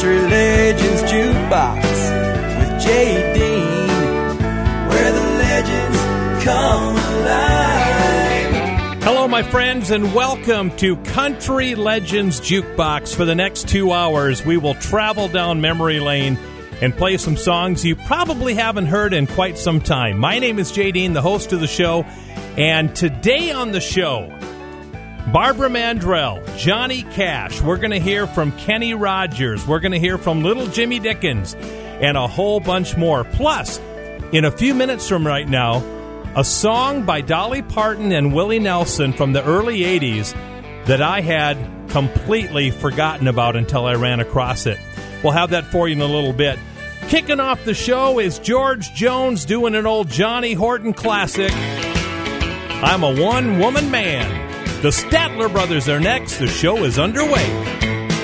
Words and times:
Country 0.00 0.22
Legends 0.30 1.02
Jukebox 1.12 1.84
with 2.58 2.80
Jay 2.80 3.34
Dean, 3.34 3.88
where 4.88 5.12
the 5.12 5.20
legends 5.20 5.98
come 6.42 6.96
alive. 6.96 9.02
Hello, 9.02 9.28
my 9.28 9.42
friends, 9.42 9.90
and 9.90 10.14
welcome 10.14 10.74
to 10.78 10.96
Country 10.96 11.74
Legends 11.74 12.40
Jukebox. 12.40 13.14
For 13.14 13.26
the 13.26 13.34
next 13.34 13.68
two 13.68 13.92
hours, 13.92 14.42
we 14.42 14.56
will 14.56 14.72
travel 14.76 15.28
down 15.28 15.60
memory 15.60 16.00
lane 16.00 16.38
and 16.80 16.96
play 16.96 17.18
some 17.18 17.36
songs 17.36 17.84
you 17.84 17.94
probably 17.94 18.54
haven't 18.54 18.86
heard 18.86 19.12
in 19.12 19.26
quite 19.26 19.58
some 19.58 19.82
time. 19.82 20.16
My 20.16 20.38
name 20.38 20.58
is 20.58 20.72
Jay 20.72 20.92
Dean, 20.92 21.12
the 21.12 21.20
host 21.20 21.52
of 21.52 21.60
the 21.60 21.66
show, 21.66 22.04
and 22.56 22.96
today 22.96 23.50
on 23.50 23.72
the 23.72 23.82
show, 23.82 24.34
Barbara 25.32 25.68
Mandrell, 25.68 26.44
Johnny 26.58 27.02
Cash. 27.02 27.60
We're 27.60 27.76
going 27.76 27.92
to 27.92 28.00
hear 28.00 28.26
from 28.26 28.50
Kenny 28.52 28.94
Rogers. 28.94 29.64
We're 29.64 29.78
going 29.78 29.92
to 29.92 30.00
hear 30.00 30.18
from 30.18 30.42
Little 30.42 30.66
Jimmy 30.66 30.98
Dickens 30.98 31.54
and 31.54 32.16
a 32.16 32.26
whole 32.26 32.58
bunch 32.58 32.96
more. 32.96 33.22
Plus, 33.22 33.78
in 34.32 34.44
a 34.44 34.50
few 34.50 34.74
minutes 34.74 35.08
from 35.08 35.24
right 35.24 35.48
now, 35.48 35.84
a 36.34 36.42
song 36.42 37.04
by 37.04 37.20
Dolly 37.20 37.62
Parton 37.62 38.10
and 38.10 38.34
Willie 38.34 38.58
Nelson 38.58 39.12
from 39.12 39.32
the 39.32 39.44
early 39.44 39.82
80s 39.82 40.32
that 40.86 41.00
I 41.00 41.20
had 41.20 41.56
completely 41.90 42.72
forgotten 42.72 43.28
about 43.28 43.54
until 43.54 43.86
I 43.86 43.94
ran 43.94 44.18
across 44.18 44.66
it. 44.66 44.80
We'll 45.22 45.32
have 45.32 45.50
that 45.50 45.66
for 45.66 45.86
you 45.86 45.94
in 45.94 46.00
a 46.00 46.06
little 46.06 46.32
bit. 46.32 46.58
Kicking 47.08 47.38
off 47.38 47.64
the 47.64 47.74
show 47.74 48.18
is 48.18 48.40
George 48.40 48.92
Jones 48.94 49.44
doing 49.44 49.76
an 49.76 49.86
old 49.86 50.08
Johnny 50.08 50.54
Horton 50.54 50.92
classic. 50.92 51.52
I'm 51.52 53.04
a 53.04 53.22
one 53.22 53.60
woman 53.60 53.92
man. 53.92 54.49
The 54.82 54.88
Statler 54.88 55.52
brothers 55.52 55.90
are 55.90 56.00
next. 56.00 56.38
The 56.38 56.46
show 56.46 56.84
is 56.84 56.98
underway. 56.98 57.44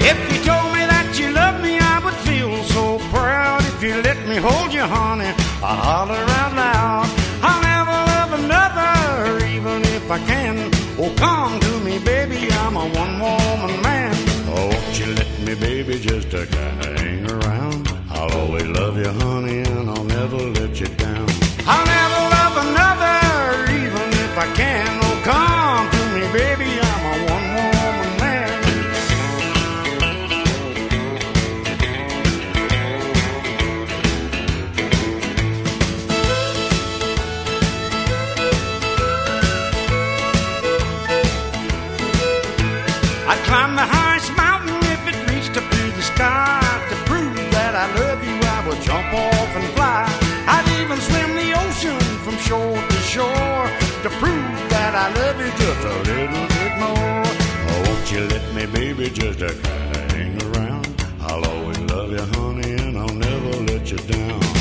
If 0.00 0.16
you 0.32 0.38
told 0.42 0.72
me 0.72 0.80
that 0.88 1.14
you 1.18 1.30
loved 1.30 1.62
me, 1.62 1.78
I 1.78 2.00
would 2.02 2.14
feel 2.24 2.64
so 2.64 2.98
proud. 3.12 3.60
If 3.60 3.82
you 3.82 4.00
let 4.00 4.16
me 4.26 4.36
hold 4.36 4.72
you, 4.72 4.80
honey, 4.80 5.28
I'd 5.60 5.80
holler 5.84 6.24
out 6.40 6.52
loud. 6.56 7.12
I'll 7.44 7.60
never 7.60 7.98
love 8.08 8.32
another, 8.40 9.44
even 9.52 9.82
if 10.00 10.10
I 10.10 10.18
can. 10.24 10.72
Oh, 10.96 11.12
come 11.18 11.60
to 11.60 11.72
me, 11.84 11.98
baby, 11.98 12.50
I'm 12.50 12.74
a 12.76 12.88
one 12.88 13.20
woman 13.20 13.82
man. 13.82 14.14
Oh, 14.48 14.68
won't 14.72 14.98
you 14.98 15.12
let 15.12 15.38
me, 15.40 15.54
baby, 15.56 16.00
just 16.00 16.30
to 16.30 16.46
hang 16.46 17.30
around? 17.30 17.86
I'll 18.08 18.32
always 18.32 18.64
love 18.64 18.96
you, 18.96 19.12
honey, 19.12 19.58
and 19.60 19.90
I'll 19.90 20.04
never 20.04 20.38
let 20.38 20.80
you 20.80 20.86
down. 20.96 21.28
I'll 21.68 21.84
never 21.84 22.20
love 22.32 22.54
another, 22.64 23.72
even 23.76 24.08
if 24.24 24.38
I 24.38 24.54
can. 24.56 25.05
Just 59.16 59.40
a 59.40 59.48
kinda 59.48 60.14
hang 60.14 60.42
around? 60.42 60.86
I'll 61.22 61.42
always 61.42 61.78
love 61.78 62.10
you, 62.10 62.20
honey, 62.38 62.72
and 62.72 62.98
I'll 62.98 63.14
never 63.14 63.50
let 63.64 63.90
you 63.90 63.96
down. 63.96 64.55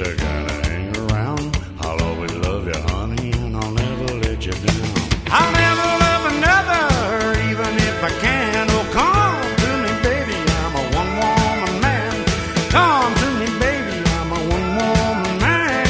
Of 0.00 0.20
hang 0.66 0.96
around? 0.96 1.56
I'll 1.80 2.00
always 2.02 2.32
love 2.32 2.66
you, 2.66 2.74
honey, 2.74 3.30
and 3.32 3.56
I'll 3.56 3.70
never 3.70 4.14
let 4.14 4.44
you 4.44 4.52
down. 4.52 4.90
I'll 5.26 5.52
never 5.52 5.86
love 6.04 6.24
another, 6.34 7.38
even 7.50 7.74
if 7.76 8.02
I 8.02 8.10
can. 8.20 8.66
Oh, 8.70 8.84
come 8.92 9.40
to 9.62 9.70
me, 9.82 9.92
baby, 10.02 10.36
I'm 10.62 10.74
a 10.74 10.82
one 11.00 11.10
woman 11.20 11.74
man. 11.80 12.24
Come 12.70 13.14
to 13.14 13.26
me, 13.38 13.46
baby, 13.60 13.96
I'm 14.18 14.32
a 14.32 14.40
one 14.56 14.68
woman 14.76 15.38
man. 15.38 15.86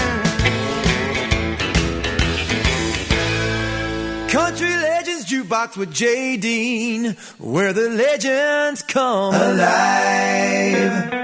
Country 4.28 4.69
Legends 4.69 5.25
Jukebox 5.31 5.76
with 5.76 5.92
Jay 5.92 6.36
Dean, 6.36 7.16
where 7.38 7.72
the 7.72 7.88
legends 7.88 8.82
come 8.82 9.34
alive. 9.34 11.24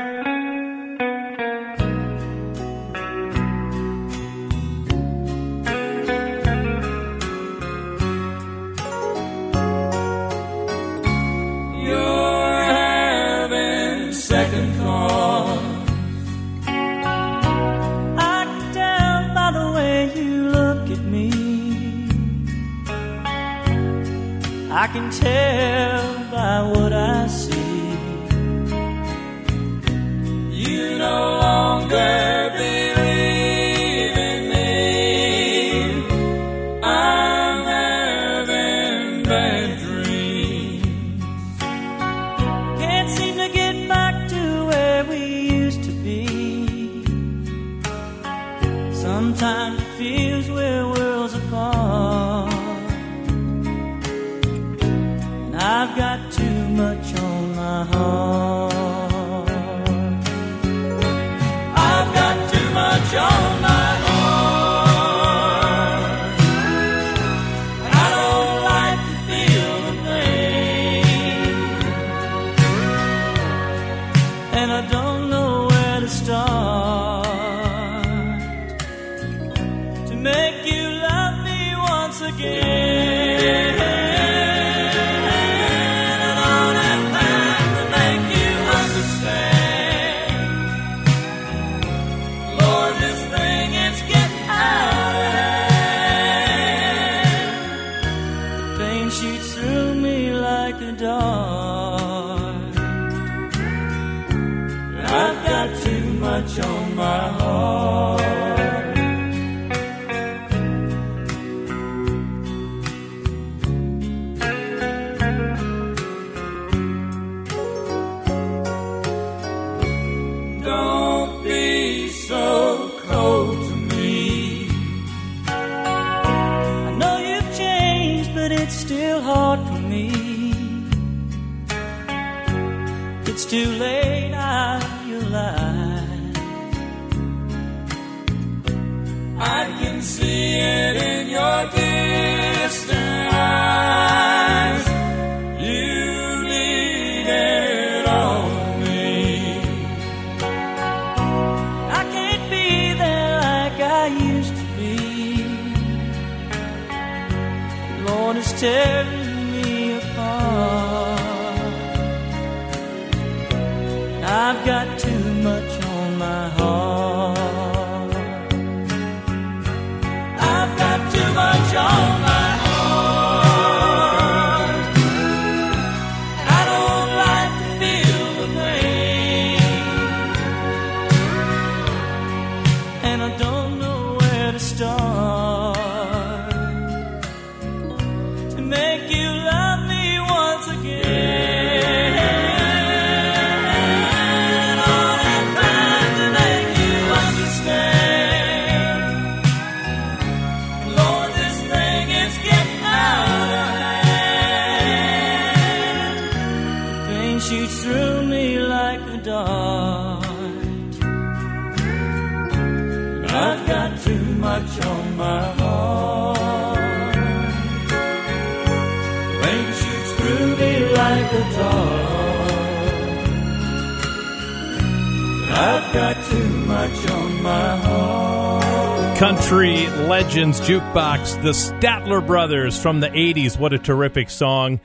Legends 230.31 230.61
Jukebox, 230.61 231.43
the 231.43 231.51
Statler 231.51 232.25
Brothers 232.25 232.81
from 232.81 233.01
the 233.01 233.09
80s. 233.09 233.59
What 233.59 233.73
a 233.73 233.79
terrific 233.81 234.31
song. 234.31 234.79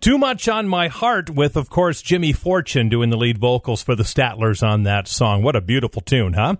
Too 0.00 0.16
Much 0.16 0.48
on 0.48 0.66
My 0.68 0.88
Heart, 0.88 1.28
with, 1.28 1.58
of 1.58 1.68
course, 1.68 2.00
Jimmy 2.00 2.32
Fortune 2.32 2.88
doing 2.88 3.10
the 3.10 3.18
lead 3.18 3.36
vocals 3.36 3.82
for 3.82 3.94
the 3.94 4.04
Statlers 4.04 4.66
on 4.66 4.84
that 4.84 5.06
song. 5.06 5.42
What 5.42 5.54
a 5.54 5.60
beautiful 5.60 6.00
tune, 6.00 6.32
huh? 6.32 6.56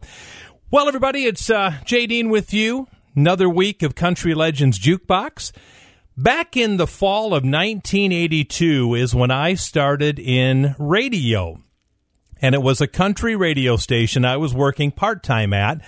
Well, 0.70 0.86
everybody, 0.86 1.24
it's 1.24 1.48
uh, 1.48 1.76
Jay 1.86 2.06
Dean 2.06 2.28
with 2.28 2.52
you. 2.52 2.88
Another 3.14 3.48
week 3.48 3.82
of 3.82 3.94
Country 3.94 4.34
Legends 4.34 4.78
Jukebox. 4.78 5.52
Back 6.14 6.58
in 6.58 6.76
the 6.76 6.86
fall 6.86 7.28
of 7.28 7.42
1982 7.42 8.96
is 8.96 9.14
when 9.14 9.30
I 9.30 9.54
started 9.54 10.18
in 10.18 10.74
radio 10.78 11.58
and 12.40 12.54
it 12.54 12.62
was 12.62 12.80
a 12.80 12.86
country 12.86 13.34
radio 13.34 13.76
station 13.76 14.24
I 14.24 14.36
was 14.36 14.54
working 14.54 14.90
part 14.90 15.22
time 15.22 15.52
at. 15.52 15.80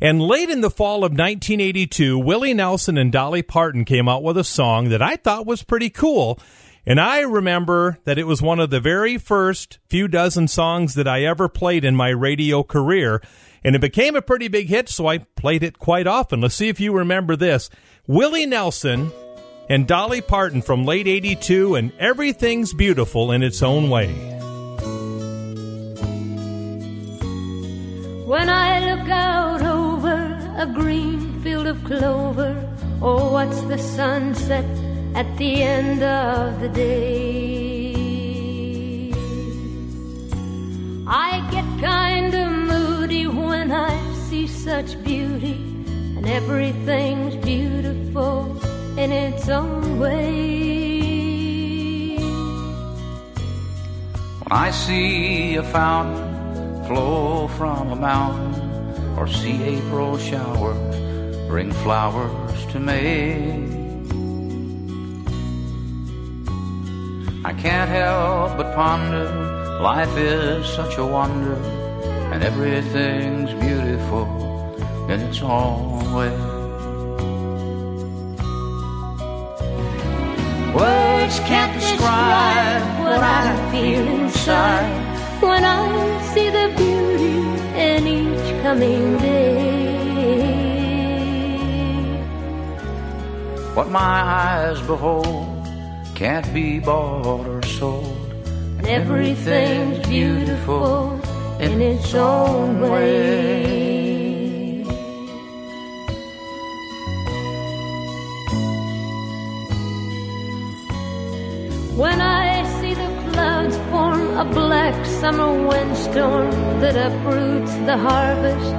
And 0.00 0.22
late 0.22 0.50
in 0.50 0.60
the 0.60 0.70
fall 0.70 1.04
of 1.04 1.12
1982, 1.12 2.18
Willie 2.18 2.54
Nelson 2.54 2.98
and 2.98 3.12
Dolly 3.12 3.42
Parton 3.42 3.84
came 3.84 4.08
out 4.08 4.22
with 4.22 4.36
a 4.36 4.44
song 4.44 4.88
that 4.88 5.02
I 5.02 5.16
thought 5.16 5.46
was 5.46 5.62
pretty 5.62 5.90
cool. 5.90 6.38
And 6.84 7.00
I 7.00 7.20
remember 7.20 7.98
that 8.04 8.18
it 8.18 8.26
was 8.26 8.42
one 8.42 8.58
of 8.58 8.70
the 8.70 8.80
very 8.80 9.16
first 9.16 9.78
few 9.88 10.08
dozen 10.08 10.48
songs 10.48 10.94
that 10.94 11.06
I 11.06 11.24
ever 11.24 11.48
played 11.48 11.84
in 11.84 11.94
my 11.94 12.08
radio 12.08 12.62
career. 12.62 13.22
And 13.62 13.76
it 13.76 13.80
became 13.80 14.16
a 14.16 14.22
pretty 14.22 14.48
big 14.48 14.68
hit, 14.68 14.88
so 14.88 15.06
I 15.06 15.18
played 15.18 15.62
it 15.62 15.78
quite 15.78 16.08
often. 16.08 16.40
Let's 16.40 16.56
see 16.56 16.68
if 16.68 16.80
you 16.80 16.92
remember 16.92 17.36
this. 17.36 17.70
Willie 18.08 18.46
Nelson 18.46 19.12
and 19.68 19.86
Dolly 19.86 20.20
Parton 20.20 20.60
from 20.60 20.84
late 20.84 21.06
82 21.06 21.76
and 21.76 21.92
Everything's 22.00 22.74
Beautiful 22.74 23.30
in 23.30 23.44
Its 23.44 23.62
Own 23.62 23.88
Way. 23.88 24.12
When 28.26 28.48
I 28.48 28.94
look 28.94 29.08
out 29.08 29.62
a 30.56 30.66
green 30.66 31.40
field 31.40 31.66
of 31.66 31.82
clover, 31.84 32.54
oh, 33.00 33.32
what's 33.32 33.60
the 33.62 33.78
sunset 33.78 34.64
at 35.14 35.36
the 35.38 35.62
end 35.62 36.02
of 36.02 36.60
the 36.60 36.68
day? 36.68 38.02
I 41.06 41.40
get 41.50 41.64
kind 41.80 42.34
of 42.34 42.50
moody 42.52 43.26
when 43.26 43.72
I 43.72 43.96
see 44.28 44.46
such 44.46 45.02
beauty, 45.02 45.54
and 46.16 46.26
everything's 46.28 47.36
beautiful 47.36 48.56
in 48.98 49.10
its 49.10 49.48
own 49.48 49.98
way. 49.98 50.92
When 54.38 54.52
I 54.52 54.70
see 54.70 55.56
a 55.56 55.62
fountain 55.62 56.84
flow 56.86 57.48
from 57.48 57.92
a 57.92 57.96
mountain, 57.96 58.71
or 59.16 59.26
see 59.26 59.62
April 59.62 60.18
showers 60.18 60.96
bring 61.48 61.70
flowers 61.84 62.66
to 62.72 62.80
May, 62.80 63.62
I 67.44 67.52
can't 67.52 67.90
help 67.90 68.56
but 68.56 68.74
ponder. 68.74 69.28
Life 69.80 70.16
is 70.16 70.66
such 70.66 70.96
a 70.96 71.04
wonder, 71.04 71.56
and 72.32 72.42
everything's 72.42 73.52
beautiful 73.54 74.24
in 75.10 75.20
its 75.20 75.42
own 75.42 76.14
way. 76.14 76.30
Words 80.74 81.38
can't 81.40 81.74
describe 81.78 82.84
what 83.04 83.20
I 83.20 83.70
feel 83.72 84.06
inside. 84.06 85.12
when 85.42 85.64
I 85.64 86.22
see 86.32 86.48
the 86.48 86.72
beauty 86.76 87.61
in 87.76 88.06
each 88.06 88.62
coming 88.62 89.18
day. 89.18 89.72
What 93.74 93.88
my 93.88 94.00
eyes 94.00 94.80
behold 94.82 95.48
can't 96.14 96.52
be 96.52 96.78
bought 96.78 97.46
or 97.46 97.62
sold. 97.62 98.06
And 98.78 98.86
everything's 98.86 100.06
beautiful 100.06 101.20
in 101.58 101.80
its 101.80 102.14
own 102.14 102.80
way. 102.80 103.82
When 111.96 112.20
I 112.20 112.51
clouds 113.32 113.76
form 113.90 114.22
a 114.36 114.44
black 114.44 115.06
summer 115.20 115.52
windstorm 115.68 116.50
that 116.80 116.96
uproots 116.96 117.74
the 117.88 117.96
harvest 117.96 118.74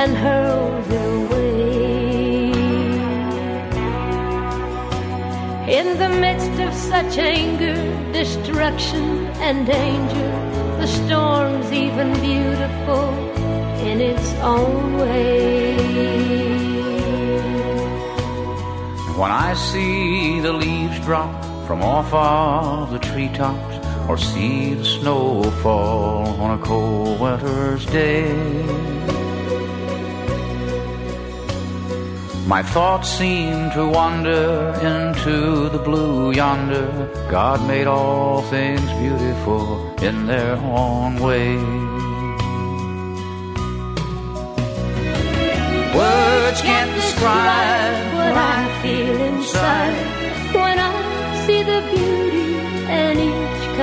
and 0.00 0.16
hurls 0.16 0.88
it 0.88 1.04
away. 1.16 1.48
In 5.78 5.98
the 5.98 6.08
midst 6.08 6.56
of 6.66 6.72
such 6.72 7.18
anger, 7.18 7.76
destruction, 8.12 9.26
and 9.46 9.66
danger, 9.66 10.30
the 10.80 10.86
storm's 10.86 11.70
even 11.72 12.12
beautiful 12.20 13.08
in 13.90 14.00
its 14.00 14.32
own 14.54 14.96
way. 14.98 15.76
When 19.20 19.30
I 19.30 19.54
see 19.54 20.40
the 20.40 20.52
leaves 20.52 20.98
drop 21.00 21.44
from 21.66 21.82
off 21.82 22.14
of 22.14 22.90
the 22.92 23.00
treetops, 23.00 23.87
or 24.08 24.16
see 24.16 24.72
the 24.74 24.84
snow 24.84 25.42
fall 25.62 26.26
on 26.40 26.58
a 26.58 26.62
cold 26.64 27.20
winter's 27.20 27.84
day, 27.86 28.32
my 32.46 32.62
thoughts 32.62 33.10
seem 33.10 33.70
to 33.72 33.86
wander 33.86 34.72
into 34.80 35.68
the 35.68 35.78
blue 35.78 36.32
yonder. 36.32 36.88
God 37.30 37.66
made 37.68 37.86
all 37.86 38.40
things 38.42 38.90
beautiful 38.92 39.94
in 40.00 40.26
their 40.26 40.56
own 40.56 41.16
way. 41.16 41.56
Words 45.94 46.60
can't 46.62 46.94
describe 46.94 48.14
what 48.14 48.34
I 48.34 48.80
feel 48.82 49.20
inside 49.34 50.07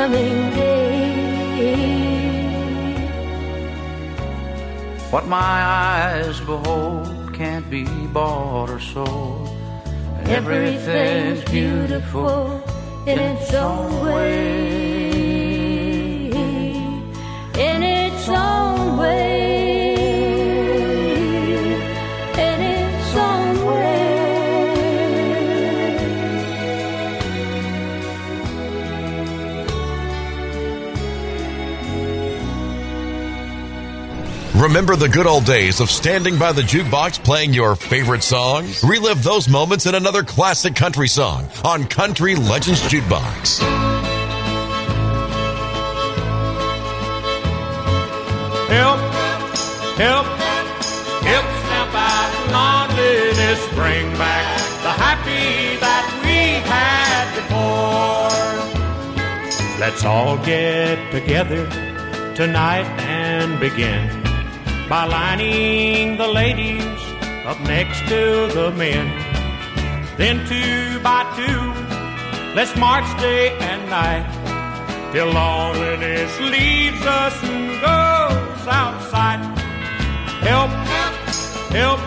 coming 0.06 0.52
day. 0.52 0.86
What 5.10 5.26
my 5.26 5.38
eyes 5.38 6.40
behold 6.42 7.34
can't 7.34 7.68
be 7.72 7.86
bought 8.14 8.70
or 8.70 8.80
sold. 8.80 9.50
And 10.20 10.30
everything's 10.30 11.44
beautiful 11.46 12.64
in 13.08 13.18
its 13.18 13.52
own 13.56 14.06
way. 14.06 15.10
In 17.68 17.82
its 17.82 18.30
own 18.30 18.98
way. 18.98 19.35
Remember 34.66 34.96
the 34.96 35.08
good 35.08 35.28
old 35.28 35.46
days 35.46 35.80
of 35.80 35.92
standing 35.92 36.40
by 36.40 36.52
the 36.52 36.64
jukebox 36.64 37.24
playing 37.24 37.54
your 37.54 37.76
favorite 37.76 38.24
songs? 38.24 38.84
Relive 38.84 39.22
those 39.22 39.48
moments 39.48 39.86
in 39.86 39.94
another 39.94 40.24
classic 40.24 40.74
country 40.74 41.08
song 41.08 41.48
on 41.64 41.86
Country 41.86 42.34
Legends 42.34 42.82
Jukebox. 42.82 43.60
Help, 48.68 49.00
help, 50.00 50.26
help 51.22 51.46
snap 51.62 51.94
out 51.94 52.90
loneliness, 52.90 53.62
bring 53.76 54.18
back 54.18 54.58
the 54.82 54.90
happy 54.90 55.78
that 55.78 56.10
we 56.26 56.58
had 56.66 57.30
before. 59.70 59.80
Let's 59.80 60.04
all 60.04 60.44
get 60.44 61.12
together 61.12 61.70
tonight 62.34 62.88
and 63.00 63.60
begin 63.60 64.25
by 64.90 65.06
lining 65.06 66.18
the 66.18 66.28
ladies 66.28 67.02
up 67.46 67.60
next 67.62 68.00
to 68.08 68.48
the 68.54 68.72
men. 68.78 69.08
Then 70.18 70.46
two 70.48 71.00
by 71.02 71.24
two, 71.36 72.54
let's 72.56 72.76
march 72.78 73.06
day 73.20 73.58
and 73.58 73.90
night 73.90 74.26
till 75.12 75.28
loneliness 75.28 76.40
leaves 76.40 77.04
us 77.06 77.44
and 77.44 77.82
goes 77.82 78.68
outside. 78.68 79.42
Help, 80.46 80.70
help, 80.70 81.16
help, 81.72 82.00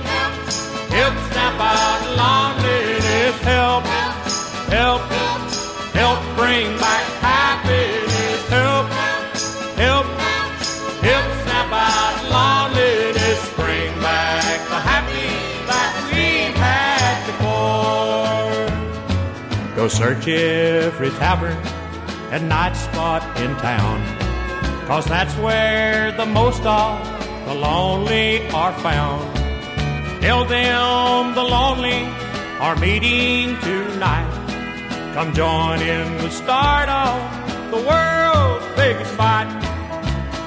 help 0.93 1.15
snap 1.33 1.61
out 1.61 2.01
loneliness. 2.23 3.37
Help, 3.43 3.85
help, 4.71 5.03
help, 5.95 6.37
bring 6.37 6.79
back 6.79 7.08
Go 19.89 19.95
search 19.95 20.29
every 20.29 21.09
tavern 21.13 21.57
and 22.31 22.47
night 22.47 22.75
spot 22.75 23.23
in 23.41 23.57
town. 23.57 24.05
Cause 24.87 25.07
that's 25.07 25.35
where 25.37 26.13
the 26.13 26.27
most 26.27 26.63
of 26.67 27.01
the 27.47 27.55
lonely 27.55 28.47
are 28.51 28.75
found. 28.81 29.35
Tell 30.21 30.45
them 30.45 31.35
the 31.35 31.43
lonely 31.43 32.05
are 32.61 32.77
meeting 32.77 33.59
tonight. 33.61 34.29
Come 35.15 35.33
join 35.33 35.81
in 35.81 36.19
the 36.19 36.29
start 36.29 36.91
of 36.91 37.71
the 37.71 37.79
world's 37.79 38.67
biggest 38.77 39.15
fight. 39.15 39.49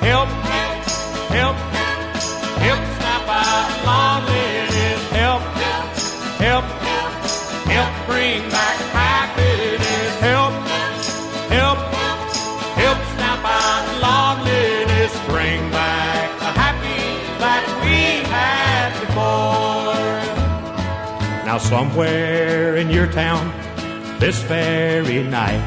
Help, 0.05 0.29
help, 1.33 1.55
help, 2.61 2.81
snap 2.99 3.27
out 3.27 3.71
loneliness. 3.89 5.09
Help, 5.09 5.41
help, 6.45 6.65
help, 7.65 8.07
bring 8.07 8.47
back 8.51 8.90
Now 21.51 21.57
somewhere 21.57 22.77
in 22.77 22.89
your 22.89 23.07
town, 23.07 23.51
this 24.21 24.41
very 24.43 25.21
night, 25.21 25.61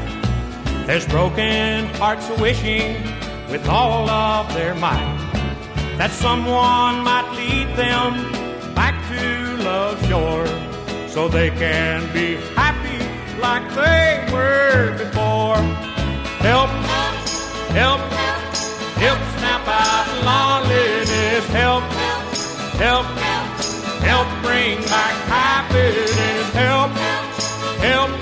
there's 0.87 1.05
broken 1.05 1.85
hearts 2.01 2.27
wishing 2.41 2.95
with 3.51 3.69
all 3.69 4.09
of 4.09 4.51
their 4.55 4.73
might 4.73 5.15
that 5.99 6.09
someone 6.09 7.03
might 7.03 7.29
lead 7.37 7.67
them 7.77 8.73
back 8.73 8.95
to 9.11 9.63
love's 9.63 10.03
shore 10.07 10.47
so 11.07 11.27
they 11.27 11.51
can 11.51 12.11
be 12.11 12.37
happy 12.55 12.97
like 13.39 13.69
they 13.75 14.27
were 14.33 14.97
before. 14.97 15.61
Help, 16.41 16.71
help, 17.77 18.01
help 18.97 19.19
snap 19.37 19.67
out 19.67 20.07
loneliness. 20.25 21.45
Help, 21.49 21.83
help, 22.81 23.05
help 23.05 23.34
bring 24.43 24.77
back 24.85 25.15
happiness. 25.27 26.13
Help, 26.53 26.91
help, 26.91 27.79
help 27.81 28.14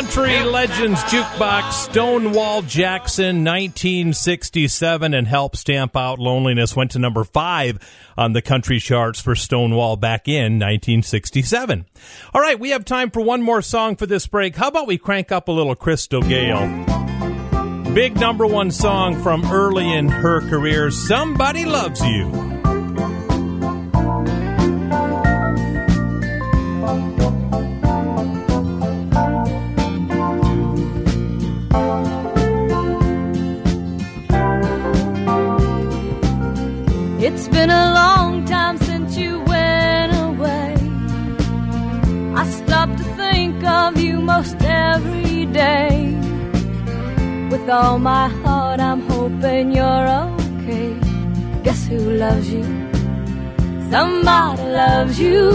Country 0.00 0.42
Legends 0.44 0.98
Jukebox, 1.02 1.72
Stonewall 1.72 2.62
Jackson, 2.62 3.44
1967, 3.44 5.12
and 5.12 5.28
Help 5.28 5.56
Stamp 5.56 5.94
Out 5.94 6.18
Loneliness 6.18 6.74
went 6.74 6.92
to 6.92 6.98
number 6.98 7.22
five 7.22 7.78
on 8.16 8.32
the 8.32 8.40
country 8.40 8.80
charts 8.80 9.20
for 9.20 9.34
Stonewall 9.34 9.96
back 9.98 10.26
in 10.26 10.54
1967. 10.54 11.84
All 12.32 12.40
right, 12.40 12.58
we 12.58 12.70
have 12.70 12.86
time 12.86 13.10
for 13.10 13.20
one 13.20 13.42
more 13.42 13.60
song 13.60 13.94
for 13.94 14.06
this 14.06 14.26
break. 14.26 14.56
How 14.56 14.68
about 14.68 14.86
we 14.86 14.96
crank 14.96 15.30
up 15.30 15.48
a 15.48 15.52
little 15.52 15.74
Crystal 15.74 16.22
Gayle? 16.22 16.66
Big 17.92 18.18
number 18.18 18.46
one 18.46 18.70
song 18.70 19.22
from 19.22 19.44
early 19.52 19.92
in 19.92 20.08
her 20.08 20.40
career, 20.48 20.90
Somebody 20.90 21.66
Loves 21.66 22.02
You. 22.02 22.69
It's 37.32 37.46
been 37.46 37.70
a 37.70 37.94
long 37.94 38.44
time 38.44 38.76
since 38.78 39.16
you 39.16 39.38
went 39.42 40.12
away. 40.28 40.74
I 42.34 42.44
stop 42.60 42.88
to 42.96 43.04
think 43.20 43.62
of 43.62 44.00
you 44.00 44.20
most 44.20 44.56
every 44.60 45.46
day. 45.46 46.16
With 47.52 47.68
all 47.70 48.00
my 48.00 48.26
heart, 48.42 48.80
I'm 48.80 49.02
hoping 49.02 49.70
you're 49.76 50.08
okay. 50.26 50.90
Guess 51.62 51.86
who 51.86 52.00
loves 52.24 52.52
you? 52.52 52.64
Somebody 53.92 54.62
loves 54.82 55.20
you. 55.20 55.46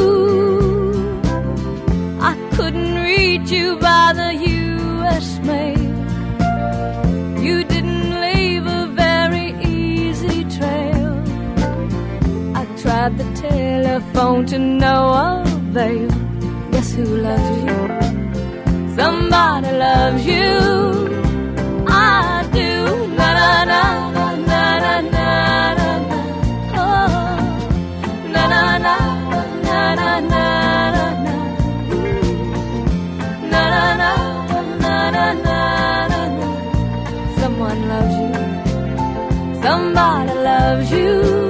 I 2.22 2.34
couldn't 2.56 2.96
reach 3.04 3.52
you 3.52 3.76
by 3.80 4.14
the 4.22 4.32
U.S. 4.34 5.28
mail. 5.50 5.86
You 7.44 7.66
at 13.06 13.16
the 13.20 13.24
telephone 13.36 14.48
to 14.48 14.58
no 14.58 14.98
avail. 15.44 16.10
guess 16.72 16.94
who 16.96 17.06
loves 17.06 17.50
you? 17.66 17.78
Somebody 18.98 19.72
loves 19.86 20.26
you. 20.26 20.56
I 21.88 22.50
do. 22.58 22.72
Na 23.18 23.28
na 23.40 23.50
na 23.72 23.82
na 24.18 24.28
na 24.50 24.62
na 24.86 24.96
na. 25.14 25.28
na. 36.10 36.22
Someone 37.40 37.82
loves 37.92 38.16
you. 38.22 38.32
Somebody 39.64 40.34
loves 40.50 40.92
you. 40.92 41.45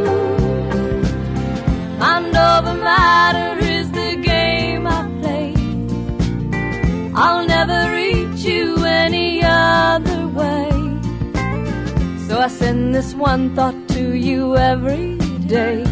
I 12.46 12.48
send 12.48 12.94
this 12.94 13.16
one 13.16 13.56
thought 13.56 13.74
to 13.90 14.16
you 14.16 14.56
every 14.56 15.18
day. 15.48 15.84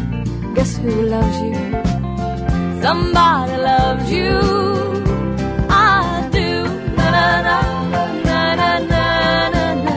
Guess 0.53 0.77
who 0.77 0.91
loves 1.01 1.37
you? 1.41 1.55
Somebody 2.79 3.57
loves 3.57 4.11
you. 4.11 4.37
I 5.67 6.29
do. 6.31 6.51
Na 6.95 7.09
na 7.15 7.25
na 7.41 7.57
na 7.89 8.55
na 8.59 8.79
na 8.85 9.49
na. 9.49 9.65
na. 9.85 9.95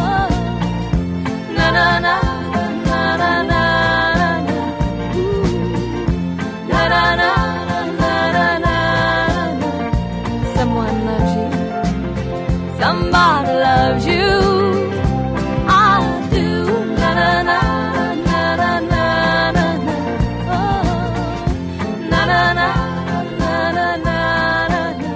Oh. 0.00 0.28
Na 1.56 1.66
na 1.76 1.86
na. 2.06 2.39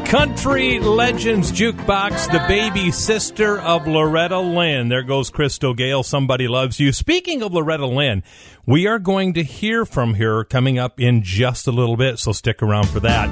Country 0.06 0.78
Legends 0.78 1.50
Jukebox, 1.50 2.30
the 2.30 2.44
baby 2.46 2.92
sister 2.92 3.58
of 3.58 3.86
Loretta 3.86 4.38
Lynn. 4.38 4.88
There 4.88 5.02
goes 5.02 5.30
Crystal 5.30 5.74
Gayle. 5.74 6.02
Somebody 6.02 6.46
loves 6.46 6.78
you. 6.78 6.92
Speaking 6.92 7.42
of 7.42 7.52
Loretta 7.52 7.86
Lynn, 7.86 8.22
we 8.66 8.86
are 8.86 8.98
going 8.98 9.34
to 9.34 9.42
hear 9.42 9.84
from 9.84 10.14
her 10.14 10.44
coming 10.44 10.78
up 10.78 11.00
in 11.00 11.22
just 11.22 11.66
a 11.66 11.72
little 11.72 11.96
bit, 11.96 12.18
so 12.18 12.32
stick 12.32 12.62
around 12.62 12.88
for 12.88 13.00
that. 13.00 13.28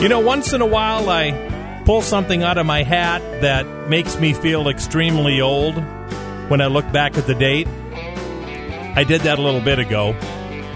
You 0.00 0.08
know, 0.08 0.20
once 0.20 0.52
in 0.52 0.60
a 0.60 0.66
while 0.66 1.10
I 1.10 1.82
pull 1.84 2.02
something 2.02 2.42
out 2.42 2.58
of 2.58 2.66
my 2.66 2.82
hat 2.82 3.20
that 3.40 3.88
makes 3.88 4.20
me 4.20 4.34
feel 4.34 4.68
extremely 4.68 5.40
old 5.40 5.74
when 6.48 6.60
I 6.60 6.66
look 6.66 6.90
back 6.92 7.16
at 7.16 7.26
the 7.26 7.34
date. 7.34 7.66
I 7.66 9.04
did 9.04 9.22
that 9.22 9.38
a 9.38 9.42
little 9.42 9.62
bit 9.62 9.78
ago, 9.78 10.12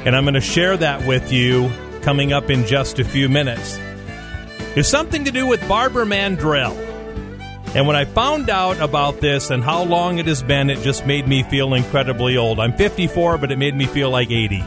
and 0.04 0.16
I'm 0.16 0.24
going 0.24 0.34
to 0.34 0.40
share 0.40 0.76
that 0.76 1.06
with 1.06 1.30
you 1.30 1.70
coming 2.00 2.32
up 2.32 2.50
in 2.50 2.66
just 2.66 2.98
a 2.98 3.04
few 3.04 3.28
minutes 3.28 3.78
is 4.76 4.88
something 4.88 5.24
to 5.24 5.30
do 5.30 5.46
with 5.46 5.66
Barbara 5.68 6.04
Mandrell. 6.04 6.76
And 7.74 7.86
when 7.86 7.96
I 7.96 8.04
found 8.04 8.50
out 8.50 8.78
about 8.80 9.20
this 9.20 9.48
and 9.48 9.64
how 9.64 9.84
long 9.84 10.18
it 10.18 10.26
has 10.26 10.42
been, 10.42 10.68
it 10.68 10.80
just 10.80 11.06
made 11.06 11.26
me 11.26 11.42
feel 11.42 11.72
incredibly 11.72 12.36
old. 12.36 12.60
I'm 12.60 12.74
54, 12.74 13.38
but 13.38 13.50
it 13.50 13.56
made 13.56 13.74
me 13.74 13.86
feel 13.86 14.10
like 14.10 14.30
80. 14.30 14.56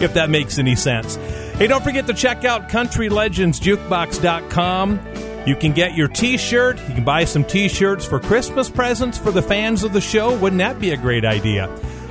if 0.00 0.14
that 0.14 0.30
makes 0.30 0.58
any 0.58 0.76
sense. 0.76 1.16
Hey, 1.56 1.66
don't 1.66 1.84
forget 1.84 2.06
to 2.06 2.14
check 2.14 2.46
out 2.46 2.70
CountryLegendsJukebox.com. 2.70 5.00
You 5.46 5.56
can 5.56 5.72
get 5.72 5.94
your 5.94 6.08
t 6.08 6.38
shirt. 6.38 6.80
You 6.88 6.94
can 6.94 7.04
buy 7.04 7.26
some 7.26 7.44
t 7.44 7.68
shirts 7.68 8.06
for 8.06 8.18
Christmas 8.18 8.70
presents 8.70 9.18
for 9.18 9.30
the 9.30 9.42
fans 9.42 9.84
of 9.84 9.92
the 9.92 10.00
show. 10.00 10.34
Wouldn't 10.38 10.60
that 10.60 10.80
be 10.80 10.92
a 10.92 10.96
great 10.96 11.26
idea? 11.26 11.68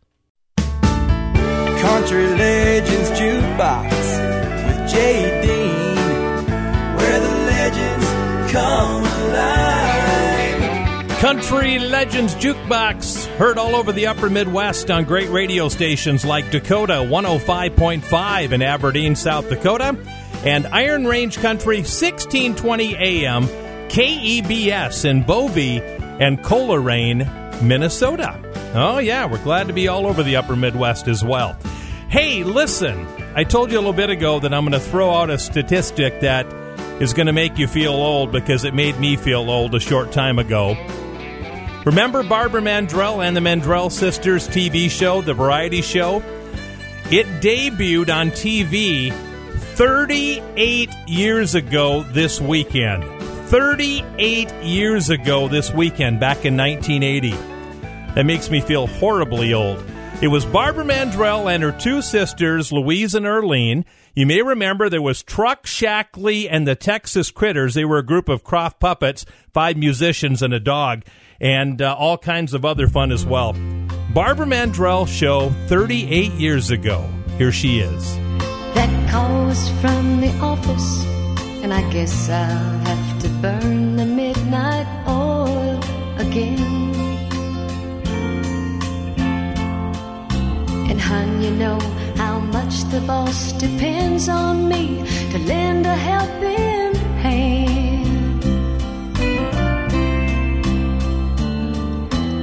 Country 0.56 2.26
Legends 2.26 3.10
Jukebox 3.10 3.90
with 4.66 4.90
Jay 4.90 5.40
Dean, 5.42 5.96
where 6.96 7.20
the 7.20 7.34
legends 7.46 8.52
come 8.52 9.04
alive. 9.04 9.86
Country 11.20 11.78
Legends 11.78 12.34
Jukebox, 12.34 13.26
heard 13.36 13.58
all 13.58 13.74
over 13.76 13.92
the 13.92 14.06
upper 14.06 14.28
Midwest 14.28 14.90
on 14.90 15.04
great 15.04 15.28
radio 15.30 15.68
stations 15.68 16.24
like 16.24 16.50
Dakota 16.50 16.94
105.5 16.94 18.52
in 18.52 18.62
Aberdeen, 18.62 19.14
South 19.16 19.48
Dakota, 19.48 19.96
and 20.44 20.66
Iron 20.68 21.06
Range 21.06 21.36
Country 21.38 21.78
1620 21.78 22.96
AM, 22.96 23.44
KEBS 23.88 25.04
in 25.04 25.22
Bovey 25.22 25.80
and 25.80 26.42
Coleraine, 26.42 27.28
Minnesota. 27.62 28.40
Oh, 28.74 28.98
yeah, 28.98 29.26
we're 29.26 29.42
glad 29.42 29.68
to 29.68 29.72
be 29.72 29.88
all 29.88 30.06
over 30.06 30.22
the 30.22 30.36
upper 30.36 30.56
Midwest 30.56 31.08
as 31.08 31.24
well. 31.24 31.56
Hey, 32.08 32.44
listen, 32.44 33.06
I 33.34 33.44
told 33.44 33.70
you 33.70 33.78
a 33.78 33.80
little 33.80 33.92
bit 33.92 34.10
ago 34.10 34.40
that 34.40 34.52
I'm 34.52 34.64
going 34.64 34.72
to 34.72 34.80
throw 34.80 35.12
out 35.12 35.30
a 35.30 35.38
statistic 35.38 36.20
that 36.20 36.46
is 37.00 37.12
going 37.12 37.26
to 37.26 37.32
make 37.32 37.58
you 37.58 37.66
feel 37.66 37.92
old 37.92 38.32
because 38.32 38.64
it 38.64 38.74
made 38.74 38.98
me 38.98 39.16
feel 39.16 39.50
old 39.50 39.74
a 39.74 39.80
short 39.80 40.12
time 40.12 40.38
ago. 40.38 40.74
Remember 41.84 42.22
Barbara 42.22 42.62
Mandrell 42.62 43.24
and 43.24 43.36
the 43.36 43.40
Mandrell 43.40 43.92
Sisters 43.92 44.48
TV 44.48 44.90
show, 44.90 45.22
the 45.22 45.34
variety 45.34 45.82
show? 45.82 46.22
It 47.10 47.26
debuted 47.40 48.12
on 48.12 48.30
TV 48.30 49.12
38 49.76 50.90
years 51.06 51.54
ago 51.54 52.02
this 52.02 52.40
weekend. 52.40 53.15
38 53.46 54.52
years 54.64 55.08
ago 55.08 55.48
this 55.48 55.72
weekend, 55.72 56.18
back 56.18 56.44
in 56.44 56.56
1980. 56.56 57.30
That 58.14 58.26
makes 58.26 58.50
me 58.50 58.60
feel 58.60 58.86
horribly 58.86 59.54
old. 59.54 59.84
It 60.20 60.28
was 60.28 60.44
Barbara 60.44 60.84
Mandrell 60.84 61.52
and 61.52 61.62
her 61.62 61.72
two 61.72 62.02
sisters, 62.02 62.72
Louise 62.72 63.14
and 63.14 63.26
Irlene. 63.26 63.84
You 64.14 64.26
may 64.26 64.42
remember 64.42 64.88
there 64.88 65.02
was 65.02 65.22
Truck 65.22 65.66
Shackley 65.66 66.48
and 66.50 66.66
the 66.66 66.74
Texas 66.74 67.30
Critters. 67.30 67.74
They 67.74 67.84
were 67.84 67.98
a 67.98 68.02
group 68.02 68.28
of 68.28 68.42
Krofft 68.42 68.80
puppets, 68.80 69.26
five 69.52 69.76
musicians 69.76 70.42
and 70.42 70.54
a 70.54 70.58
dog, 70.58 71.04
and 71.38 71.80
uh, 71.82 71.94
all 71.96 72.16
kinds 72.16 72.54
of 72.54 72.64
other 72.64 72.88
fun 72.88 73.12
as 73.12 73.26
well. 73.26 73.52
Barbara 74.14 74.46
Mandrell 74.46 75.06
show 75.06 75.50
38 75.68 76.32
years 76.32 76.70
ago. 76.70 77.08
Here 77.36 77.52
she 77.52 77.80
is. 77.80 78.16
That 78.74 79.10
call 79.10 79.44
was 79.44 79.68
from 79.80 80.20
the 80.22 80.34
office, 80.38 81.04
and 81.66 81.74
I 81.74 81.90
guess 81.90 82.28
I'll 82.28 82.78
have 82.90 83.22
to 83.22 83.28
burn 83.42 83.96
the 83.96 84.06
midnight 84.06 84.86
oil 85.08 85.80
again. 86.16 86.94
And 90.88 91.00
hun, 91.00 91.42
you 91.42 91.50
know 91.50 91.80
how 92.22 92.38
much 92.38 92.84
the 92.92 93.00
boss 93.00 93.50
depends 93.64 94.28
on 94.28 94.68
me 94.68 95.02
to 95.32 95.38
lend 95.40 95.86
a 95.86 95.96
helping 96.10 96.94
hand. 97.24 98.44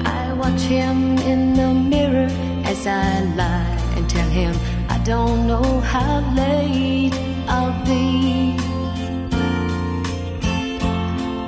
I 0.05 0.33
watch 0.33 0.63
him 0.63 1.17
in 1.31 1.53
the 1.53 1.71
mirror 1.73 2.29
as 2.65 2.85
I 2.85 3.21
lie 3.39 3.77
and 3.95 4.09
tell 4.09 4.29
him 4.41 4.53
I 4.89 4.97
don't 5.05 5.47
know 5.47 5.79
how 5.79 6.19
late 6.35 7.15
I'll 7.47 7.85
be. 7.85 8.32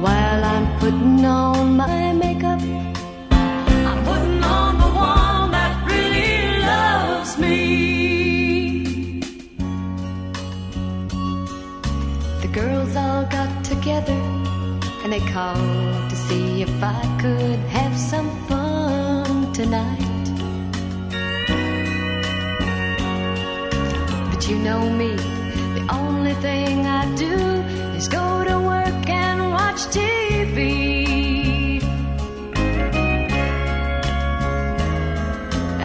While 0.01 0.43
I'm 0.43 0.79
putting 0.79 1.25
on 1.25 1.77
my 1.77 2.11
makeup, 2.13 2.61
I'm 3.31 4.03
putting 4.03 4.43
on 4.43 4.77
the 4.77 4.87
one 4.87 5.51
that 5.51 5.75
really 5.89 6.59
loves 6.59 7.37
me. 7.37 9.21
The 12.41 12.47
girls 12.47 12.95
all 12.95 13.25
got 13.25 13.63
together 13.63 14.19
and 15.03 15.13
they 15.13 15.21
called 15.31 16.09
to 16.09 16.15
see 16.15 16.61
if 16.61 16.83
I 16.83 17.01
could 17.21 17.59
have 17.77 17.95
some 17.97 18.29
fun 18.47 19.53
tonight. 19.53 20.25
But 24.31 24.47
you 24.49 24.57
know 24.57 24.89
me, 24.89 25.15
the 25.77 25.87
only 25.91 26.33
thing 26.35 26.85
I 26.85 27.05
do 27.15 27.33
is 27.95 28.07
go 28.07 28.43
to 28.43 28.64
watch 29.75 29.87
TV. 29.87 31.81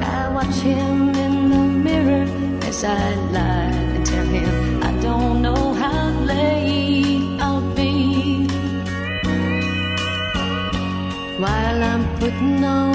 I 0.00 0.28
watch 0.32 0.56
him 0.70 1.08
in 1.24 1.50
the 1.50 1.64
mirror 1.86 2.26
as 2.68 2.84
I 2.84 3.14
lie 3.36 3.74
and 3.94 4.06
tell 4.06 4.26
him 4.26 4.82
I 4.82 4.92
don't 5.00 5.42
know 5.42 5.72
how 5.74 6.10
late 6.24 7.40
I'll 7.40 7.74
be. 7.74 8.46
While 11.42 11.82
I'm 11.82 12.04
putting 12.18 12.64
on 12.64 12.89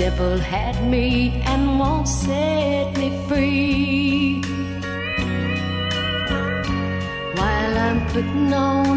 devil 0.00 0.38
had 0.38 0.82
me 0.88 1.30
and 1.44 1.78
won't 1.78 2.08
set 2.08 2.96
me 2.96 3.08
free. 3.28 4.40
While 7.36 7.74
I'm 7.86 8.00
putting 8.06 8.50
on 8.54 8.89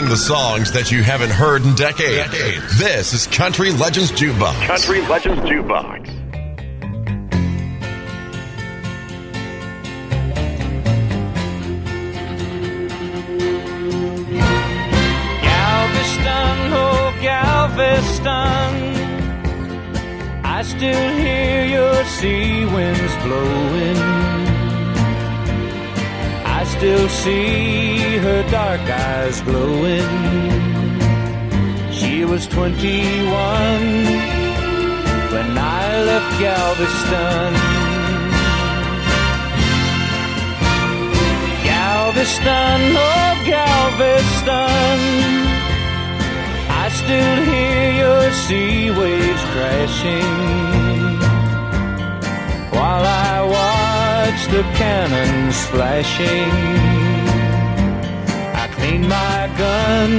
playing 0.00 0.10
the 0.10 0.16
songs 0.16 0.72
that 0.72 0.90
you 0.90 1.02
haven't 1.02 1.30
heard 1.30 1.62
in 1.62 1.74
decades. 1.74 2.78
This 2.78 3.12
is 3.12 3.26
Country 3.26 3.70
Legends 3.72 4.10
Jukebox. 4.12 4.66
Country 4.66 5.00
Legends 5.02 5.40
Jukebox. 5.42 6.06
Galveston, 15.42 16.72
oh 16.72 17.18
Galveston, 17.20 18.24
I 20.44 20.62
still 20.62 21.14
hear 21.18 21.66
your 21.66 22.04
sea 22.04 22.64
winds 22.64 23.16
blowing. 23.24 24.19
Still 26.80 27.08
see 27.10 28.16
her 28.24 28.42
dark 28.50 28.80
eyes 28.80 29.42
glowing. 29.42 30.12
She 31.92 32.24
was 32.24 32.46
21 32.46 33.28
when 35.34 35.58
I 35.58 36.02
left 36.08 36.40
Galveston. 36.40 37.52
Galveston, 41.68 42.80
oh 42.96 43.32
Galveston. 43.44 45.00
I 46.82 46.88
still 47.02 47.36
hear 47.50 47.92
your 48.04 48.32
sea 48.32 48.90
waves 48.90 49.44
crashing 49.52 50.32
while 52.72 53.04
I 53.04 53.42
watch 53.52 53.79
the 54.30 54.62
cannons 54.74 55.66
flashing. 55.66 56.50
I 58.62 58.68
clean 58.76 59.02
my 59.08 59.50
gun 59.58 60.12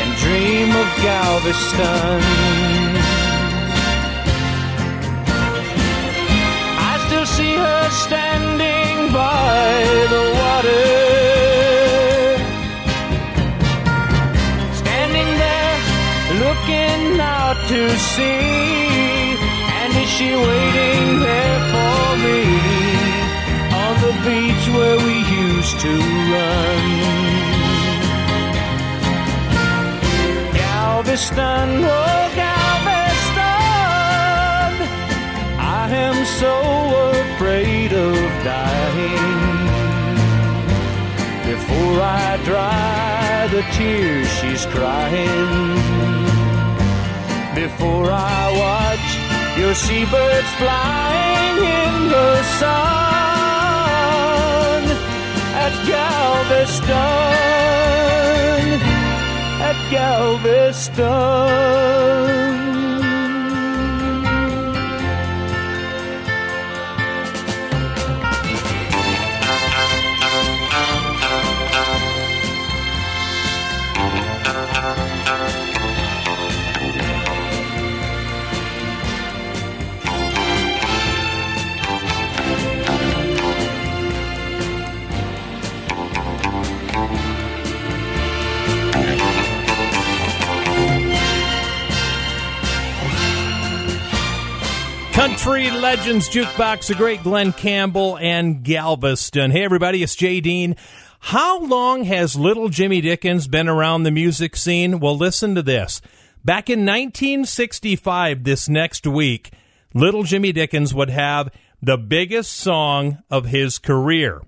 and 0.00 0.10
dream 0.22 0.70
of 0.82 0.88
Galveston. 1.02 2.22
I 6.90 6.94
still 7.06 7.26
see 7.26 7.54
her 7.56 7.88
standing 8.04 9.12
by 9.12 9.72
the 10.14 10.22
water. 10.40 10.86
Standing 14.82 15.30
there 15.44 15.78
looking 16.44 17.20
out 17.20 17.58
to 17.68 17.80
sea. 17.98 19.38
And 19.80 19.90
is 20.02 20.08
she 20.16 20.30
waiting 20.34 20.87
used 25.68 25.80
to 25.80 25.94
run? 26.32 26.84
Galveston, 30.54 31.84
oh 31.84 32.32
Galveston, 32.42 33.42
I 35.58 35.88
am 36.06 36.24
so 36.24 36.54
afraid 37.20 37.92
of 37.92 38.16
dying. 38.44 39.58
Before 41.50 42.00
I 42.00 42.38
dry 42.44 43.48
the 43.50 43.62
tears 43.76 44.28
she's 44.38 44.64
crying. 44.66 45.76
Before 47.54 48.10
I 48.10 48.42
watch 48.64 49.58
your 49.58 49.74
seabirds 49.74 50.50
flying 50.60 51.56
in 51.64 52.08
the 52.08 52.42
sun 52.58 53.27
at 55.68 55.76
Galveston, 55.86 56.88
at 59.60 59.78
Galveston. 59.90 61.08
Country 95.28 95.70
Legends 95.70 96.26
Jukebox, 96.30 96.88
the 96.88 96.94
great 96.94 97.22
Glen 97.22 97.52
Campbell 97.52 98.16
and 98.16 98.64
Galveston. 98.64 99.50
Hey, 99.50 99.62
everybody, 99.62 100.02
it's 100.02 100.16
Jay 100.16 100.40
Dean. 100.40 100.74
How 101.20 101.60
long 101.60 102.04
has 102.04 102.34
Little 102.34 102.70
Jimmy 102.70 103.02
Dickens 103.02 103.46
been 103.46 103.68
around 103.68 104.02
the 104.02 104.10
music 104.10 104.56
scene? 104.56 105.00
Well, 105.00 105.18
listen 105.18 105.54
to 105.54 105.62
this. 105.62 106.00
Back 106.46 106.70
in 106.70 106.80
1965, 106.80 108.42
this 108.42 108.70
next 108.70 109.06
week, 109.06 109.52
Little 109.92 110.22
Jimmy 110.22 110.50
Dickens 110.50 110.94
would 110.94 111.10
have 111.10 111.50
the 111.82 111.98
biggest 111.98 112.52
song 112.52 113.22
of 113.30 113.44
his 113.44 113.78
career. 113.78 114.40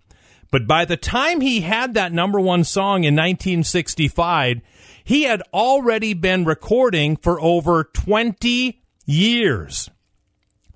But 0.50 0.66
by 0.66 0.86
the 0.86 0.96
time 0.96 1.42
he 1.42 1.60
had 1.60 1.92
that 1.92 2.10
number 2.10 2.40
one 2.40 2.64
song 2.64 3.04
in 3.04 3.14
1965, 3.14 4.62
he 5.04 5.24
had 5.24 5.42
already 5.52 6.14
been 6.14 6.46
recording 6.46 7.16
for 7.18 7.38
over 7.38 7.84
20 7.84 8.82
years. 9.04 9.90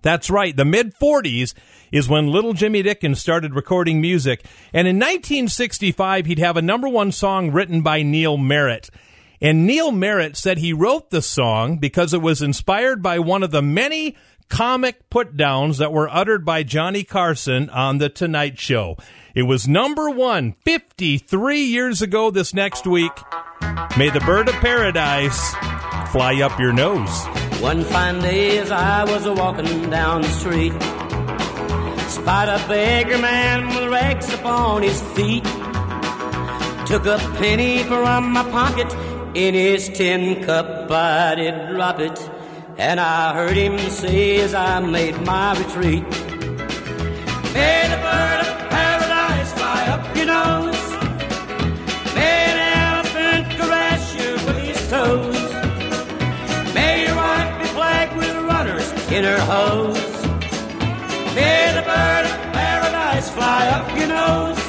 That's 0.04 0.28
right. 0.28 0.54
The 0.54 0.66
mid 0.66 0.94
40s 0.94 1.54
is 1.90 2.10
when 2.10 2.26
little 2.26 2.52
Jimmy 2.52 2.82
Dickens 2.82 3.20
started 3.20 3.54
recording 3.54 4.02
music. 4.02 4.44
And 4.74 4.86
in 4.86 4.96
1965, 4.96 6.26
he'd 6.26 6.38
have 6.38 6.58
a 6.58 6.62
number 6.62 6.88
one 6.88 7.10
song 7.10 7.50
written 7.50 7.80
by 7.80 8.02
Neal 8.02 8.36
Merritt. 8.36 8.90
And 9.40 9.66
Neal 9.66 9.92
Merritt 9.92 10.36
said 10.36 10.58
he 10.58 10.74
wrote 10.74 11.08
the 11.08 11.22
song 11.22 11.78
because 11.78 12.12
it 12.12 12.20
was 12.20 12.42
inspired 12.42 13.02
by 13.02 13.18
one 13.18 13.42
of 13.42 13.50
the 13.50 13.62
many 13.62 14.14
comic 14.50 15.08
put 15.08 15.38
downs 15.38 15.78
that 15.78 15.92
were 15.92 16.08
uttered 16.14 16.44
by 16.44 16.62
Johnny 16.62 17.02
Carson 17.02 17.70
on 17.70 17.96
The 17.96 18.10
Tonight 18.10 18.58
Show. 18.58 18.98
It 19.34 19.42
was 19.42 19.66
number 19.66 20.08
one 20.10 20.54
53 20.64 21.58
years 21.64 22.02
ago 22.02 22.30
this 22.30 22.54
next 22.54 22.86
week. 22.86 23.10
May 23.98 24.08
the 24.08 24.22
bird 24.24 24.48
of 24.48 24.54
paradise 24.56 25.54
fly 26.12 26.40
up 26.40 26.56
your 26.60 26.72
nose. 26.72 27.26
One 27.60 27.82
fine 27.82 28.20
day 28.20 28.58
as 28.58 28.70
I 28.70 29.02
was 29.02 29.26
walking 29.26 29.90
down 29.90 30.22
the 30.22 30.28
street, 30.28 30.72
spied 32.08 32.48
a 32.48 32.64
beggar 32.68 33.18
man 33.18 33.66
with 33.68 33.90
rags 33.90 34.32
upon 34.32 34.82
his 34.82 35.02
feet. 35.14 35.42
Took 36.86 37.06
a 37.06 37.18
penny 37.38 37.82
from 37.82 38.30
my 38.30 38.44
pocket, 38.52 38.94
in 39.34 39.54
his 39.54 39.88
tin 39.88 40.44
cup 40.44 40.88
I 40.92 41.34
did 41.34 41.70
drop 41.70 41.98
it, 41.98 42.30
and 42.78 43.00
I 43.00 43.34
heard 43.34 43.56
him 43.56 43.78
say 43.90 44.40
as 44.42 44.54
I 44.54 44.78
made 44.78 45.20
my 45.22 45.58
retreat, 45.58 46.04
May 47.52 47.88
the 47.88 47.96
bird 47.96 48.40
of 48.40 48.70
paradise 48.70 48.93
in 59.10 59.24
her 59.24 59.38
hose. 59.40 59.96
May 61.34 61.72
the 61.74 61.82
bird 61.82 62.24
of 62.24 62.52
paradise 62.52 63.28
fly 63.30 63.66
up 63.68 63.86
your 63.98 64.08
nose. 64.08 64.64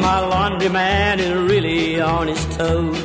My 0.00 0.20
laundry 0.20 0.68
man 0.68 1.18
is 1.18 1.32
really 1.50 2.00
on 2.00 2.28
his 2.28 2.44
toes. 2.56 2.98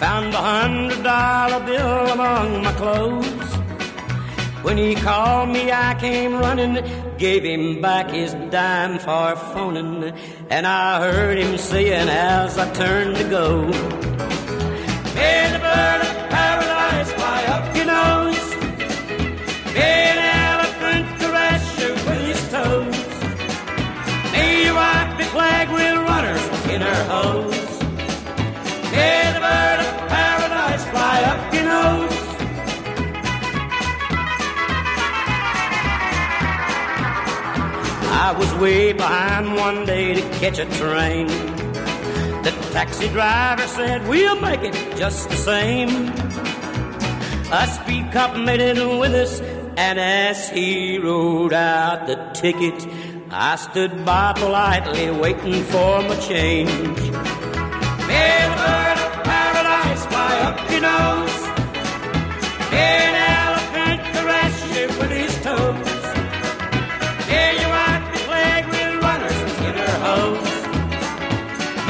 Found 0.00 0.34
a 0.34 0.38
hundred 0.38 1.02
dollar 1.02 1.64
bill 1.64 2.12
among 2.12 2.62
my 2.62 2.72
clothes. 2.72 3.37
When 4.62 4.76
he 4.76 4.94
called 4.96 5.50
me, 5.50 5.70
I 5.70 5.94
came 6.00 6.34
running, 6.34 6.84
gave 7.16 7.44
him 7.44 7.80
back 7.80 8.10
his 8.10 8.34
dime 8.50 8.98
for 8.98 9.36
phoning, 9.54 10.12
and 10.50 10.66
I 10.66 11.00
heard 11.00 11.38
him 11.38 11.56
saying 11.56 12.08
as 12.08 12.58
I 12.58 12.72
turned 12.74 13.16
to 13.16 13.24
go, 13.24 13.70
I 38.28 38.32
was 38.32 38.52
way 38.56 38.92
behind 38.92 39.54
one 39.54 39.86
day 39.86 40.12
to 40.12 40.20
catch 40.38 40.58
a 40.58 40.66
train. 40.66 41.28
The 42.44 42.52
taxi 42.72 43.08
driver 43.08 43.66
said, 43.66 44.06
We'll 44.06 44.38
make 44.38 44.60
it 44.60 44.74
just 44.98 45.30
the 45.30 45.36
same. 45.36 45.88
A 47.50 47.66
speed 47.66 48.12
cop 48.12 48.36
made 48.36 48.60
it 48.60 48.76
with 48.76 49.14
us, 49.14 49.40
and 49.78 49.98
as 49.98 50.50
he 50.50 50.98
wrote 50.98 51.54
out 51.54 52.06
the 52.06 52.16
ticket, 52.34 52.86
I 53.30 53.56
stood 53.56 54.04
by 54.04 54.34
politely 54.34 55.10
waiting 55.10 55.62
for 55.64 56.02
my 56.02 56.16
change. 56.16 56.98
May 58.10 58.40
the 58.44 58.56
bird 58.60 58.98
of 59.06 59.12
paradise 59.24 60.04
fly 60.04 60.34
up 60.48 60.70
your 60.70 60.82
nose. 60.82 61.38
May 62.72 63.08
an 63.08 63.16
elephant 63.40 64.00
caress 64.12 64.56
you 64.76 64.86
with 64.98 65.12
his 65.12 65.34
toes. 65.42 65.98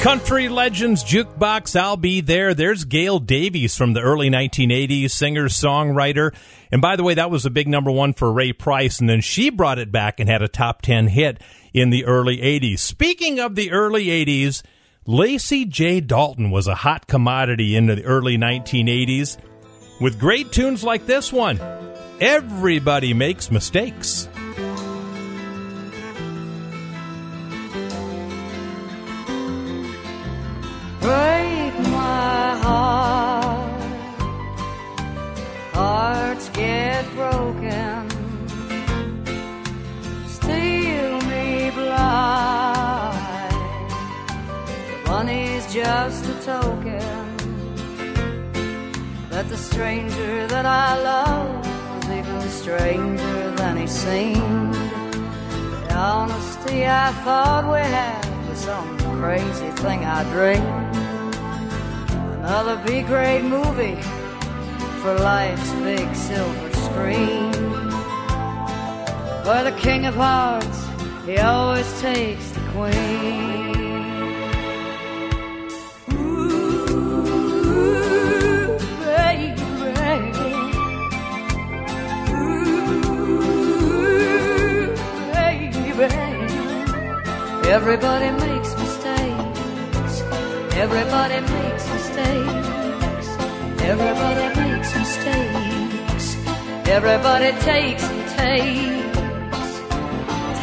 Country 0.00 0.48
Legends 0.48 1.04
Jukebox, 1.04 1.78
I'll 1.78 1.98
be 1.98 2.22
there. 2.22 2.54
There's 2.54 2.86
Gail 2.86 3.18
Davies 3.18 3.76
from 3.76 3.92
the 3.92 4.00
early 4.00 4.30
1980s, 4.30 5.10
singer, 5.10 5.48
songwriter. 5.48 6.34
And 6.72 6.80
by 6.80 6.96
the 6.96 7.02
way, 7.02 7.12
that 7.12 7.30
was 7.30 7.44
a 7.44 7.50
big 7.50 7.68
number 7.68 7.90
one 7.90 8.14
for 8.14 8.32
Ray 8.32 8.54
Price. 8.54 8.98
And 8.98 9.10
then 9.10 9.20
she 9.20 9.50
brought 9.50 9.78
it 9.78 9.92
back 9.92 10.18
and 10.18 10.26
had 10.26 10.40
a 10.40 10.48
top 10.48 10.80
10 10.80 11.08
hit 11.08 11.42
in 11.74 11.90
the 11.90 12.06
early 12.06 12.38
80s. 12.38 12.78
Speaking 12.78 13.40
of 13.40 13.56
the 13.56 13.72
early 13.72 14.06
80s, 14.06 14.62
Lacy 15.04 15.66
J. 15.66 16.00
Dalton 16.00 16.50
was 16.50 16.66
a 16.66 16.76
hot 16.76 17.06
commodity 17.06 17.76
in 17.76 17.84
the 17.84 18.02
early 18.02 18.38
1980s 18.38 19.36
with 20.00 20.18
great 20.18 20.50
tunes 20.50 20.82
like 20.82 21.04
this 21.04 21.30
one. 21.30 21.60
Everybody 22.22 23.12
makes 23.12 23.50
mistakes. 23.50 24.29
Break 31.10 31.74
my 32.02 32.44
heart. 32.64 33.82
Hearts 35.80 36.46
get 36.50 37.02
broken, 37.18 37.98
steal 40.38 41.12
me 41.30 41.70
blind. 41.78 43.54
The 44.90 44.98
money's 45.12 45.64
just 45.80 46.22
a 46.34 46.36
token 46.52 47.26
that 49.32 49.46
the 49.52 49.60
stranger 49.68 50.34
that 50.54 50.66
I 50.66 50.88
love 51.10 51.50
was 51.94 52.08
even 52.18 52.42
stranger 52.62 53.38
than 53.60 53.74
he 53.82 53.88
seemed. 54.04 54.74
The 55.84 55.94
honesty 56.12 56.78
I 56.86 57.08
thought 57.24 57.64
we 57.74 57.84
had 57.98 58.29
some 58.60 58.98
crazy 59.18 59.70
thing 59.82 60.04
I 60.04 60.22
dream. 60.34 60.62
Another 62.40 62.76
B 62.86 63.00
grade 63.00 63.44
movie 63.44 63.96
for 65.00 65.14
life's 65.18 65.72
big 65.76 66.14
silver 66.14 66.70
screen. 66.74 67.52
Where 69.46 69.64
the 69.64 69.74
king 69.78 70.04
of 70.04 70.14
hearts, 70.14 70.86
he 71.24 71.38
always 71.38 71.88
takes 72.02 72.50
the 72.50 72.60
queen. 72.72 73.69
Everybody 87.70 88.30
makes 88.32 88.74
mistakes. 88.76 90.22
Everybody 90.74 91.38
makes 91.52 91.88
mistakes. 91.94 93.28
Everybody 93.80 94.46
makes 94.60 94.90
mistakes. 94.98 96.36
Everybody 96.88 97.52
takes 97.60 98.02
and 98.02 98.28
takes. 98.40 99.70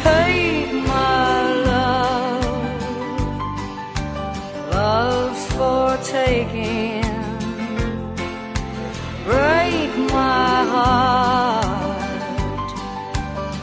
Take 0.04 0.72
my 0.84 1.54
love. 1.70 2.44
Love's 4.74 5.44
for 5.56 5.96
taking. 6.04 7.08
Break 9.24 9.90
my 10.12 10.56
heart. 10.74 12.02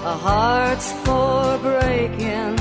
A 0.04 0.16
heart's 0.18 0.92
for 1.04 1.60
breaking. 1.60 2.55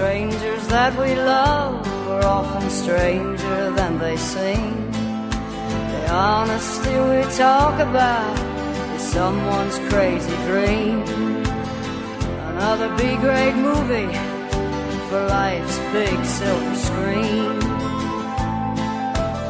Strangers 0.00 0.66
that 0.68 0.98
we 0.98 1.14
love 1.14 1.86
are 2.08 2.24
often 2.24 2.70
stranger 2.70 3.70
than 3.72 3.98
they 3.98 4.16
seem. 4.16 4.90
The 4.90 6.10
honesty 6.10 6.94
we 7.10 7.20
talk 7.36 7.78
about 7.78 8.34
is 8.96 9.02
someone's 9.02 9.78
crazy 9.92 10.34
dream. 10.48 11.02
Another 12.52 12.88
B 12.96 13.14
grade 13.16 13.56
movie 13.56 14.12
for 15.10 15.20
life's 15.28 15.78
big 15.92 16.18
silver 16.24 16.76
screen. 16.76 17.60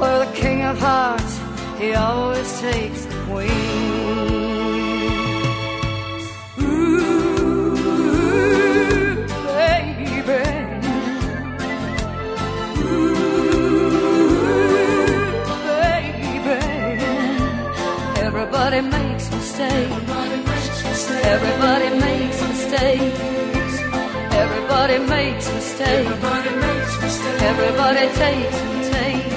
Where 0.00 0.18
the 0.24 0.32
king 0.34 0.62
of 0.62 0.76
hearts, 0.80 1.32
he 1.78 1.94
always 1.94 2.60
takes 2.60 3.04
the 3.04 3.18
queen. 3.28 4.39
Everybody 18.72 19.02
makes 19.02 19.28
mistakes. 19.32 20.10
Everybody 21.26 21.90
makes 21.98 22.40
mistakes. 22.40 23.18
Everybody 24.30 24.98
makes 25.10 25.52
mistakes. 25.52 26.08
Everybody 26.22 26.50
makes 26.54 27.00
takes 28.14 28.58
and 28.62 28.84
takes. 28.94 29.34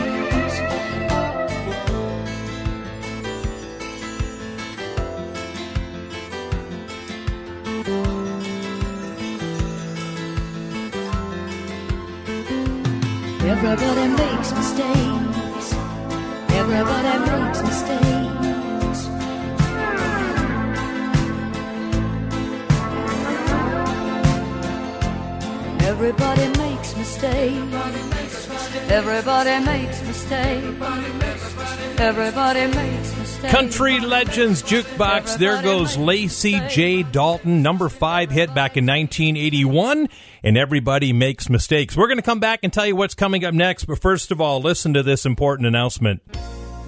Everybody 13.41 14.08
makes 14.10 14.52
mistakes. 14.54 15.74
Everybody 16.52 17.13
makes 17.26 17.62
mistakes. 17.63 18.22
Everybody 26.03 26.57
makes 26.59 26.97
mistakes. 26.97 27.55
Everybody 28.91 29.63
makes 29.63 30.03
mistakes. 30.05 30.81
Everybody 31.97 32.67
makes 32.75 33.17
mistakes. 33.17 33.53
Country 33.53 34.01
Legends 34.01 34.63
Jukebox. 34.63 35.37
There 35.37 35.61
goes 35.61 35.95
Lacy 35.95 36.59
J. 36.67 37.03
Dalton, 37.03 37.61
number 37.61 37.87
five 37.87 38.31
hit 38.31 38.53
back 38.53 38.75
in 38.75 38.85
1981. 38.85 40.09
And 40.43 40.57
everybody 40.57 41.13
makes 41.13 41.49
mistakes. 41.49 41.95
We're 41.95 42.07
going 42.07 42.17
to 42.17 42.21
come 42.21 42.41
back 42.41 42.59
and 42.63 42.73
tell 42.73 42.85
you 42.85 42.97
what's 42.97 43.15
coming 43.15 43.45
up 43.45 43.53
next. 43.53 43.85
But 43.85 44.01
first 44.01 44.31
of 44.31 44.41
all, 44.41 44.59
listen 44.59 44.95
to 44.95 45.03
this 45.03 45.25
important 45.25 45.67
announcement. 45.67 46.21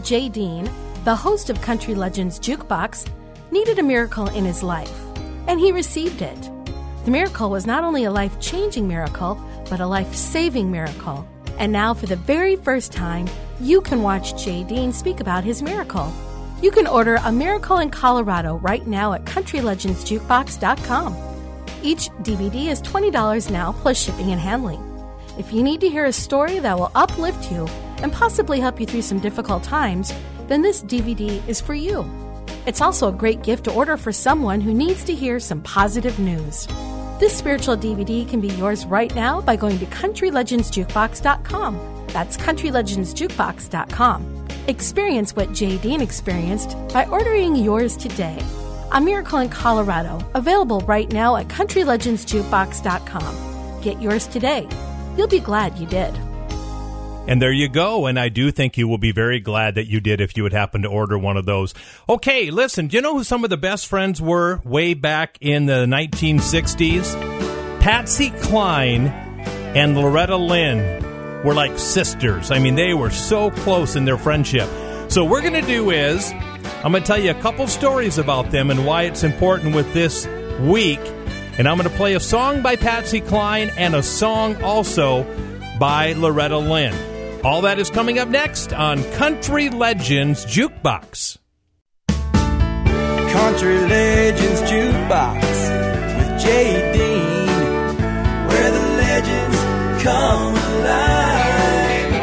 Jay 0.04 0.28
Dean, 0.28 0.70
the 1.06 1.16
host 1.16 1.50
of 1.50 1.62
Country 1.62 1.96
Legends 1.96 2.38
Jukebox, 2.38 3.10
needed 3.50 3.80
a 3.80 3.84
miracle 3.84 4.28
in 4.28 4.44
his 4.44 4.62
life, 4.62 4.92
and 5.48 5.58
he 5.58 5.72
received 5.72 6.22
it. 6.22 6.50
The 7.06 7.12
miracle 7.12 7.52
was 7.52 7.68
not 7.68 7.84
only 7.84 8.06
a 8.06 8.12
life 8.12 8.40
changing 8.40 8.88
miracle, 8.88 9.40
but 9.70 9.80
a 9.80 9.86
life 9.86 10.16
saving 10.16 10.72
miracle. 10.72 11.28
And 11.60 11.72
now, 11.72 11.94
for 11.94 12.08
the 12.08 12.16
very 12.16 12.56
first 12.56 12.92
time, 12.92 13.30
you 13.62 13.80
can 13.80 14.02
watch 14.02 14.44
Jay 14.44 14.64
Dean 14.64 14.92
speak 14.92 15.20
about 15.20 15.44
his 15.44 15.62
miracle. 15.62 16.12
You 16.64 16.72
can 16.72 16.88
order 16.88 17.20
A 17.24 17.32
Miracle 17.32 17.78
in 17.78 17.92
Colorado 17.92 18.56
right 18.56 18.88
now 18.88 19.14
at 19.14 19.24
CountryLegendsJukebox.com. 19.26 21.16
Each 21.84 22.10
DVD 22.24 22.70
is 22.72 22.82
$20 22.82 23.52
now 23.52 23.74
plus 23.74 24.02
shipping 24.02 24.32
and 24.32 24.42
handling. 24.42 24.82
If 25.38 25.54
you 25.54 25.62
need 25.62 25.82
to 25.82 25.90
hear 25.90 26.06
a 26.06 26.12
story 26.12 26.58
that 26.58 26.76
will 26.76 26.92
uplift 26.96 27.52
you 27.52 27.68
and 28.02 28.12
possibly 28.12 28.60
help 28.60 28.80
you 28.80 28.88
through 28.88 29.04
some 29.04 29.20
difficult 29.20 29.62
times, 29.62 30.12
then 30.48 30.64
this 30.64 30.82
DVD 30.82 31.48
is 31.48 31.62
for 31.62 31.76
you. 31.76 32.04
It's 32.66 32.82
also 32.82 33.10
a 33.10 33.12
great 33.12 33.44
gift 33.44 33.66
to 33.66 33.74
order 33.74 33.96
for 33.96 34.12
someone 34.12 34.60
who 34.60 34.74
needs 34.74 35.04
to 35.04 35.14
hear 35.14 35.40
some 35.40 35.62
positive 35.62 36.18
news. 36.18 36.68
This 37.18 37.38
spiritual 37.38 37.78
DVD 37.78 38.28
can 38.28 38.42
be 38.42 38.50
yours 38.50 38.86
right 38.86 39.16
now 39.16 39.40
by 39.40 39.56
going 39.56 39.80
to 39.80 39.86
CountryLegendsJukebox.com. 39.86 42.08
That's 42.08 42.36
CountryLegendsJukebox.com. 42.36 44.48
Experience 44.68 45.34
what 45.34 45.54
Jay 45.54 45.78
Dean 45.78 46.02
experienced 46.02 46.76
by 46.90 47.06
ordering 47.06 47.56
yours 47.56 47.96
today. 47.96 48.38
A 48.92 49.00
Miracle 49.00 49.40
in 49.40 49.48
Colorado, 49.48 50.20
available 50.34 50.82
right 50.82 51.10
now 51.14 51.38
at 51.38 51.48
CountryLegendsJukebox.com. 51.48 53.82
Get 53.82 54.02
yours 54.02 54.28
today. 54.28 54.68
You'll 55.16 55.30
be 55.30 55.40
glad 55.40 55.78
you 55.78 55.88
did. 55.88 56.14
And 57.28 57.42
there 57.42 57.52
you 57.52 57.68
go. 57.68 58.06
And 58.06 58.20
I 58.20 58.30
do 58.30 58.52
think 58.52 58.78
you 58.78 58.88
will 58.88 59.00
be 59.00 59.12
very 59.12 59.40
glad 59.40 59.76
that 59.76 59.88
you 59.88 60.00
did 60.00 60.22
if 60.22 60.38
you 60.38 60.44
would 60.44 60.54
happen 60.54 60.84
to 60.84 60.88
order 60.88 61.18
one 61.18 61.38
of 61.38 61.46
those. 61.46 61.74
Okay, 62.08 62.52
listen, 62.52 62.88
do 62.88 62.98
you 62.98 63.02
know 63.02 63.14
who 63.14 63.24
some 63.24 63.44
of 63.44 63.50
the 63.50 63.58
best 63.58 63.88
friends 63.88 64.22
were 64.22 64.62
way 64.64 64.94
back 64.94 65.38
in 65.42 65.66
the 65.66 65.86
1960s? 65.86 67.82
Patsy 67.82 68.30
Cline 68.30 69.08
and 69.76 69.98
Loretta 69.98 70.38
Lynn 70.38 71.04
were 71.44 71.54
like 71.54 71.78
sisters. 71.78 72.52
I 72.52 72.60
mean, 72.60 72.76
they 72.76 72.94
were 72.94 73.12
so 73.12 73.52
close 73.52 73.96
in 73.96 74.06
their 74.06 74.18
friendship. 74.18 74.70
So, 75.10 75.24
what 75.24 75.32
we're 75.32 75.42
going 75.42 75.54
to 75.54 75.62
do 75.62 75.92
is, 75.92 76.32
I'm 76.84 76.92
going 76.92 77.04
to 77.04 77.08
tell 77.08 77.20
you 77.20 77.32
a 77.32 77.42
couple 77.42 77.68
stories 77.68 78.18
about 78.18 78.52
them 78.52 78.72
and 78.72 78.86
why 78.86 79.04
it's 79.04 79.24
important 79.24 79.76
with 79.76 79.94
this 79.94 80.28
week. 80.62 81.00
And 81.58 81.68
I'm 81.68 81.78
going 81.78 81.90
to 81.90 81.96
play 81.96 82.16
a 82.16 82.20
song 82.20 82.62
by 82.62 82.76
Patsy 82.76 83.22
Cline 83.22 83.70
and 83.78 83.96
a 83.96 84.04
song 84.04 84.62
also 84.64 85.24
by 85.80 86.14
Loretta 86.14 86.58
Lynn. 86.58 87.15
All 87.46 87.62
that 87.62 87.78
is 87.78 87.92
coming 87.92 88.18
up 88.18 88.28
next 88.28 88.74
on 88.74 89.04
Country 89.12 89.70
Legends 89.70 90.48
Jukebox. 90.48 91.38
Country 92.08 93.78
Legends 93.82 94.62
Jukebox 94.62 95.42
with 96.18 96.42
Jay 96.42 96.92
Dean, 96.92 97.46
where 98.48 98.72
the 98.72 98.80
legends 98.98 99.58
come 100.02 100.56
alive. 100.56 102.16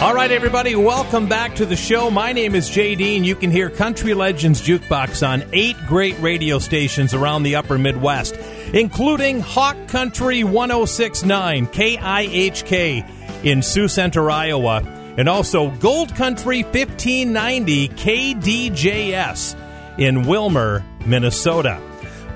All 0.00 0.14
right, 0.14 0.30
everybody, 0.30 0.76
welcome 0.76 1.26
back 1.26 1.56
to 1.56 1.66
the 1.66 1.74
show. 1.74 2.08
My 2.08 2.32
name 2.32 2.54
is 2.54 2.70
Jay 2.70 2.94
Dean. 2.94 3.24
You 3.24 3.34
can 3.34 3.50
hear 3.50 3.70
Country 3.70 4.14
Legends 4.14 4.62
Jukebox 4.62 5.26
on 5.26 5.42
eight 5.52 5.74
great 5.88 6.16
radio 6.20 6.60
stations 6.60 7.14
around 7.14 7.42
the 7.42 7.56
upper 7.56 7.78
Midwest, 7.78 8.36
including 8.72 9.40
Hawk 9.40 9.88
Country 9.88 10.44
1069, 10.44 11.66
KIHK 11.66 13.17
in 13.42 13.62
Sioux 13.62 13.88
Center, 13.88 14.30
Iowa, 14.30 14.82
and 15.16 15.28
also 15.28 15.70
Gold 15.70 16.14
Country 16.14 16.62
1590, 16.62 17.88
KDJS 17.88 19.56
in 19.98 20.22
Willmar, 20.22 20.84
Minnesota. 21.06 21.80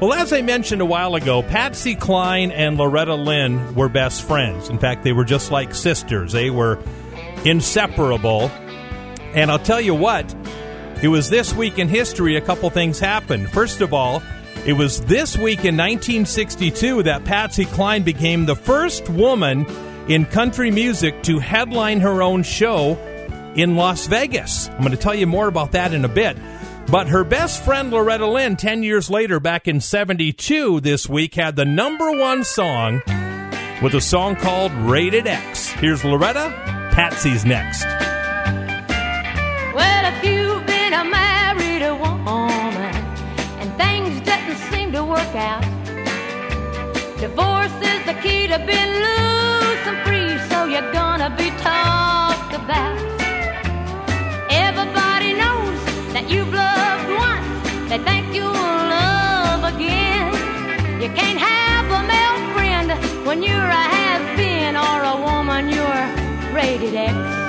Well, 0.00 0.14
as 0.14 0.32
I 0.32 0.42
mentioned 0.42 0.82
a 0.82 0.86
while 0.86 1.14
ago, 1.14 1.42
Patsy 1.42 1.94
Cline 1.94 2.50
and 2.50 2.76
Loretta 2.76 3.14
Lynn 3.14 3.76
were 3.76 3.88
best 3.88 4.24
friends. 4.24 4.68
In 4.68 4.78
fact, 4.78 5.04
they 5.04 5.12
were 5.12 5.24
just 5.24 5.52
like 5.52 5.76
sisters. 5.76 6.32
They 6.32 6.50
were 6.50 6.80
inseparable. 7.44 8.50
And 9.34 9.48
I'll 9.50 9.60
tell 9.60 9.80
you 9.80 9.94
what, 9.94 10.34
it 11.02 11.08
was 11.08 11.30
this 11.30 11.54
week 11.54 11.78
in 11.78 11.88
history 11.88 12.36
a 12.36 12.40
couple 12.40 12.68
things 12.70 12.98
happened. 12.98 13.48
First 13.50 13.80
of 13.80 13.94
all, 13.94 14.22
it 14.66 14.72
was 14.72 15.00
this 15.02 15.36
week 15.36 15.60
in 15.60 15.76
1962 15.76 17.04
that 17.04 17.24
Patsy 17.24 17.64
Cline 17.64 18.02
became 18.02 18.46
the 18.46 18.56
first 18.56 19.08
woman 19.08 19.64
in 20.12 20.26
country 20.26 20.70
music 20.70 21.22
to 21.22 21.38
headline 21.38 21.98
her 21.98 22.22
own 22.22 22.42
show 22.42 22.98
in 23.56 23.76
Las 23.76 24.06
Vegas. 24.06 24.68
I'm 24.68 24.80
going 24.80 24.90
to 24.90 24.98
tell 24.98 25.14
you 25.14 25.26
more 25.26 25.48
about 25.48 25.72
that 25.72 25.94
in 25.94 26.04
a 26.04 26.08
bit. 26.08 26.36
But 26.90 27.08
her 27.08 27.24
best 27.24 27.64
friend 27.64 27.90
Loretta 27.90 28.26
Lynn, 28.26 28.56
10 28.56 28.82
years 28.82 29.08
later, 29.08 29.40
back 29.40 29.66
in 29.68 29.80
72 29.80 30.80
this 30.80 31.08
week, 31.08 31.34
had 31.34 31.56
the 31.56 31.64
number 31.64 32.10
one 32.12 32.44
song 32.44 33.00
with 33.80 33.94
a 33.94 34.02
song 34.02 34.36
called 34.36 34.70
Rated 34.72 35.26
X. 35.26 35.70
Here's 35.70 36.04
Loretta, 36.04 36.50
Patsy's 36.92 37.46
next. 37.46 37.84
Well, 39.74 40.14
if 40.14 40.22
you've 40.22 40.66
been 40.66 40.92
a 40.92 41.04
married 41.04 41.90
woman 41.98 42.94
and 43.60 43.74
things 43.78 44.20
didn't 44.20 44.58
seem 44.70 44.92
to 44.92 45.02
work 45.02 45.34
out, 45.34 45.62
Divorce 47.18 47.72
is 47.80 48.04
the 48.04 48.14
key 48.20 48.46
to 48.48 48.58
being 48.66 48.92
loose 48.92 49.41
you're 50.72 50.90
gonna 50.90 51.28
be 51.36 51.50
talked 51.60 52.54
about. 52.54 52.96
Everybody 54.48 55.34
knows 55.34 55.78
that 56.14 56.24
you've 56.30 56.50
loved 56.50 57.08
once, 57.28 57.90
they 57.90 57.98
think 57.98 58.34
you'll 58.34 58.52
love 58.52 59.64
again. 59.74 60.32
You 61.02 61.10
can't 61.10 61.38
have 61.38 61.86
a 61.98 62.02
male 62.12 62.40
friend 62.54 62.88
when 63.26 63.42
you're 63.42 63.72
a 63.82 63.84
has 63.96 64.22
been 64.38 64.74
or 64.76 64.98
a 65.12 65.16
woman 65.20 65.68
you're 65.68 66.54
rated 66.54 66.94
X. 66.94 67.41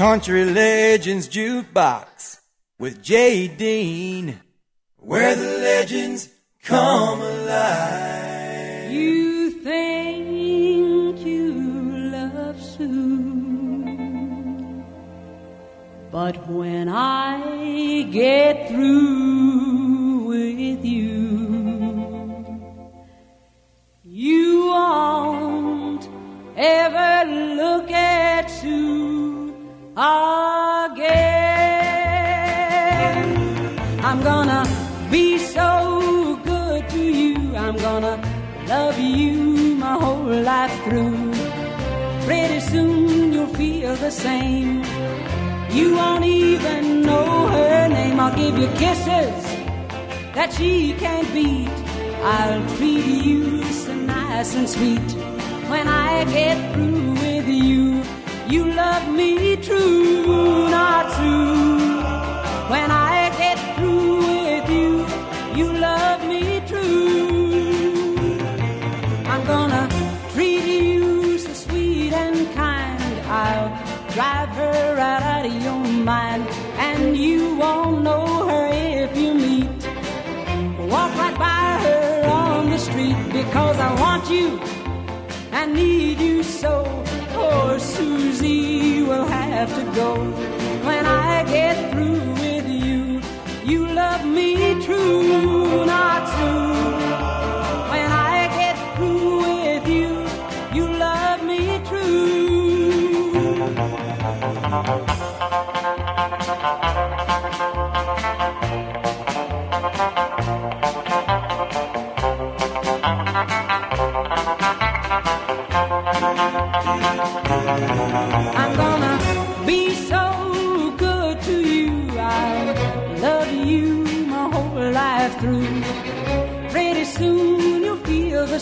Country 0.00 0.46
Legends 0.46 1.28
Jukebox 1.28 2.40
with 2.78 3.02
Jay 3.02 3.48
Dean, 3.48 4.40
where 4.96 5.36
the 5.36 5.58
legends 5.58 6.30
come 6.62 7.20
alive. 7.20 8.90
You 8.90 9.50
think 9.62 11.18
you 11.20 11.52
love 12.12 12.62
Sue, 12.62 13.12
but 16.10 16.48
when 16.48 16.88
I 16.88 18.08
get 18.10 18.70
through 18.70 20.24
with 20.28 20.82
you, 20.82 22.46
you 24.02 24.66
won't 24.66 26.08
ever 26.56 27.30
look 27.54 27.90
at 27.90 28.46
Sue 28.46 29.39
again. 30.00 31.20
I'm 34.02 34.22
gonna 34.22 34.64
be 35.10 35.36
so 35.38 36.40
good 36.42 36.88
to 36.88 37.02
you. 37.02 37.54
I'm 37.54 37.76
gonna 37.76 38.16
love 38.66 38.98
you 38.98 39.76
my 39.76 39.94
whole 40.04 40.24
life 40.52 40.74
through. 40.84 41.32
Pretty 42.26 42.60
soon 42.60 43.32
you'll 43.32 43.54
feel 43.54 43.94
the 43.96 44.10
same. 44.10 44.82
You 45.70 45.96
won't 45.96 46.24
even 46.24 47.02
know 47.02 47.48
her 47.48 47.88
name. 47.88 48.18
I'll 48.20 48.34
give 48.34 48.56
you 48.58 48.68
kisses 48.82 49.44
that 50.34 50.52
she 50.56 50.94
can't 50.94 51.30
beat. 51.34 51.68
I'll 52.22 52.76
treat 52.76 53.04
you 53.04 53.62
so 53.64 53.94
nice 53.94 54.54
and 54.54 54.68
sweet. 54.68 55.10
When 55.68 55.86
I 55.88 56.24
get 56.24 56.56
through 56.72 57.12
with 57.12 57.48
you, 57.48 58.02
you 58.50 58.64
love 58.64 59.08
me 59.14 59.56
true, 59.56 60.68
not 60.68 61.04
true. 61.16 62.00
When 62.68 62.90
I 62.90 63.30
get 63.38 63.58
through 63.76 64.16
with 64.18 64.70
you, 64.70 65.06
you 65.56 65.72
love 65.72 66.26
me 66.26 66.60
true. 66.66 68.18
I'm 69.26 69.46
gonna 69.46 69.88
treat 70.32 70.64
you 70.64 71.38
so 71.38 71.52
sweet 71.52 72.12
and 72.12 72.52
kind. 72.54 73.00
I'll 73.26 73.68
drive 74.14 74.48
her 74.48 74.96
right 74.96 75.22
out 75.22 75.46
of 75.46 75.62
your 75.62 75.84
mind, 76.12 76.48
and 76.78 77.16
you 77.16 77.54
won't 77.54 78.02
know 78.02 78.48
her 78.48 78.66
if 78.72 79.16
you 79.16 79.32
meet. 79.34 79.80
Walk 80.90 81.16
right 81.16 81.38
by 81.38 81.78
her 81.84 82.24
on 82.26 82.70
the 82.70 82.78
street 82.78 83.16
because 83.32 83.76
I 83.78 83.94
want 84.00 84.28
you. 84.28 84.60
I 85.52 85.66
need 85.66 86.18
you 86.18 86.42
so. 86.42 86.99
Poor 87.50 87.80
Susie 87.80 89.02
will 89.02 89.24
have 89.24 89.68
to 89.74 89.84
go. 90.00 90.10
When 90.88 91.04
I 91.04 91.42
get 91.44 91.90
through 91.90 92.20
with 92.44 92.68
you, 92.68 93.20
you 93.64 93.88
love 93.88 94.24
me 94.24 94.80
true, 94.84 95.84
not 95.84 96.20
true. 96.34 96.72
When 97.92 98.10
I 98.32 98.48
get 98.60 98.76
through 98.96 99.38
with 99.42 99.88
you, 99.88 100.10
you 100.76 100.86
love 100.96 101.42
me 101.42 101.60
I'm 105.52 105.79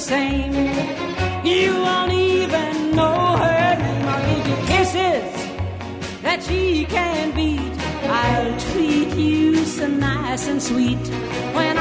same. 0.08 0.54
You 1.44 1.74
won't 1.74 2.12
even 2.12 2.96
know 2.96 3.36
her 3.44 3.76
name. 3.76 4.06
I'll 4.08 4.24
give 4.26 4.46
you 4.50 4.56
kisses 4.66 5.30
that 6.22 6.42
she 6.42 6.86
can't 6.86 7.34
beat. 7.36 7.74
I'll 8.04 8.58
treat 8.72 9.10
you 9.14 9.56
so 9.66 9.86
nice 9.86 10.48
and 10.48 10.62
sweet. 10.62 11.04
When 11.56 11.76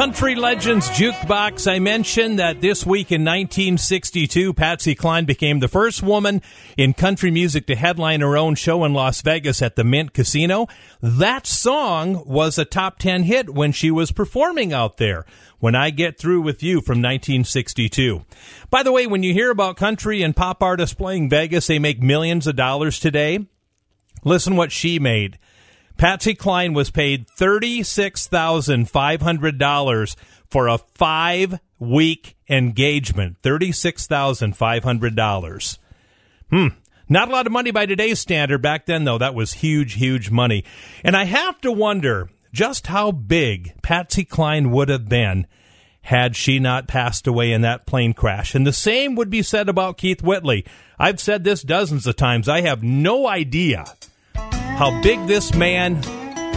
Country 0.00 0.34
Legends 0.34 0.88
Jukebox. 0.88 1.70
I 1.70 1.78
mentioned 1.78 2.38
that 2.38 2.62
this 2.62 2.86
week 2.86 3.12
in 3.12 3.20
1962, 3.20 4.54
Patsy 4.54 4.94
Cline 4.94 5.26
became 5.26 5.60
the 5.60 5.68
first 5.68 6.02
woman 6.02 6.40
in 6.78 6.94
country 6.94 7.30
music 7.30 7.66
to 7.66 7.76
headline 7.76 8.22
her 8.22 8.34
own 8.34 8.54
show 8.54 8.82
in 8.84 8.94
Las 8.94 9.20
Vegas 9.20 9.60
at 9.60 9.76
the 9.76 9.84
Mint 9.84 10.14
Casino. 10.14 10.68
That 11.02 11.46
song 11.46 12.22
was 12.24 12.56
a 12.56 12.64
top 12.64 12.98
10 12.98 13.24
hit 13.24 13.50
when 13.50 13.72
she 13.72 13.90
was 13.90 14.10
performing 14.10 14.72
out 14.72 14.96
there. 14.96 15.26
When 15.58 15.74
I 15.74 15.90
Get 15.90 16.16
Through 16.16 16.40
with 16.40 16.62
You 16.62 16.76
from 16.76 17.02
1962. 17.02 18.24
By 18.70 18.82
the 18.82 18.92
way, 18.92 19.06
when 19.06 19.22
you 19.22 19.34
hear 19.34 19.50
about 19.50 19.76
country 19.76 20.22
and 20.22 20.34
pop 20.34 20.62
artists 20.62 20.94
playing 20.94 21.28
Vegas, 21.28 21.66
they 21.66 21.78
make 21.78 22.00
millions 22.00 22.46
of 22.46 22.56
dollars 22.56 22.98
today. 22.98 23.40
Listen 24.24 24.56
what 24.56 24.72
she 24.72 24.98
made. 24.98 25.38
Patsy 26.00 26.34
Cline 26.34 26.72
was 26.72 26.90
paid 26.90 27.28
$36,500 27.38 30.16
for 30.48 30.66
a 30.66 30.78
five 30.78 31.60
week 31.78 32.36
engagement. 32.48 33.36
$36,500. 33.42 35.78
Hmm. 36.48 36.68
Not 37.06 37.28
a 37.28 37.30
lot 37.30 37.44
of 37.44 37.52
money 37.52 37.70
by 37.70 37.84
today's 37.84 38.18
standard. 38.18 38.62
Back 38.62 38.86
then, 38.86 39.04
though, 39.04 39.18
that 39.18 39.34
was 39.34 39.52
huge, 39.52 39.92
huge 39.92 40.30
money. 40.30 40.64
And 41.04 41.14
I 41.14 41.24
have 41.24 41.60
to 41.60 41.70
wonder 41.70 42.30
just 42.50 42.86
how 42.86 43.12
big 43.12 43.74
Patsy 43.82 44.24
Cline 44.24 44.70
would 44.70 44.88
have 44.88 45.06
been 45.06 45.46
had 46.00 46.34
she 46.34 46.58
not 46.58 46.88
passed 46.88 47.26
away 47.26 47.52
in 47.52 47.60
that 47.60 47.84
plane 47.84 48.14
crash. 48.14 48.54
And 48.54 48.66
the 48.66 48.72
same 48.72 49.16
would 49.16 49.28
be 49.28 49.42
said 49.42 49.68
about 49.68 49.98
Keith 49.98 50.22
Whitley. 50.22 50.64
I've 50.98 51.20
said 51.20 51.44
this 51.44 51.62
dozens 51.62 52.06
of 52.06 52.16
times. 52.16 52.48
I 52.48 52.62
have 52.62 52.82
no 52.82 53.28
idea 53.28 53.84
how 54.80 54.98
big 55.02 55.26
this 55.26 55.52
man 55.54 55.96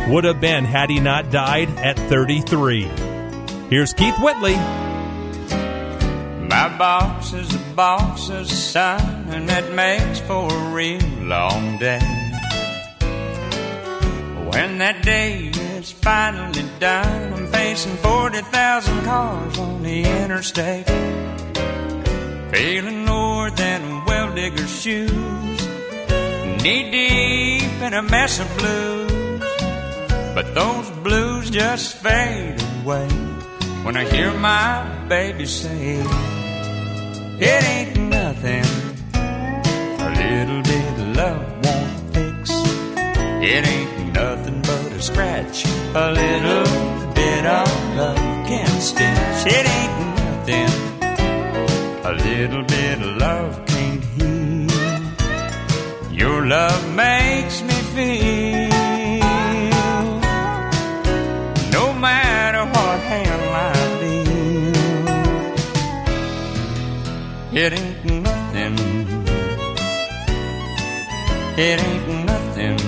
would 0.09 0.23
have 0.23 0.39
been 0.39 0.63
had 0.63 0.89
he 0.89 0.97
not 0.97 1.29
died 1.29 1.67
at 1.79 1.99
33. 2.07 2.83
Here's 3.69 3.93
Keith 3.93 4.15
Whitley. 4.21 4.55
My 6.47 6.73
boss 6.77 7.33
is 7.33 7.53
a 7.53 7.59
boss 7.75 8.29
of 8.29 8.47
sun, 8.47 9.25
and 9.27 9.49
that 9.49 9.73
makes 9.73 10.21
for 10.21 10.49
a 10.49 10.73
real 10.73 11.05
long 11.19 11.77
day. 11.79 11.99
When 14.53 14.77
that 14.77 15.01
day 15.03 15.51
is 15.75 15.91
finally 15.91 16.63
done, 16.79 17.33
I'm 17.33 17.47
facing 17.47 17.97
40,000 17.97 19.03
cars 19.03 19.59
on 19.59 19.83
the 19.83 20.05
interstate. 20.23 20.87
Feeling 22.55 23.03
more 23.03 23.51
than 23.51 24.05
well 24.05 24.33
digger's 24.33 24.81
shoes 24.81 25.62
knee 26.63 26.89
deep 26.91 27.81
in 27.81 27.93
a 27.93 28.01
mess 28.01 28.39
of 28.39 28.47
blues. 28.57 29.43
But 30.33 30.55
those 30.55 30.89
blues 31.05 31.49
just 31.49 31.97
fade 31.97 32.55
away 32.81 33.07
when 33.83 33.97
I 33.97 34.05
hear 34.05 34.31
my 34.33 34.71
baby 35.09 35.45
say, 35.45 36.01
It 37.51 37.63
ain't 37.75 37.97
nothing. 38.17 38.65
A 40.07 40.09
little 40.23 40.61
bit 40.71 40.93
of 41.03 41.07
love 41.21 41.45
won't 41.65 41.95
fix. 42.15 42.51
It 43.51 43.67
ain't 43.67 44.13
nothing 44.13 44.61
but 44.61 44.91
a 44.93 45.01
scratch. 45.01 45.65
A 45.95 46.11
little 46.21 46.65
bit 47.13 47.45
of 47.45 47.67
love 47.97 48.47
can 48.47 48.73
stitch. 48.79 49.41
It 49.57 49.65
ain't 49.77 49.97
nothing. 50.23 50.71
A 52.05 52.13
little 52.13 52.63
bit 52.63 53.01
of 53.01 53.17
love. 53.17 53.72
Your 56.23 56.41
love 56.45 56.83
makes 56.95 57.61
me 57.61 57.73
feel 57.95 58.69
no 61.77 61.85
matter 61.99 62.63
what 62.73 62.99
hand 63.11 63.43
I 63.51 63.73
deal. 63.99 64.71
It 67.61 67.73
ain't 67.73 68.05
nothing. 68.23 68.75
It 71.57 71.77
ain't 71.87 72.07
nothing. 72.31 72.79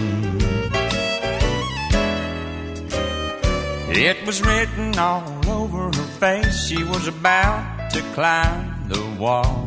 It 4.07 4.17
was 4.25 4.41
written 4.41 4.97
all 4.97 5.49
over 5.49 5.83
her 5.87 6.09
face. 6.23 6.67
She 6.67 6.85
was 6.85 7.09
about 7.09 7.91
to 7.91 8.01
climb 8.13 8.87
the 8.87 9.03
wall. 9.19 9.64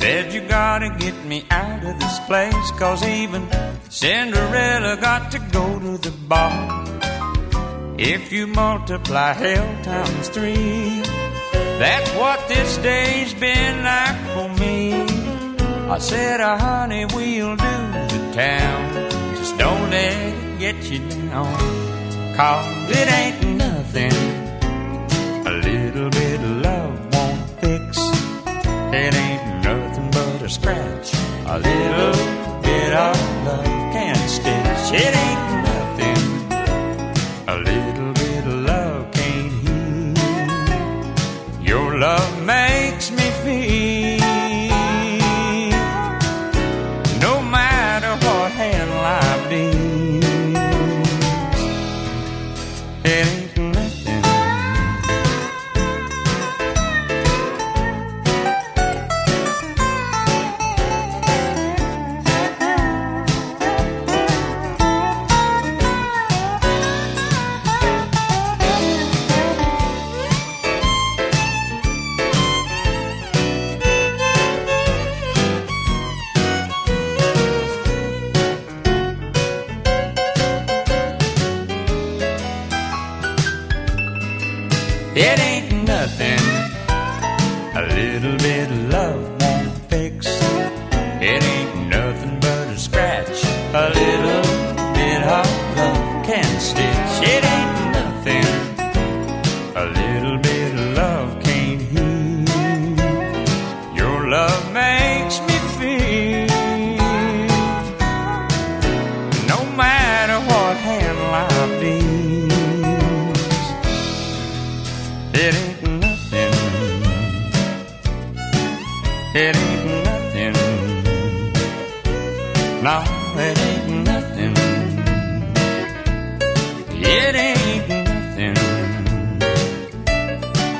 Said, 0.00 0.32
You 0.32 0.40
gotta 0.48 0.88
get 0.98 1.14
me 1.26 1.44
out 1.50 1.84
of 1.84 2.00
this 2.00 2.20
place, 2.20 2.70
cause 2.78 3.04
even 3.04 3.46
Cinderella 3.90 4.96
got 4.96 5.30
to 5.32 5.38
go 5.52 5.78
to 5.78 5.98
the 5.98 6.10
bar. 6.26 6.86
If 7.98 8.32
you 8.32 8.46
multiply 8.46 9.34
hell 9.34 9.84
times 9.84 10.30
three, 10.30 11.02
that's 11.78 12.10
what 12.12 12.48
this 12.48 12.78
day's 12.78 13.34
been 13.34 13.84
like 13.84 14.18
for 14.32 14.48
me. 14.58 14.94
I 15.90 15.98
said, 15.98 16.40
oh, 16.40 16.56
honey, 16.56 17.04
we'll 17.04 17.56
do 17.56 17.74
the 18.12 18.32
town. 18.32 19.10
Just 19.36 19.58
don't 19.58 19.90
let 19.90 20.16
it 20.16 20.58
get 20.58 20.82
you 20.90 21.00
down. 21.28 22.36
Cause 22.36 22.90
it 22.90 23.06
ain't 23.20 23.56
nothing. 23.58 24.12
A 25.46 25.52
little 25.68 26.08
bit 26.08 26.40
of 26.40 26.56
love 26.68 27.14
won't 27.14 27.50
fix. 27.60 27.98
It 28.94 29.14
ain't 29.14 29.39
scratch. 30.50 31.14
A 31.46 31.58
little 31.58 32.12
bit 32.60 32.92
of 32.92 33.16
love 33.46 33.64
can 33.92 34.16
stitch. 34.28 35.00
It 35.00 35.14
ain't 35.16 35.49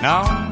No, 0.03 0.50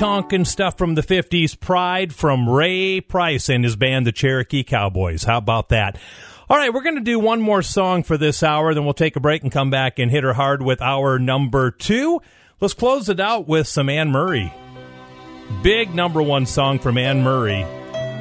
Tonkin 0.00 0.46
stuff 0.46 0.78
from 0.78 0.94
the 0.94 1.02
50s, 1.02 1.60
Pride 1.60 2.14
from 2.14 2.48
Ray 2.48 3.02
Price 3.02 3.50
and 3.50 3.62
his 3.62 3.76
band, 3.76 4.06
the 4.06 4.12
Cherokee 4.12 4.64
Cowboys. 4.64 5.24
How 5.24 5.36
about 5.36 5.68
that? 5.68 5.98
All 6.48 6.56
right, 6.56 6.72
we're 6.72 6.82
going 6.82 6.94
to 6.94 7.02
do 7.02 7.18
one 7.18 7.42
more 7.42 7.60
song 7.60 8.02
for 8.02 8.16
this 8.16 8.42
hour, 8.42 8.72
then 8.72 8.84
we'll 8.84 8.94
take 8.94 9.16
a 9.16 9.20
break 9.20 9.42
and 9.42 9.52
come 9.52 9.68
back 9.68 9.98
and 9.98 10.10
hit 10.10 10.24
her 10.24 10.32
hard 10.32 10.62
with 10.62 10.80
our 10.80 11.18
number 11.18 11.70
two. 11.70 12.22
Let's 12.62 12.72
close 12.72 13.10
it 13.10 13.20
out 13.20 13.46
with 13.46 13.68
some 13.68 13.90
Anne 13.90 14.10
Murray. 14.10 14.50
Big 15.62 15.94
number 15.94 16.22
one 16.22 16.46
song 16.46 16.78
from 16.78 16.96
Anne 16.96 17.22
Murray 17.22 17.60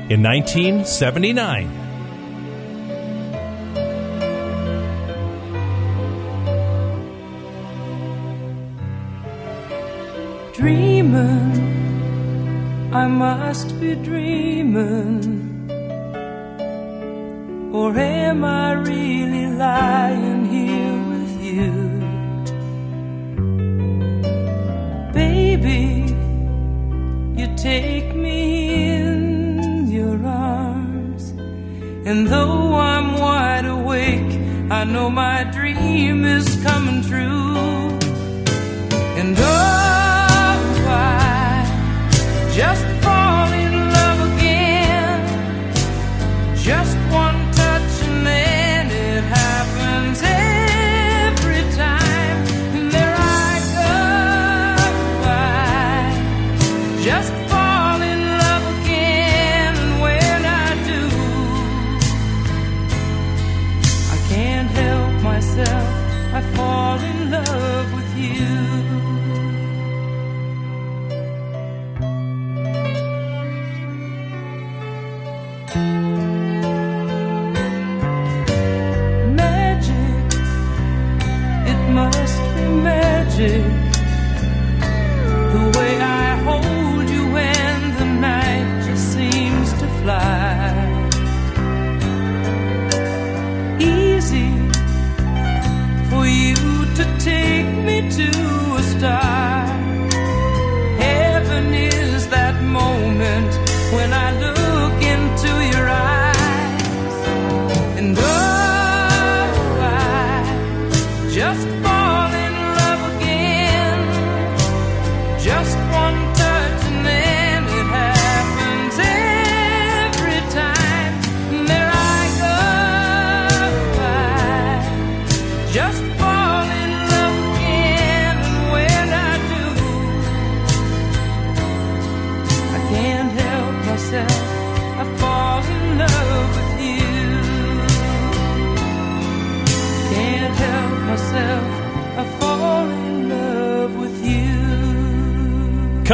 in 0.09 0.21
1979. 0.21 1.87
dreaming 10.59 11.68
I 12.91 13.05
must 13.05 13.79
be 13.79 13.93
dreaming, 13.93 15.69
or 17.71 17.95
am 17.95 18.43
I 18.43 18.71
really 18.71 19.45
lying 19.45 20.45
here 20.45 20.97
with 21.11 21.33
you? 21.39 21.71
Baby, 25.13 26.15
you 27.39 27.55
take 27.57 28.15
me 28.15 28.95
in 28.95 29.91
your 29.91 30.25
arms, 30.25 31.29
and 32.07 32.27
though 32.27 32.73
I'm 32.73 33.19
wide 33.19 33.65
awake, 33.65 34.33
I 34.71 34.83
know 34.83 35.11
my 35.11 35.43
dream 35.43 36.25
is 36.25 36.47
coming 36.63 37.03
true, 37.03 37.55
and 39.19 39.35
oh. 39.37 39.98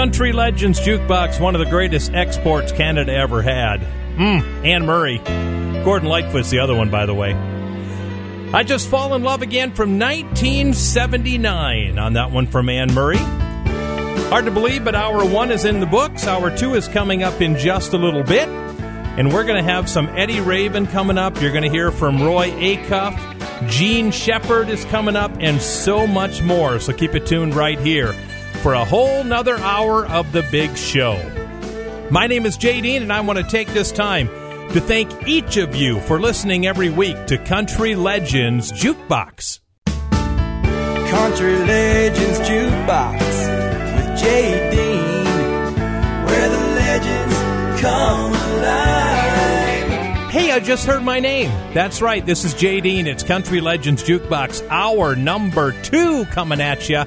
Country 0.05 0.33
Legends 0.33 0.79
Jukebox, 0.79 1.39
one 1.39 1.55
of 1.55 1.59
the 1.59 1.65
greatest 1.65 2.13
exports 2.13 2.71
Canada 2.71 3.11
ever 3.11 3.41
had. 3.41 3.77
Hmm. 3.77 4.63
Anne 4.63 4.85
Murray. 4.85 5.17
Gordon 5.83 6.07
Lightfoot's 6.07 6.51
the 6.51 6.59
other 6.59 6.75
one, 6.75 6.91
by 6.91 7.07
the 7.07 7.15
way. 7.15 7.33
I 8.53 8.61
Just 8.61 8.87
Fall 8.87 9.15
in 9.15 9.23
Love 9.23 9.41
Again 9.41 9.73
from 9.73 9.97
1979 9.97 11.97
on 11.97 12.13
that 12.13 12.29
one 12.29 12.45
from 12.45 12.69
Anne 12.69 12.93
Murray. 12.93 13.17
Hard 13.17 14.45
to 14.45 14.51
believe, 14.51 14.85
but 14.85 14.93
hour 14.93 15.25
one 15.25 15.51
is 15.51 15.65
in 15.65 15.79
the 15.79 15.87
books. 15.87 16.27
Hour 16.27 16.55
two 16.55 16.75
is 16.75 16.87
coming 16.87 17.23
up 17.23 17.41
in 17.41 17.57
just 17.57 17.93
a 17.93 17.97
little 17.97 18.21
bit. 18.21 18.47
And 18.47 19.33
we're 19.33 19.43
going 19.43 19.57
to 19.57 19.71
have 19.71 19.89
some 19.89 20.07
Eddy 20.09 20.39
Raven 20.39 20.85
coming 20.85 21.17
up. 21.17 21.41
You're 21.41 21.51
going 21.51 21.63
to 21.63 21.71
hear 21.71 21.91
from 21.91 22.21
Roy 22.21 22.51
Acuff. 22.51 23.67
Jean 23.67 24.11
Shepard 24.11 24.69
is 24.69 24.85
coming 24.85 25.15
up, 25.15 25.31
and 25.39 25.59
so 25.59 26.05
much 26.05 26.43
more. 26.43 26.79
So 26.79 26.93
keep 26.93 27.15
it 27.15 27.25
tuned 27.25 27.55
right 27.55 27.79
here 27.79 28.13
for 28.65 28.73
a 28.73 28.83
whole 28.83 29.23
nother 29.23 29.57
hour 29.57 30.07
of 30.07 30.31
the 30.31 30.41
big 30.51 30.75
show. 30.75 31.15
My 32.09 32.25
name 32.25 32.47
is 32.47 32.57
Jay 32.57 32.81
Dean, 32.81 33.03
and 33.03 33.13
I 33.13 33.21
want 33.21 33.37
to 33.37 33.43
take 33.43 33.67
this 33.67 33.91
time 33.91 34.27
to 34.71 34.81
thank 34.81 35.27
each 35.27 35.57
of 35.57 35.75
you 35.75 35.99
for 35.99 36.19
listening 36.19 36.65
every 36.65 36.89
week 36.89 37.27
to 37.27 37.37
Country 37.37 37.93
Legends 37.93 38.71
Jukebox. 38.71 39.59
Country 39.85 41.57
Legends 41.57 42.39
Jukebox 42.39 43.19
with 43.19 44.19
Jay 44.19 44.71
Dean, 44.71 45.75
where 46.25 46.49
the 46.49 46.57
legends 46.73 47.81
come 47.81 48.33
alive. 48.33 50.31
Hey, 50.31 50.51
I 50.51 50.59
just 50.59 50.87
heard 50.87 51.03
my 51.03 51.19
name. 51.19 51.51
That's 51.75 52.01
right, 52.01 52.25
this 52.25 52.43
is 52.43 52.55
Jay 52.55 52.81
Dean. 52.81 53.05
It's 53.05 53.21
Country 53.21 53.61
Legends 53.61 54.03
Jukebox, 54.03 54.67
hour 54.69 55.15
number 55.15 55.79
two 55.83 56.25
coming 56.31 56.61
at 56.61 56.89
you. 56.89 57.03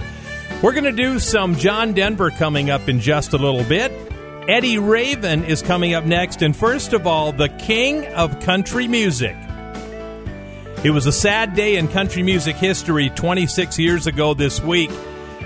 We're 0.60 0.72
going 0.72 0.84
to 0.84 0.92
do 0.92 1.20
some 1.20 1.54
John 1.54 1.92
Denver 1.92 2.32
coming 2.32 2.68
up 2.68 2.88
in 2.88 2.98
just 2.98 3.32
a 3.32 3.38
little 3.38 3.62
bit. 3.62 3.92
Eddy 4.48 4.76
Raven 4.76 5.44
is 5.44 5.62
coming 5.62 5.94
up 5.94 6.04
next, 6.04 6.42
and 6.42 6.56
first 6.56 6.92
of 6.92 7.06
all, 7.06 7.30
the 7.30 7.48
king 7.48 8.04
of 8.06 8.40
country 8.40 8.88
music. 8.88 9.36
It 10.82 10.90
was 10.90 11.06
a 11.06 11.12
sad 11.12 11.54
day 11.54 11.76
in 11.76 11.86
country 11.86 12.24
music 12.24 12.56
history 12.56 13.08
26 13.10 13.78
years 13.78 14.08
ago 14.08 14.34
this 14.34 14.60
week 14.60 14.90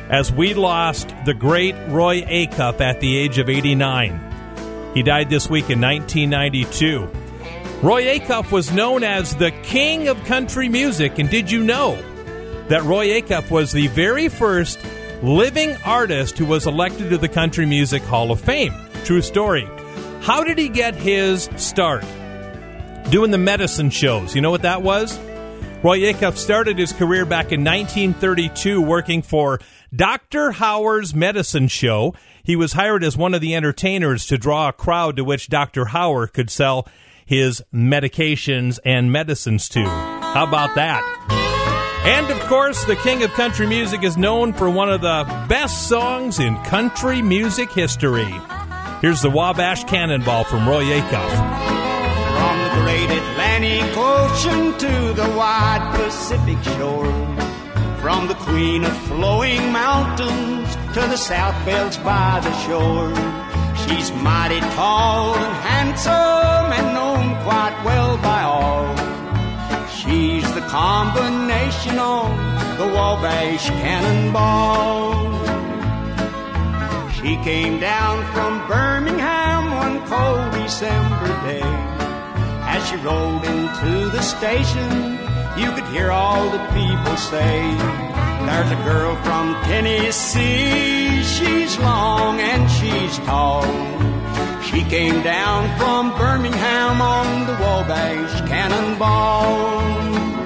as 0.08 0.32
we 0.32 0.54
lost 0.54 1.14
the 1.26 1.34
great 1.34 1.74
Roy 1.88 2.22
Acuff 2.22 2.80
at 2.80 3.00
the 3.00 3.18
age 3.18 3.36
of 3.36 3.50
89. 3.50 4.92
He 4.94 5.02
died 5.02 5.28
this 5.28 5.46
week 5.50 5.68
in 5.68 5.78
1992. 5.78 7.06
Roy 7.82 8.18
Acuff 8.18 8.50
was 8.50 8.72
known 8.72 9.04
as 9.04 9.36
the 9.36 9.50
king 9.62 10.08
of 10.08 10.24
country 10.24 10.70
music, 10.70 11.18
and 11.18 11.28
did 11.28 11.50
you 11.50 11.62
know 11.62 12.00
that 12.68 12.82
Roy 12.84 13.20
Acuff 13.20 13.50
was 13.50 13.72
the 13.72 13.88
very 13.88 14.28
first 14.28 14.78
living 15.22 15.76
artist 15.84 16.36
who 16.36 16.44
was 16.44 16.66
elected 16.66 17.10
to 17.10 17.18
the 17.18 17.28
Country 17.28 17.64
Music 17.64 18.02
Hall 18.02 18.32
of 18.32 18.40
Fame? 18.40 18.74
True 19.04 19.22
story. 19.22 19.68
How 20.20 20.42
did 20.42 20.58
he 20.58 20.68
get 20.68 20.94
his 20.94 21.48
start? 21.56 22.04
Doing 23.10 23.30
the 23.30 23.38
medicine 23.38 23.90
shows. 23.90 24.34
You 24.34 24.40
know 24.40 24.50
what 24.50 24.62
that 24.62 24.82
was? 24.82 25.18
Roy 25.82 25.98
Acuff 26.00 26.36
started 26.36 26.78
his 26.78 26.92
career 26.92 27.24
back 27.24 27.46
in 27.52 27.64
1932 27.64 28.80
working 28.80 29.20
for 29.22 29.58
Dr. 29.94 30.52
Hauer's 30.52 31.12
Medicine 31.12 31.66
Show. 31.66 32.14
He 32.44 32.54
was 32.54 32.72
hired 32.74 33.02
as 33.02 33.16
one 33.16 33.34
of 33.34 33.40
the 33.40 33.54
entertainers 33.54 34.26
to 34.26 34.38
draw 34.38 34.68
a 34.68 34.72
crowd 34.72 35.16
to 35.16 35.24
which 35.24 35.48
Dr. 35.48 35.86
Hauer 35.86 36.32
could 36.32 36.50
sell 36.50 36.86
his 37.24 37.62
medications 37.74 38.78
and 38.84 39.10
medicines 39.10 39.68
to. 39.70 39.84
How 39.84 40.46
about 40.46 40.74
that? 40.76 41.51
And 42.04 42.30
of 42.30 42.40
course, 42.48 42.84
the 42.84 42.96
king 42.96 43.22
of 43.22 43.32
country 43.34 43.66
music 43.66 44.02
is 44.02 44.16
known 44.16 44.52
for 44.52 44.68
one 44.68 44.90
of 44.90 45.02
the 45.02 45.24
best 45.48 45.88
songs 45.88 46.40
in 46.40 46.56
country 46.64 47.22
music 47.22 47.70
history. 47.70 48.34
Here's 49.00 49.22
the 49.22 49.30
Wabash 49.30 49.84
Cannonball 49.84 50.44
from 50.44 50.68
Roy 50.68 50.84
Acuff. 50.84 51.30
From 52.38 52.58
the 52.64 52.82
great 52.82 53.10
Atlantic 53.10 53.96
Ocean 53.96 54.78
to 54.78 55.12
the 55.14 55.28
wide 55.36 55.92
Pacific 55.94 56.60
shore. 56.76 57.06
From 58.00 58.26
the 58.26 58.34
queen 58.34 58.84
of 58.84 58.96
flowing 59.02 59.72
mountains 59.72 60.74
to 60.94 61.00
the 61.02 61.16
south 61.16 61.54
belts 61.64 61.98
by 61.98 62.40
the 62.42 62.52
shore. 62.66 63.14
She's 63.86 64.10
mighty 64.22 64.60
tall 64.74 65.36
and 65.36 65.54
handsome 65.68 66.72
and 66.72 66.94
known 66.94 67.42
quite 67.44 67.80
well 67.84 68.16
by 68.18 68.41
combination 70.72 71.98
on 71.98 72.30
the 72.78 72.86
Wabash 72.94 73.68
Cannonball. 73.82 75.30
She 77.12 77.36
came 77.44 77.78
down 77.78 78.24
from 78.32 78.66
Birmingham 78.66 79.70
one 79.76 79.98
cold 80.08 80.50
December 80.52 81.28
day. 81.44 81.60
As 82.72 82.88
she 82.88 82.96
rolled 82.96 83.44
into 83.44 84.08
the 84.16 84.22
station, 84.22 85.18
you 85.60 85.70
could 85.72 85.84
hear 85.92 86.10
all 86.10 86.48
the 86.48 86.64
people 86.72 87.18
say, 87.18 87.60
There's 88.46 88.72
a 88.72 88.82
girl 88.88 89.14
from 89.16 89.52
Tennessee, 89.64 91.22
she's 91.22 91.78
long 91.80 92.40
and 92.40 92.64
she's 92.70 93.18
tall. 93.26 93.62
She 94.62 94.82
came 94.84 95.22
down 95.22 95.68
from 95.78 96.16
Birmingham 96.16 97.02
on 97.02 97.46
the 97.46 97.52
Wabash 97.62 98.40
Cannonball. 98.48 100.41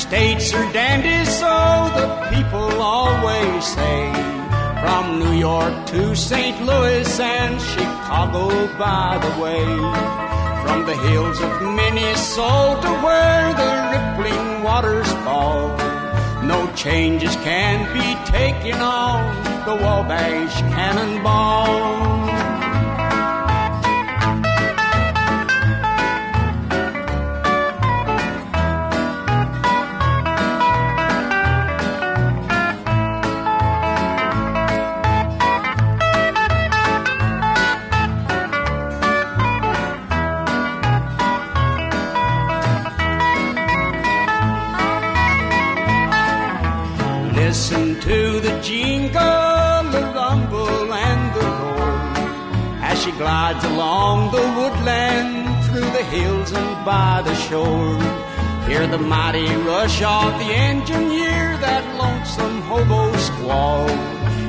States 0.00 0.54
are 0.54 0.72
dandies, 0.72 1.28
so 1.38 1.54
the 1.98 2.06
people 2.32 2.70
always 2.80 3.64
say. 3.64 4.00
From 4.80 5.18
New 5.18 5.34
York 5.38 5.74
to 5.88 6.16
St. 6.16 6.56
Louis 6.64 7.20
and 7.20 7.60
Chicago, 7.60 8.44
by 8.78 9.18
the 9.24 9.32
way. 9.42 9.66
From 10.64 10.86
the 10.86 10.96
hills 11.06 11.38
of 11.42 11.52
Minnesota 11.80 12.90
where 13.04 13.48
the 13.60 13.72
rippling 13.92 14.62
waters 14.62 15.10
fall. 15.24 15.68
No 16.42 16.72
changes 16.74 17.36
can 17.48 17.78
be 17.92 18.08
taken 18.32 18.80
on 18.80 19.18
the 19.66 19.74
Wabash 19.84 20.56
Cannonball. 20.74 22.49
Listen 47.50 47.98
to 47.98 48.38
the 48.38 48.60
jingle, 48.62 49.10
the 49.90 50.12
rumble, 50.14 50.94
and 50.94 51.34
the 51.34 51.40
roar 51.40 51.90
as 52.80 53.02
she 53.02 53.10
glides 53.10 53.64
along 53.64 54.30
the 54.30 54.40
woodland 54.56 55.64
through 55.64 55.80
the 55.80 56.04
hills 56.04 56.52
and 56.52 56.84
by 56.86 57.20
the 57.24 57.34
shore. 57.34 57.98
Hear 58.68 58.86
the 58.86 58.98
mighty 58.98 59.52
rush 59.66 60.00
of 60.00 60.38
the 60.38 60.44
engine, 60.44 61.10
hear 61.10 61.58
that 61.58 61.82
lonesome 61.98 62.62
hobo 62.62 63.12
squall. 63.16 63.88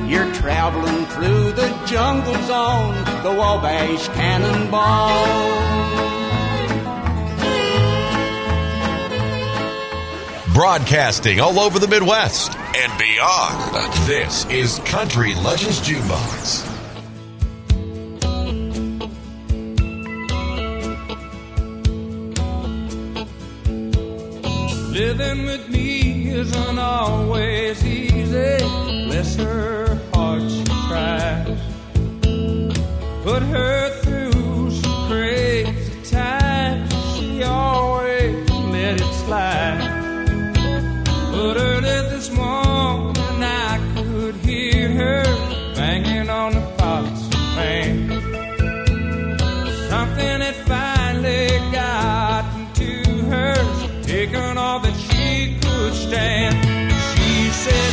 You're 0.08 0.32
traveling 0.34 1.04
through 1.06 1.50
the 1.54 1.70
jungles 1.84 2.50
on 2.50 2.94
the 3.24 3.32
Wabash 3.32 4.06
Cannonball. 4.10 5.26
Broadcasting 10.54 11.40
all 11.40 11.58
over 11.58 11.80
the 11.80 11.88
Midwest 11.88 12.61
and 12.74 12.98
beyond. 12.98 13.74
This 14.06 14.46
is 14.46 14.78
Country 14.86 15.34
Legends 15.34 15.80
Jukebox. 15.80 16.68
Living 24.90 25.44
with 25.44 25.68
me 25.68 26.30
isn't 26.30 26.78
always 26.78 27.84
easy. 27.84 28.58
Bless 29.06 29.36
her 29.36 30.00
heart, 30.14 30.42
she 30.50 30.64
tries. 30.88 31.58
Put 33.22 33.42
her 33.42 33.90
through 34.02 34.70
some 34.70 35.08
crazy 35.08 36.02
times. 36.10 36.92
She 37.16 37.42
always 37.42 38.48
let 38.50 39.00
it 39.00 39.14
slide. 39.24 39.98
But 41.32 41.56
early 41.56 41.71
understand. 56.12 56.92
She 57.16 57.50
said. 57.50 57.91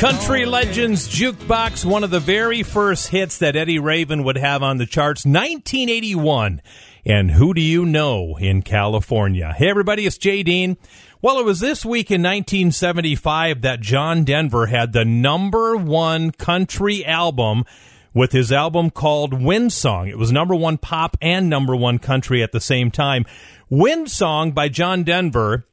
Country 0.00 0.46
Legends 0.46 1.06
Jukebox, 1.10 1.84
one 1.84 2.04
of 2.04 2.10
the 2.10 2.20
very 2.20 2.62
first 2.62 3.08
hits 3.08 3.36
that 3.36 3.54
Eddy 3.54 3.78
Raven 3.78 4.24
would 4.24 4.38
have 4.38 4.62
on 4.62 4.78
the 4.78 4.86
charts, 4.86 5.26
1981. 5.26 6.62
And 7.04 7.32
who 7.32 7.52
do 7.52 7.60
you 7.60 7.84
know 7.84 8.38
in 8.38 8.62
California? 8.62 9.52
Hey, 9.54 9.68
everybody, 9.68 10.06
it's 10.06 10.16
Jay 10.16 10.42
Dean. 10.42 10.78
Well, 11.20 11.38
it 11.38 11.44
was 11.44 11.60
this 11.60 11.84
week 11.84 12.10
in 12.10 12.22
1975 12.22 13.60
that 13.60 13.82
John 13.82 14.24
Denver 14.24 14.68
had 14.68 14.94
the 14.94 15.04
number 15.04 15.76
one 15.76 16.30
country 16.30 17.04
album 17.04 17.66
with 18.14 18.32
his 18.32 18.50
album 18.50 18.88
called 18.88 19.34
Windsong. 19.34 20.08
It 20.08 20.16
was 20.16 20.32
number 20.32 20.54
one 20.54 20.78
pop 20.78 21.18
and 21.20 21.50
number 21.50 21.76
one 21.76 21.98
country 21.98 22.42
at 22.42 22.52
the 22.52 22.60
same 22.60 22.90
time. 22.90 23.26
Windsong 23.70 24.54
by 24.54 24.70
John 24.70 25.04
Denver 25.04 25.66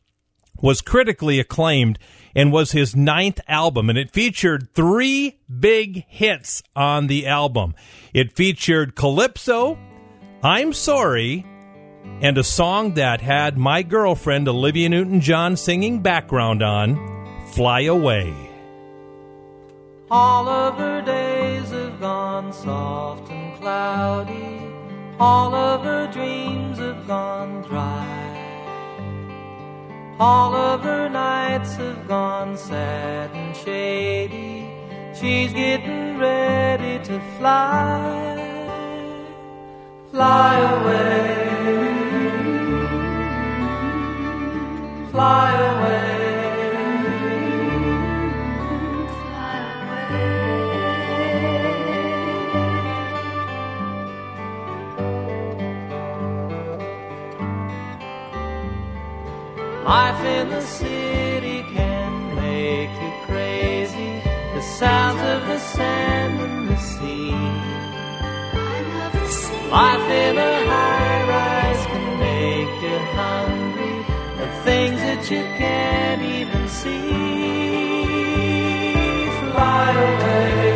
was 0.62 0.82
critically 0.82 1.40
acclaimed 1.40 1.98
and 2.38 2.52
was 2.52 2.72
his 2.72 2.96
ninth 2.96 3.42
album, 3.48 3.90
and 3.90 3.98
it 3.98 4.12
featured 4.12 4.72
three 4.76 5.40
big 5.60 6.06
hits 6.08 6.62
on 6.76 7.08
the 7.08 7.26
album. 7.26 7.74
It 8.14 8.32
featured 8.32 8.96
Calypso, 8.96 9.78
I'm 10.44 10.72
Sorry, 10.72 11.44
and 12.22 12.38
a 12.38 12.44
song 12.44 12.94
that 12.94 13.22
had 13.22 13.58
my 13.58 13.82
girlfriend 13.82 14.48
Olivia 14.48 14.88
Newton 14.88 15.20
John 15.20 15.58
singing 15.58 16.04
background 16.04 16.62
on, 16.62 16.96
Fly 17.54 17.82
Away. 17.82 18.32
All 20.12 20.48
of 20.48 20.76
her 20.76 21.02
days 21.02 21.72
have 21.72 22.00
gone 22.00 22.54
soft 22.54 23.32
and 23.32 23.60
cloudy. 23.60 24.62
All 25.20 25.56
of 25.56 25.84
her 25.84 26.06
dreams 26.12 26.78
have 26.78 27.08
gone 27.08 27.64
dry. 27.64 28.27
All 30.20 30.56
of 30.56 30.82
her 30.82 31.08
nights 31.10 31.76
have 31.76 32.08
gone 32.08 32.58
sad 32.58 33.30
and 33.34 33.56
shady. 33.56 34.68
She's 35.14 35.54
getting 35.54 36.18
ready 36.18 36.98
to 37.06 37.20
fly. 37.38 38.26
Fly 40.10 40.58
away. 40.76 41.48
Fly 45.12 45.52
away. 45.54 46.17
Life 59.88 60.26
in 60.26 60.50
the 60.50 60.60
city 60.60 61.64
can 61.74 62.36
make 62.36 62.92
you 63.02 63.12
crazy. 63.26 64.22
The 64.54 64.62
sounds 64.62 65.22
of 65.22 65.48
the 65.48 65.60
sand 65.60 66.42
and 66.42 66.68
the 66.68 66.76
sea. 66.76 67.32
Life 69.72 70.08
in 70.12 70.38
a 70.38 70.56
high 70.72 71.22
rise 71.32 71.86
can 71.86 72.20
make 72.20 72.82
you 72.84 72.98
hungry. 73.16 74.04
The 74.42 74.50
things 74.66 75.00
that 75.08 75.32
you 75.32 75.44
can't 75.58 76.22
even 76.22 76.68
see. 76.68 77.08
Fly 79.54 79.92
away. 80.10 80.68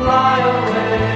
Fly 0.00 0.38
away. 0.40 1.15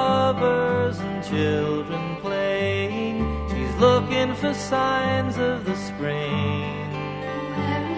looking 4.21 4.35
for 4.35 4.53
signs 4.53 5.37
of 5.37 5.65
the 5.65 5.75
spring. 5.75 6.89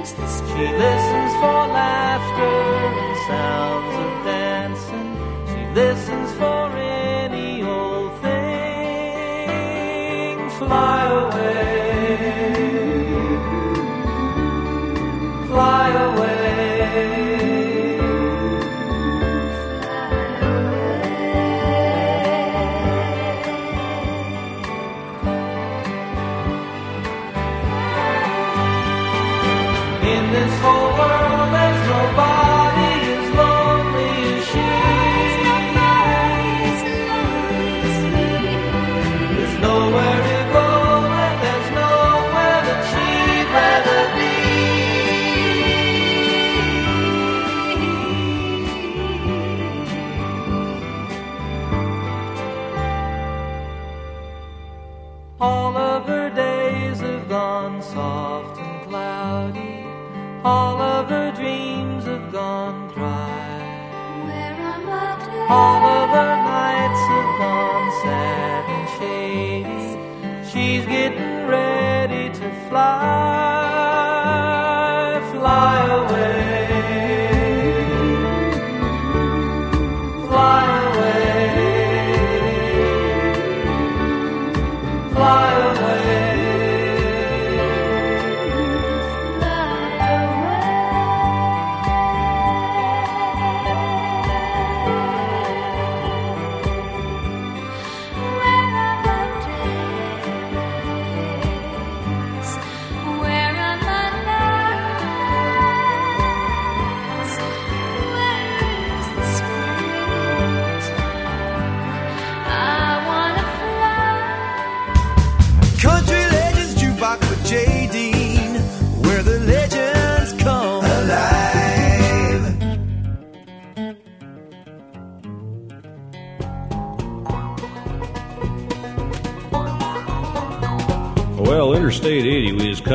She 0.06 0.68
listens 0.86 1.34
for 1.42 1.68
laughter 1.80 2.58
and 3.02 3.18
sounds 3.28 3.96
of 4.06 4.12
dancing. 4.26 5.12
She 5.48 5.62
listens 5.74 6.30
for 6.34 6.70
any 6.78 7.64
old 7.64 8.14
thing. 8.22 8.40
Fly 10.60 11.03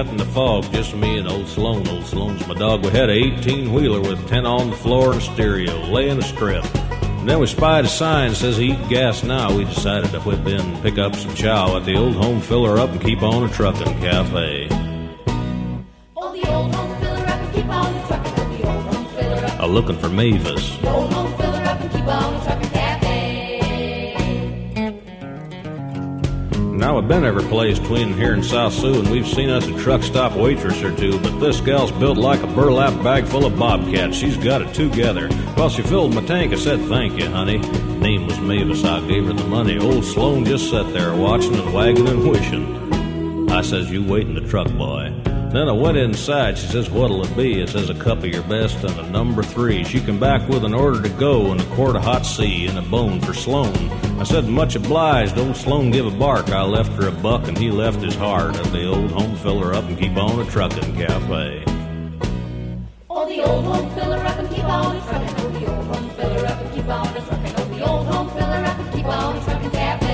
cutting 0.04 0.16
the 0.16 0.24
fog, 0.26 0.62
just 0.72 0.94
me 0.94 1.18
and 1.18 1.26
old 1.26 1.48
Sloan. 1.48 1.84
Old 1.88 2.06
Sloan's 2.06 2.46
my 2.46 2.54
dog. 2.54 2.84
We 2.84 2.90
had 2.90 3.10
a 3.10 3.12
18 3.12 3.72
wheeler 3.72 4.00
with 4.00 4.28
10 4.28 4.46
on 4.46 4.70
the 4.70 4.76
floor 4.76 5.12
and 5.14 5.20
stereo, 5.20 5.76
laying 5.86 6.18
a 6.18 6.22
strip. 6.22 6.64
And 6.76 7.28
then 7.28 7.40
we 7.40 7.48
spied 7.48 7.84
a 7.84 7.88
sign 7.88 8.30
that 8.30 8.36
says 8.36 8.60
eat 8.60 8.78
gas 8.88 9.24
now. 9.24 9.52
We 9.56 9.64
decided 9.64 10.12
to 10.12 10.20
whip 10.20 10.46
in 10.46 10.60
and 10.60 10.82
pick 10.84 10.98
up 10.98 11.16
some 11.16 11.34
chow 11.34 11.76
at 11.76 11.84
the 11.84 11.96
old 11.96 12.14
home 12.14 12.40
filler 12.40 12.78
up 12.78 12.90
and 12.90 13.00
keep 13.00 13.22
on 13.22 13.42
a 13.42 13.48
truckin' 13.48 13.98
cafe. 13.98 14.68
Oh, 16.16 16.32
the 16.32 16.48
old 16.48 16.72
home 16.72 17.00
filler 17.00 17.26
up 17.26 17.40
and 17.40 17.54
keep 17.54 17.68
on 17.68 18.06
trucking. 18.06 18.32
Oh, 18.36 18.56
the 18.56 18.68
old 18.70 18.94
home 18.94 19.06
filler 19.16 19.46
up. 19.46 19.60
A 19.60 19.66
looking 19.66 19.98
for 19.98 20.08
Mavis. 20.08 20.78
Been 27.08 27.24
every 27.24 27.44
place 27.44 27.78
between 27.78 28.12
here 28.12 28.34
and 28.34 28.44
South 28.44 28.74
Sioux, 28.74 28.98
and 28.98 29.10
we've 29.10 29.26
seen 29.26 29.48
us 29.48 29.66
a 29.66 29.72
truck 29.78 30.02
stop 30.02 30.34
waitress 30.34 30.82
or 30.82 30.94
two, 30.94 31.18
but 31.20 31.38
this 31.40 31.58
gal's 31.58 31.90
built 31.92 32.18
like 32.18 32.42
a 32.42 32.46
burlap 32.48 33.02
bag 33.02 33.24
full 33.24 33.46
of 33.46 33.58
bobcats. 33.58 34.14
She's 34.14 34.36
got 34.36 34.60
it 34.60 34.74
together. 34.74 35.30
Well, 35.56 35.70
she 35.70 35.80
filled 35.80 36.14
my 36.14 36.22
tank. 36.26 36.52
I 36.52 36.56
said, 36.56 36.80
thank 36.82 37.18
you, 37.18 37.30
honey. 37.30 37.58
Name 37.98 38.26
was 38.26 38.38
Mavis. 38.40 38.84
I 38.84 39.00
gave 39.08 39.24
her 39.24 39.32
the 39.32 39.44
money. 39.44 39.78
Old 39.78 40.04
Sloan 40.04 40.44
just 40.44 40.68
sat 40.68 40.92
there 40.92 41.14
watching 41.14 41.54
and 41.54 41.72
wagging 41.72 42.08
and 42.08 42.28
wishing. 42.28 43.50
I 43.50 43.62
says, 43.62 43.90
you 43.90 44.04
wait 44.04 44.26
in 44.26 44.34
the 44.34 44.42
truck, 44.42 44.70
boy. 44.72 45.10
Then 45.24 45.66
I 45.66 45.72
went 45.72 45.96
inside. 45.96 46.58
She 46.58 46.66
says, 46.66 46.90
what'll 46.90 47.24
it 47.24 47.34
be? 47.34 47.62
It 47.62 47.70
says 47.70 47.88
a 47.88 47.94
cup 47.94 48.18
of 48.18 48.26
your 48.26 48.42
best 48.42 48.84
and 48.84 49.00
a 49.00 49.10
number 49.10 49.42
three. 49.42 49.82
She 49.82 50.02
come 50.02 50.20
back 50.20 50.46
with 50.46 50.62
an 50.62 50.74
order 50.74 51.00
to 51.00 51.08
go 51.08 51.52
and 51.52 51.60
a 51.60 51.64
quart 51.74 51.96
of 51.96 52.02
hot 52.02 52.26
sea 52.26 52.66
and 52.66 52.78
a 52.78 52.82
bone 52.82 53.18
for 53.22 53.32
Sloan. 53.32 53.97
I 54.18 54.24
said, 54.24 54.48
much 54.48 54.74
obliged. 54.74 55.38
Old 55.38 55.54
Sloan 55.54 55.92
give 55.92 56.04
a 56.04 56.10
bark. 56.10 56.48
I 56.48 56.62
left 56.62 56.90
her 57.00 57.06
a 57.06 57.12
buck 57.12 57.46
and 57.46 57.56
he 57.56 57.70
left 57.70 58.02
his 58.02 58.16
heart 58.16 58.56
at 58.56 58.72
the 58.72 58.88
old 58.88 59.12
home 59.12 59.36
filler 59.36 59.72
up 59.72 59.84
and 59.84 59.96
keep 59.96 60.16
on 60.16 60.40
a 60.40 60.44
truckin' 60.50 60.96
cafe. 60.96 61.62
Oh, 63.08 63.28
the 63.28 63.40
old 63.44 63.64
home 63.64 63.88
filler 63.94 64.16
up 64.16 64.36
and 64.40 64.50
keep 64.50 64.64
on 64.64 65.00
trucking. 65.06 65.34
Oh, 65.38 65.48
the 65.50 65.66
old 65.72 65.86
home 65.86 66.10
filler 66.10 66.46
up 66.46 66.60
and 66.60 66.74
keep 66.74 66.88
on 66.88 67.14
trucking. 67.14 67.54
Oh, 67.58 67.64
the 67.66 67.86
old 67.86 68.06
home 68.08 68.28
filler 68.30 68.64
up 68.64 68.78
and 68.80 68.92
keep 68.92 69.06
on 69.06 69.44
trucking 69.44 69.70
cafe. 69.70 70.08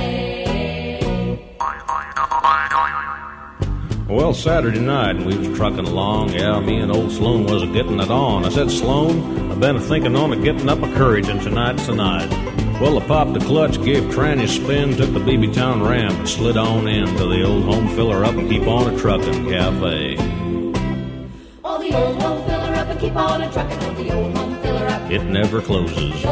Well, 4.06 4.34
Saturday 4.34 4.80
night, 4.80 5.16
and 5.16 5.24
we 5.24 5.38
was 5.38 5.56
trucking 5.56 5.86
along. 5.86 6.34
Yeah, 6.34 6.60
me 6.60 6.76
and 6.78 6.92
old 6.92 7.10
Sloan 7.10 7.44
was 7.46 7.62
a 7.62 7.66
getting 7.68 7.98
it 7.98 8.10
on. 8.10 8.44
I 8.44 8.50
said, 8.50 8.70
Sloan, 8.70 9.50
I've 9.50 9.60
been 9.60 9.76
a 9.76 9.80
thinking 9.80 10.14
on 10.14 10.30
a 10.34 10.36
getting 10.36 10.68
up 10.68 10.82
a 10.82 10.92
courage, 10.94 11.28
and 11.28 11.40
tonight's 11.40 11.86
the 11.86 11.94
night. 11.94 12.43
Well, 12.80 12.98
I 12.98 13.06
popped 13.06 13.34
the 13.34 13.40
clutch, 13.40 13.82
gave 13.84 14.02
Tranny 14.04 14.42
a 14.42 14.48
spin, 14.48 14.96
took 14.96 15.12
the 15.12 15.20
BB 15.20 15.54
Town 15.54 15.82
ramp, 15.82 16.18
and 16.18 16.28
slid 16.28 16.56
on 16.56 16.88
in 16.88 17.06
to 17.16 17.26
the 17.26 17.44
old 17.44 17.62
home 17.64 17.88
filler 17.94 18.24
up 18.24 18.34
and 18.34 18.50
keep 18.50 18.66
on 18.66 18.92
a 18.92 18.98
trucking 18.98 19.48
cafe. 19.48 20.16
Oh, 21.64 21.78
the 21.80 21.96
old 21.96 22.20
home 22.20 22.44
filler 22.46 22.74
up 22.74 22.88
and 22.88 23.00
keep 23.00 23.14
on 23.14 23.52
trucking. 23.52 23.78
Oh, 23.80 23.94
the 23.94 24.12
old 24.12 24.36
home 24.36 24.60
filler 24.60 24.86
up. 24.86 25.10
It 25.10 25.22
never 25.22 25.62
closes. 25.62 26.24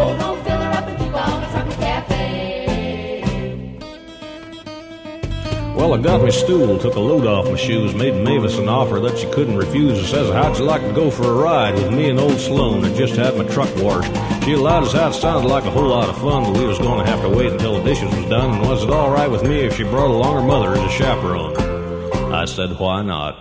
Well, 5.82 5.94
I 5.94 5.98
got 5.98 6.22
my 6.22 6.30
stool, 6.30 6.78
took 6.78 6.94
a 6.94 7.00
load 7.00 7.26
off 7.26 7.50
my 7.50 7.56
shoes, 7.56 7.92
made 7.92 8.14
Mavis 8.14 8.56
an 8.56 8.68
offer 8.68 9.00
that 9.00 9.18
she 9.18 9.28
couldn't 9.32 9.56
refuse. 9.56 9.98
and 9.98 10.06
says, 10.06 10.32
How'd 10.32 10.56
you 10.56 10.64
like 10.64 10.82
to 10.82 10.92
go 10.92 11.10
for 11.10 11.24
a 11.24 11.34
ride 11.34 11.74
with 11.74 11.90
me 11.90 12.08
and 12.08 12.20
old 12.20 12.38
Sloan? 12.38 12.84
I 12.84 12.94
just 12.94 13.16
had 13.16 13.36
my 13.36 13.42
truck 13.48 13.68
washed. 13.78 14.14
She 14.44 14.52
allowed 14.52 14.84
us 14.84 14.94
out. 14.94 15.12
Sounded 15.12 15.48
like 15.48 15.64
a 15.64 15.72
whole 15.72 15.88
lot 15.88 16.08
of 16.08 16.16
fun, 16.18 16.44
but 16.44 16.56
we 16.56 16.66
was 16.66 16.78
going 16.78 17.04
to 17.04 17.10
have 17.10 17.20
to 17.22 17.28
wait 17.28 17.50
until 17.50 17.78
the 17.78 17.82
dishes 17.82 18.14
was 18.14 18.26
done. 18.26 18.60
And 18.60 18.68
was 18.68 18.84
it 18.84 18.90
all 18.90 19.10
right 19.10 19.28
with 19.28 19.42
me 19.42 19.62
if 19.62 19.76
she 19.76 19.82
brought 19.82 20.06
along 20.06 20.40
her 20.40 20.46
mother 20.46 20.70
as 20.70 20.88
a 20.88 20.88
chaperone? 20.88 21.56
I 22.32 22.44
said, 22.44 22.78
Why 22.78 23.02
not? 23.02 23.36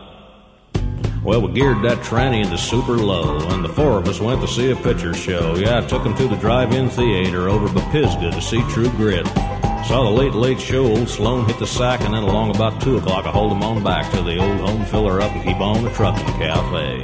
Well, 1.24 1.44
we 1.44 1.54
geared 1.54 1.84
that 1.84 2.00
tranny 2.00 2.44
into 2.44 2.58
super 2.58 2.94
low, 2.94 3.38
and 3.50 3.64
the 3.64 3.70
four 3.70 4.00
of 4.00 4.08
us 4.08 4.20
went 4.20 4.42
to 4.42 4.48
see 4.48 4.72
a 4.72 4.76
picture 4.76 5.14
show. 5.14 5.54
Yeah, 5.54 5.78
I 5.78 5.82
took 5.86 6.04
him 6.04 6.16
to 6.16 6.28
the 6.28 6.38
drive-in 6.38 6.90
theater 6.90 7.50
over 7.50 7.72
by 7.72 7.82
Pisgah 7.92 8.32
to 8.32 8.42
see 8.42 8.64
True 8.64 8.90
Grit. 8.94 9.28
Saw 9.88 10.04
the 10.04 10.10
late, 10.10 10.34
late 10.34 10.60
show, 10.60 10.86
old 10.86 11.10
Sloan 11.10 11.46
hit 11.46 11.58
the 11.60 11.68
sack, 11.68 12.02
and 12.02 12.14
then 12.14 12.24
along 12.24 12.56
about 12.56 12.82
2 12.82 12.98
o'clock, 12.98 13.26
I 13.26 13.32
hauled 13.32 13.52
him 13.52 13.64
on 13.64 13.84
back 13.84 14.10
to 14.12 14.22
the 14.22 14.38
old 14.38 14.60
home 14.62 14.86
filler 14.86 15.20
up 15.20 15.32
and 15.32 15.44
keep 15.44 15.60
on 15.60 15.84
the 15.84 15.90
cafe. 15.90 17.04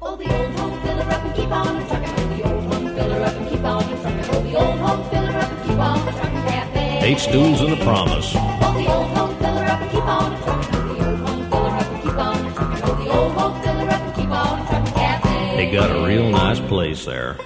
Oh, 0.00 0.16
the 0.16 0.24
old 0.34 0.50
home 0.58 0.80
filler 0.80 1.02
up 1.02 1.24
and 1.24 1.34
keep 1.36 1.50
on 1.50 1.86
trucking. 1.86 2.14
Oh, 2.16 2.34
the 2.34 2.42
old 2.50 2.72
home 2.72 2.94
filler 2.94 3.22
up 3.22 3.34
and 3.34 3.48
keep 3.48 3.62
on. 3.62 3.84
Oh, 3.84 4.42
the 4.42 4.54
old 4.56 4.78
home 4.78 5.10
filler 5.10 5.38
up 5.38 5.50
and 5.52 5.68
keep 5.68 5.78
on 5.78 6.00
trucking 6.00 6.42
cafe. 6.48 7.00
Eight 7.02 7.18
stools 7.18 7.60
and 7.60 7.72
a 7.72 7.84
promise. 7.84 8.32
Oh, 8.34 8.74
the 8.76 8.92
old 8.92 9.06
home 9.16 9.36
filler 9.36 9.64
up 9.64 9.80
and 9.80 9.90
keep 9.90 10.04
on 10.04 10.42
trucking. 10.42 10.74
Oh, 10.74 10.94
the 10.94 11.06
old 11.06 11.20
home 11.28 11.50
filler 11.50 11.70
up 11.70 11.86
and 11.86 12.02
keep 12.02 12.18
on 12.18 12.52
trucking. 12.54 12.82
Oh, 12.84 12.94
the 13.04 13.10
old 13.16 13.32
home 13.32 13.62
filler 13.62 13.90
up 13.90 14.00
and 14.00 14.14
keep 14.16 14.30
on 14.30 14.66
trucking 14.66 14.94
cafe. 14.94 15.56
They 15.56 15.70
got 15.70 15.90
a 15.90 16.06
real 16.06 16.30
nice 16.30 16.58
place 16.58 17.04
there. 17.04 17.38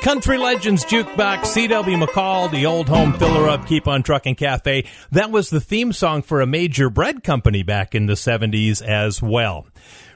Country 0.00 0.38
Legends 0.38 0.84
Jukebox, 0.86 1.44
C.W. 1.46 1.96
McCall, 1.98 2.50
the 2.50 2.64
old 2.64 2.88
home 2.88 3.12
filler 3.12 3.48
up, 3.48 3.66
Keep 3.66 3.86
on 3.86 4.02
Trucking 4.02 4.34
Cafe. 4.34 4.86
That 5.10 5.30
was 5.30 5.50
the 5.50 5.60
theme 5.60 5.92
song 5.92 6.22
for 6.22 6.40
a 6.40 6.46
major 6.46 6.88
bread 6.88 7.22
company 7.22 7.62
back 7.62 7.94
in 7.94 8.06
the 8.06 8.14
70s 8.14 8.80
as 8.80 9.20
well. 9.20 9.66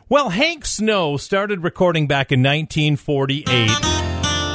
Well, 0.08 0.30
Hank 0.30 0.64
Snow 0.64 1.18
started 1.18 1.62
recording 1.62 2.06
back 2.06 2.32
in 2.32 2.40
1948, 2.40 3.70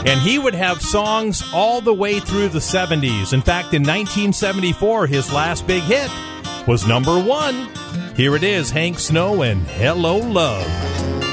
and 0.07 0.19
he 0.19 0.39
would 0.39 0.55
have 0.55 0.81
songs 0.81 1.43
all 1.53 1.79
the 1.81 1.93
way 1.93 2.19
through 2.19 2.49
the 2.49 2.59
70s. 2.59 3.31
In 3.31 3.41
fact, 3.41 3.73
in 3.75 3.83
1974, 3.83 5.05
his 5.05 5.31
last 5.31 5.67
big 5.67 5.83
hit 5.83 6.09
was 6.67 6.87
number 6.87 7.21
one. 7.21 7.69
Here 8.15 8.35
it 8.35 8.43
is 8.43 8.71
Hank 8.71 8.97
Snow 8.97 9.43
and 9.43 9.61
Hello 9.67 10.17
Love. 10.17 11.28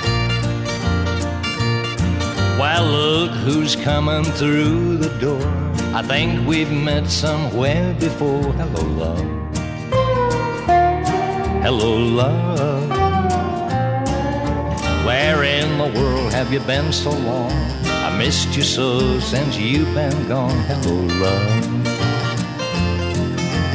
Why, 2.59 2.81
look 2.81 3.33
who's 3.33 3.77
coming 3.77 4.25
through 4.25 4.97
the 4.97 5.11
door. 5.19 5.47
I 5.95 6.01
think 6.01 6.49
we've 6.49 6.73
met 6.73 7.07
somewhere 7.07 7.93
before. 8.01 8.51
Hello, 8.55 8.83
love. 8.83 9.21
Hello, 11.63 11.97
love. 11.99 12.89
Where 15.05 15.45
in 15.45 15.77
the 15.77 16.01
world 16.01 16.33
have 16.33 16.51
you 16.51 16.61
been 16.61 16.93
so 16.95 17.11
long? 17.11 17.53
I 17.85 18.17
missed 18.17 18.57
you 18.57 18.63
so 18.63 19.21
since 19.21 19.59
you've 19.59 19.93
been 19.93 20.27
gone. 20.27 20.59
Hello, 20.71 20.95
love. 21.21 21.65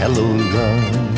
Hello, 0.01 0.25
love. 0.57 1.11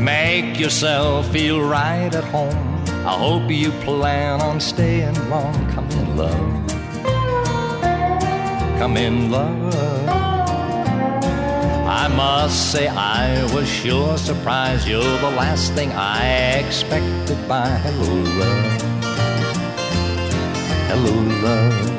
Make 0.00 0.58
yourself 0.58 1.28
feel 1.30 1.60
right 1.60 2.12
at 2.12 2.24
home. 2.24 2.75
I 3.06 3.10
hope 3.10 3.48
you 3.52 3.70
plan 3.86 4.40
on 4.42 4.58
staying 4.58 5.14
long. 5.30 5.54
Come 5.70 5.88
in, 5.90 6.16
love. 6.16 6.68
Come 8.80 8.96
in, 8.96 9.30
love. 9.30 9.74
I 11.86 12.08
must 12.08 12.72
say 12.72 12.88
I 12.88 13.44
was 13.54 13.68
sure 13.68 14.18
surprised. 14.18 14.88
You're 14.88 15.18
the 15.18 15.30
last 15.30 15.72
thing 15.74 15.92
I 15.92 16.58
expected 16.58 17.38
by 17.46 17.68
hello, 17.68 18.12
love. 18.42 18.82
Hello, 20.90 21.14
love. 21.46 21.90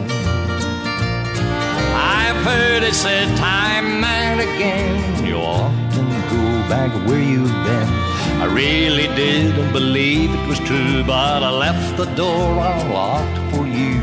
I've 1.96 2.44
heard 2.44 2.84
it 2.84 2.94
said 2.94 3.34
time 3.38 4.04
and 4.04 4.42
again, 4.42 5.26
you 5.26 5.38
often 5.38 6.10
go 6.30 6.68
back 6.68 6.92
where 7.08 7.22
you've 7.22 7.48
been. 7.64 8.07
I 8.40 8.46
really 8.46 9.08
didn't 9.16 9.74
believe 9.74 10.32
it 10.32 10.48
was 10.48 10.60
true, 10.60 11.04
but 11.04 11.42
I 11.42 11.50
left 11.50 11.98
the 11.98 12.06
door 12.14 12.52
unlocked 12.60 13.38
for 13.52 13.66
you. 13.66 14.00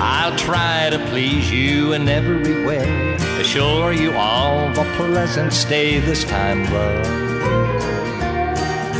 I'll 0.00 0.36
try 0.36 0.90
to 0.90 0.98
please 1.10 1.50
you 1.50 1.92
in 1.92 2.08
every 2.08 2.64
way, 2.64 3.14
assure 3.40 3.92
you 3.92 4.12
all 4.12 4.68
a 4.70 4.84
pleasant 4.96 5.52
stay 5.52 5.98
this 5.98 6.22
time, 6.22 6.62
love. 6.72 7.04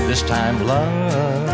This 0.09 0.23
time, 0.23 0.67
love. 0.67 1.49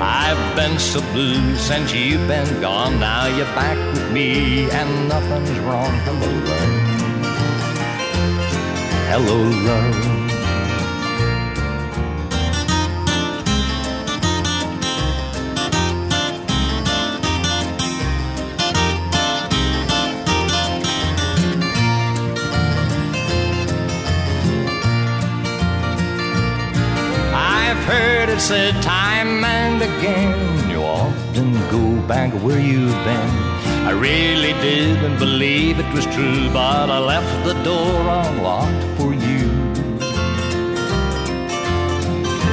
I've 0.00 0.56
been 0.56 0.78
so 0.78 1.00
blue 1.12 1.56
since 1.56 1.92
you've 1.92 2.28
been 2.28 2.60
gone. 2.60 3.00
Now 3.00 3.26
you're 3.26 3.46
back 3.56 3.78
with 3.94 4.12
me, 4.12 4.70
and 4.70 5.08
nothing's 5.08 5.58
wrong. 5.60 5.92
Hello, 6.04 6.30
love. 6.44 6.91
Hello, 9.14 9.42
love. 9.44 9.94
I've 27.34 27.76
heard 27.84 28.30
it 28.30 28.40
said 28.40 28.82
time 28.82 29.44
and 29.44 29.82
again, 29.82 30.70
you 30.70 30.82
often 30.82 31.52
go 31.70 32.00
back 32.08 32.32
where 32.42 32.58
you've 32.58 32.88
been. 33.04 33.51
I 33.84 33.90
really 33.90 34.52
didn't 34.62 35.18
believe 35.18 35.80
it 35.80 35.92
was 35.92 36.06
true, 36.06 36.48
but 36.52 36.88
I 36.88 36.98
left 37.00 37.44
the 37.44 37.54
door 37.64 38.00
unlocked 38.00 38.84
for 38.96 39.12
you. 39.12 39.50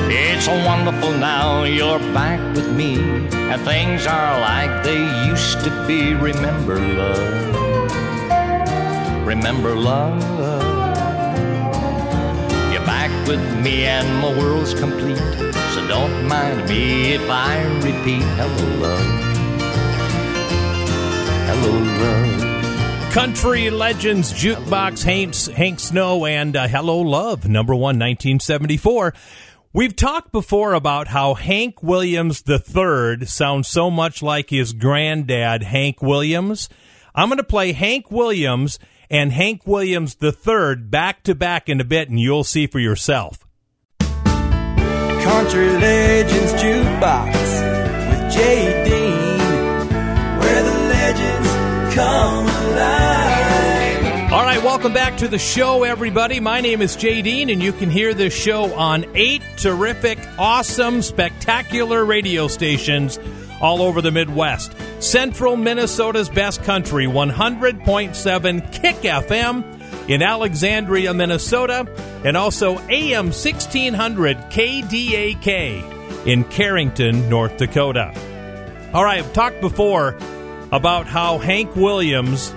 It's 0.09 0.47
wonderful 0.47 1.11
now 1.11 1.63
you're 1.63 1.99
back 2.13 2.39
with 2.55 2.71
me, 2.75 2.97
and 3.51 3.61
things 3.61 4.07
are 4.07 4.39
like 4.39 4.83
they 4.83 5.03
used 5.27 5.63
to 5.65 5.69
be. 5.85 6.15
Remember, 6.15 6.79
love. 6.79 7.55
Remember, 9.27 9.75
love. 9.75 10.19
You're 12.73 12.85
back 12.85 13.11
with 13.27 13.43
me, 13.63 13.85
and 13.85 14.07
my 14.19 14.35
world's 14.35 14.73
complete. 14.73 15.17
So 15.73 15.87
don't 15.87 16.27
mind 16.27 16.67
me 16.67 17.13
if 17.13 17.29
I 17.29 17.63
repeat, 17.83 18.23
hello, 18.39 18.87
love. 18.87 19.28
Hello, 21.61 21.79
love. 21.79 23.13
Country 23.13 23.69
Legends 23.69 24.31
Jukebox 24.31 25.03
Hank, 25.03 25.35
Hank 25.57 25.79
Snow 25.79 26.25
and 26.25 26.55
uh, 26.55 26.67
Hello 26.67 26.99
Love, 26.99 27.47
number 27.47 27.73
one, 27.73 27.99
1974. 27.99 29.13
We've 29.73 29.95
talked 29.95 30.31
before 30.31 30.73
about 30.73 31.07
how 31.07 31.33
Hank 31.33 31.83
Williams 31.83 32.43
III 32.47 33.25
sounds 33.25 33.67
so 33.67 33.91
much 33.91 34.23
like 34.23 34.49
his 34.49 34.73
granddad, 34.73 35.63
Hank 35.63 36.01
Williams. 36.01 36.69
I'm 37.13 37.29
going 37.29 37.37
to 37.37 37.43
play 37.43 37.73
Hank 37.73 38.09
Williams 38.09 38.79
and 39.09 39.31
Hank 39.31 39.67
Williams 39.67 40.15
III 40.21 40.75
back 40.75 41.23
to 41.23 41.35
back 41.35 41.67
in 41.67 41.81
a 41.81 41.83
bit, 41.83 42.09
and 42.09 42.19
you'll 42.19 42.43
see 42.43 42.67
for 42.67 42.79
yourself. 42.79 43.45
Country 43.99 45.69
Legends 45.69 46.53
Jukebox 46.53 47.33
with 48.09 48.33
Jay 48.33 48.68
come 51.99 52.47
alive. 52.47 54.31
All 54.31 54.43
right, 54.43 54.63
welcome 54.63 54.93
back 54.93 55.17
to 55.17 55.27
the 55.27 55.37
show, 55.37 55.83
everybody. 55.83 56.39
My 56.39 56.61
name 56.61 56.81
is 56.81 56.95
Jay 56.95 57.21
Dean, 57.21 57.49
and 57.49 57.61
you 57.61 57.73
can 57.73 57.89
hear 57.89 58.13
this 58.13 58.33
show 58.33 58.73
on 58.75 59.05
eight 59.15 59.41
terrific, 59.57 60.17
awesome, 60.37 61.01
spectacular 61.01 62.05
radio 62.05 62.47
stations 62.47 63.19
all 63.59 63.81
over 63.81 64.01
the 64.01 64.11
Midwest. 64.11 64.73
Central 65.01 65.57
Minnesota's 65.57 66.29
best 66.29 66.63
country, 66.63 67.05
100.7 67.05 68.71
KIK 68.71 69.25
FM 69.27 70.09
in 70.09 70.21
Alexandria, 70.21 71.13
Minnesota, 71.13 71.85
and 72.23 72.37
also 72.37 72.77
AM 72.87 73.25
1600 73.25 74.37
KDAK 74.37 76.25
in 76.25 76.45
Carrington, 76.45 77.27
North 77.29 77.57
Dakota. 77.57 78.13
All 78.93 79.03
right, 79.03 79.19
I've 79.19 79.33
talked 79.33 79.59
before 79.59 80.17
about 80.71 81.07
how 81.07 81.37
Hank 81.37 81.75
Williams 81.75 82.53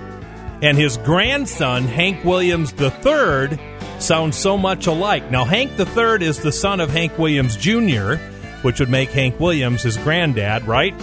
and 0.61 0.77
his 0.77 0.97
grandson, 0.97 1.83
Hank 1.83 2.23
Williams 2.23 2.73
III, 2.79 3.59
sound 3.99 4.35
so 4.35 4.57
much 4.57 4.87
alike. 4.87 5.31
Now, 5.31 5.45
Hank 5.45 5.71
III 5.79 6.25
is 6.25 6.39
the 6.39 6.51
son 6.51 6.79
of 6.79 6.89
Hank 6.89 7.17
Williams 7.17 7.57
Jr., 7.57 8.15
which 8.61 8.79
would 8.79 8.89
make 8.89 9.09
Hank 9.09 9.39
Williams 9.39 9.83
his 9.83 9.97
granddad, 9.97 10.65
right? 10.65 10.93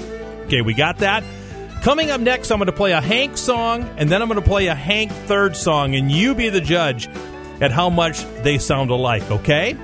Okay, 0.47 0.63
we 0.63 0.75
got 0.75 0.99
that. 0.99 1.23
Coming 1.83 2.11
up 2.11 2.21
next, 2.21 2.51
I'm 2.51 2.59
going 2.59 2.67
to 2.67 2.73
play 2.73 2.93
a 2.93 3.01
Hank 3.01 3.37
song, 3.39 3.83
and 3.97 4.11
then 4.11 4.23
I'm 4.23 4.29
going 4.29 4.41
to 4.41 4.47
play 4.47 4.67
a 4.67 4.75
Hank 4.75 5.11
third 5.13 5.57
song, 5.57 5.95
and 5.95 6.11
you 6.11 6.35
be 6.35 6.49
the 6.49 6.61
judge 6.61 7.09
at 7.61 7.71
how 7.71 7.91
much 7.91 8.25
they 8.43 8.59
sound 8.59 8.91
alike, 8.91 9.31
okay? 9.31 9.77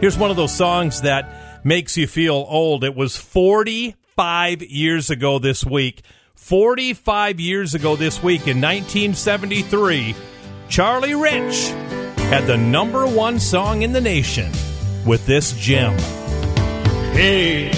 Here's 0.00 0.16
one 0.16 0.30
of 0.30 0.36
those 0.36 0.52
songs 0.54 1.02
that 1.02 1.64
makes 1.64 1.96
you 1.96 2.06
feel 2.06 2.46
old. 2.48 2.84
It 2.84 2.94
was 2.94 3.16
45 3.16 4.62
years 4.62 5.10
ago 5.10 5.38
this 5.38 5.64
week. 5.64 6.02
45 6.48 7.40
years 7.40 7.74
ago 7.74 7.94
this 7.94 8.22
week 8.22 8.48
in 8.48 8.56
1973, 8.56 10.14
Charlie 10.70 11.14
Rich 11.14 11.68
had 12.30 12.46
the 12.46 12.56
number 12.56 13.06
one 13.06 13.38
song 13.38 13.82
in 13.82 13.92
the 13.92 14.00
nation 14.00 14.50
with 15.04 15.26
this 15.26 15.52
gem. 15.52 15.92
Hey, 17.12 17.70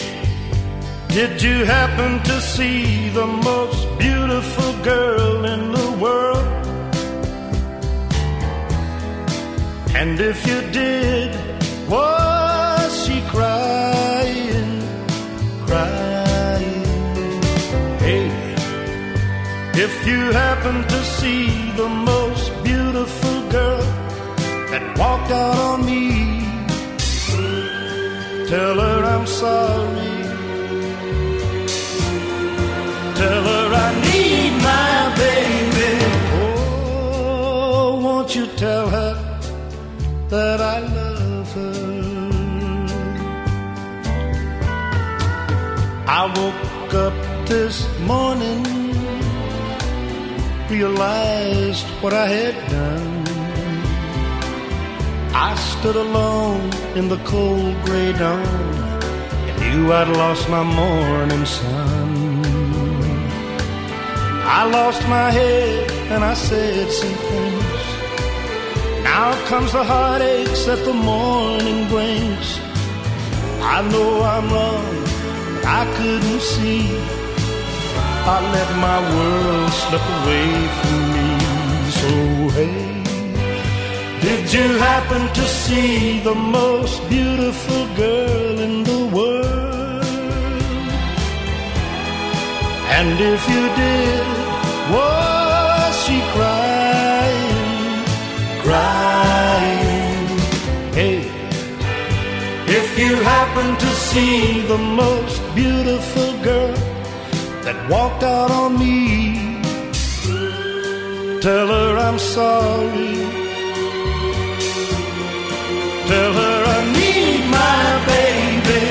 did 1.09 1.43
you 1.43 1.65
happen 1.65 2.23
to 2.23 2.41
see 2.41 3.09
the 3.09 3.27
most 3.27 3.89
beautiful 3.99 4.85
girl 4.85 5.45
in 5.47 5.73
the 5.73 5.99
world? 6.01 6.47
And 9.97 10.21
if 10.21 10.47
you 10.47 10.61
did, 10.71 11.35
was 11.89 13.05
she 13.05 13.21
crying, 13.31 14.20
if 19.87 20.07
you 20.07 20.21
happen 20.33 20.77
to 20.89 21.01
see 21.05 21.49
the 21.73 21.89
most 21.89 22.53
beautiful 22.63 23.37
girl 23.49 23.83
that 24.71 24.83
walked 24.99 25.31
out 25.31 25.57
on 25.57 25.87
me, 25.87 26.45
tell 28.53 28.77
her 28.85 29.01
I'm 29.15 29.27
sorry. 29.27 30.11
Tell 33.21 33.43
her 33.53 33.67
I 33.87 33.91
need 34.09 34.53
my 34.71 34.97
baby. 35.23 35.93
Oh, 36.43 38.01
won't 38.05 38.37
you 38.37 38.47
tell 38.65 38.87
her 38.91 39.15
that 40.29 40.61
I 40.61 40.79
love 40.99 41.53
her? 41.55 42.01
I 46.21 46.23
woke 46.39 46.95
up 47.07 47.17
this 47.49 47.77
morning, 48.01 48.63
realized 50.71 51.87
what 52.01 52.13
I 52.13 52.27
had 52.27 52.55
done. 52.71 53.27
I 55.35 55.55
stood 55.57 55.97
alone 55.97 56.71
in 56.95 57.09
the 57.09 57.19
cold 57.25 57.75
gray 57.85 58.13
dawn 58.13 58.47
and 59.49 59.57
knew 59.61 59.93
I'd 59.93 60.09
lost 60.09 60.49
my 60.49 60.63
morning 60.63 61.45
sun. 61.45 62.11
I 64.61 64.65
lost 64.71 65.03
my 65.09 65.31
head 65.31 65.91
and 66.13 66.23
I 66.23 66.35
said 66.35 66.89
some 66.91 67.17
things. 67.31 67.83
Now 69.03 69.35
comes 69.47 69.73
the 69.73 69.83
heartaches 69.83 70.67
that 70.67 70.85
the 70.85 70.95
morning 70.95 71.89
brings. 71.89 72.49
I 73.75 73.83
know 73.91 74.23
I'm 74.23 74.47
wrong, 74.55 74.95
but 75.55 75.65
I 75.65 75.83
couldn't 75.97 76.41
see. 76.41 77.20
I 78.23 78.39
let 78.53 78.71
my 78.77 78.99
world 79.15 79.73
slip 79.73 80.07
away 80.19 80.51
from 80.79 80.99
me. 81.15 81.29
So 82.01 82.11
hey, 82.57 83.01
did 84.21 84.53
you 84.53 84.69
happen 84.79 85.23
to 85.33 85.45
see 85.49 86.21
the 86.21 86.35
most 86.35 87.09
beautiful 87.09 87.87
girl 87.97 88.59
in 88.61 88.85
the 88.85 89.07
world? 89.17 90.05
And 92.97 93.19
if 93.19 93.43
you 93.49 93.65
did, 93.83 94.27
was 94.93 95.93
she 96.05 96.21
crying, 96.37 98.05
crying? 98.65 100.27
Hey, 100.93 101.21
if 102.67 102.99
you 102.99 103.17
happen 103.17 103.77
to 103.77 103.91
see 104.09 104.61
the 104.67 104.79
most 104.79 105.41
beautiful 105.55 106.37
girl 106.43 106.90
that 107.73 107.89
walked 107.89 108.25
out 108.25 108.51
on 108.51 108.77
me. 108.79 109.63
Tell 111.41 111.69
her 111.69 111.97
I'm 112.07 112.19
sorry. 112.19 113.15
Tell 116.11 116.33
her 116.43 116.59
I 116.77 116.81
need 117.01 117.43
my 117.61 117.83
baby. 118.13 118.83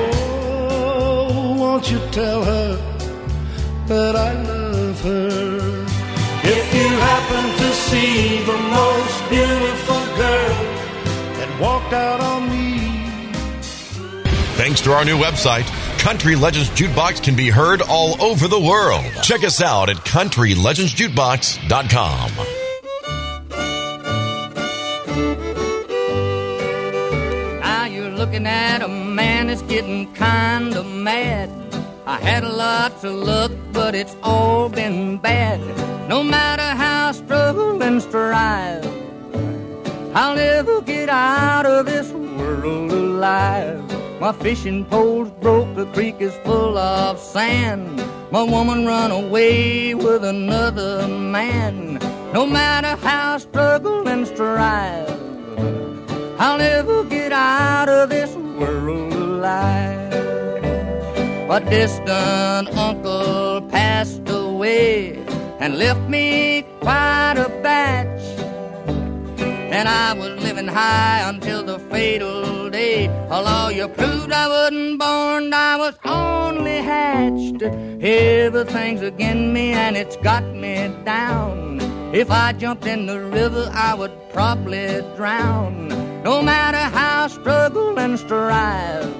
Oh, 0.00 1.56
won't 1.60 1.86
you 1.92 2.00
tell 2.10 2.42
her 2.42 2.70
that 3.86 4.16
I 4.16 4.32
love 4.52 5.00
her? 5.02 5.30
If 6.56 6.64
you 6.78 6.88
happen 7.10 7.44
to 7.62 7.68
see 7.86 8.38
the 8.50 8.58
most 8.78 9.16
beautiful 9.30 10.02
girl 10.22 10.56
that 11.38 11.50
walked 11.60 11.92
out 11.92 12.20
on 12.20 12.50
me. 12.50 12.64
Thanks 14.56 14.80
to 14.82 14.92
our 14.92 15.04
new 15.04 15.18
website, 15.18 15.68
Country 16.04 16.36
Legends 16.36 16.68
Jukebox 16.68 17.22
can 17.22 17.34
be 17.34 17.48
heard 17.48 17.80
all 17.80 18.22
over 18.22 18.46
the 18.46 18.60
world. 18.60 19.06
Check 19.22 19.42
us 19.42 19.62
out 19.62 19.88
at 19.88 19.96
countrylegendsjukebox.com. 19.96 22.30
Now 27.58 27.62
ah, 27.62 27.86
you're 27.86 28.10
looking 28.10 28.46
at 28.46 28.82
a 28.82 28.88
man 28.88 29.46
that's 29.46 29.62
getting 29.62 30.12
kinda 30.12 30.84
mad. 30.84 31.48
I 32.04 32.18
had 32.18 32.44
lots 32.44 33.02
of 33.02 33.14
luck, 33.14 33.52
but 33.72 33.94
it's 33.94 34.14
all 34.22 34.68
been 34.68 35.16
bad. 35.16 35.58
No 36.06 36.22
matter 36.22 36.62
how 36.62 37.08
I 37.08 37.12
struggle 37.12 37.82
and 37.82 38.02
strive, 38.02 38.84
I'll 40.14 40.36
never 40.36 40.82
get 40.82 41.08
out 41.08 41.64
of 41.64 41.86
this 41.86 42.10
world 42.10 42.92
alive. 42.92 43.83
My 44.24 44.32
fishing 44.32 44.86
pole's 44.86 45.28
broke, 45.42 45.74
the 45.76 45.84
creek 45.92 46.16
is 46.18 46.34
full 46.46 46.78
of 46.78 47.18
sand. 47.18 48.02
My 48.30 48.42
woman 48.42 48.86
run 48.86 49.10
away 49.10 49.94
with 49.94 50.24
another 50.24 51.06
man. 51.06 51.98
No 52.32 52.46
matter 52.46 52.96
how 53.06 53.34
I 53.34 53.36
struggle 53.36 54.08
and 54.08 54.26
strive, 54.26 55.10
I'll 56.40 56.56
never 56.56 57.04
get 57.04 57.32
out 57.32 57.90
of 57.90 58.08
this 58.08 58.34
world 58.34 59.12
alive. 59.12 60.14
A 61.50 61.60
distant 61.68 62.74
uncle 62.78 63.60
passed 63.68 64.26
away 64.26 65.22
and 65.60 65.76
left 65.76 66.08
me 66.08 66.64
quite 66.80 67.34
a 67.36 67.50
batch. 67.62 68.13
And 69.76 69.88
I 69.88 70.12
was 70.12 70.40
living 70.40 70.68
high 70.68 71.28
until 71.28 71.64
the 71.64 71.80
fatal 71.90 72.70
day. 72.70 73.06
A 73.28 73.42
lawyer 73.42 73.88
proved 73.88 74.30
I 74.30 74.46
wasn't 74.46 75.00
born, 75.00 75.52
I 75.52 75.76
was 75.76 75.96
only 76.04 76.76
hatched. 76.76 77.60
Everything's 77.60 79.02
against 79.02 79.52
me 79.52 79.72
and 79.72 79.96
it's 79.96 80.16
got 80.18 80.44
me 80.44 80.94
down. 81.04 81.80
If 82.14 82.30
I 82.30 82.52
jumped 82.52 82.86
in 82.86 83.06
the 83.06 83.18
river, 83.18 83.68
I 83.72 83.94
would 83.94 84.12
probably 84.32 85.02
drown. 85.16 85.88
No 86.22 86.40
matter 86.40 86.84
how 86.96 87.24
I 87.24 87.26
struggle 87.26 87.98
and 87.98 88.16
strive, 88.16 89.12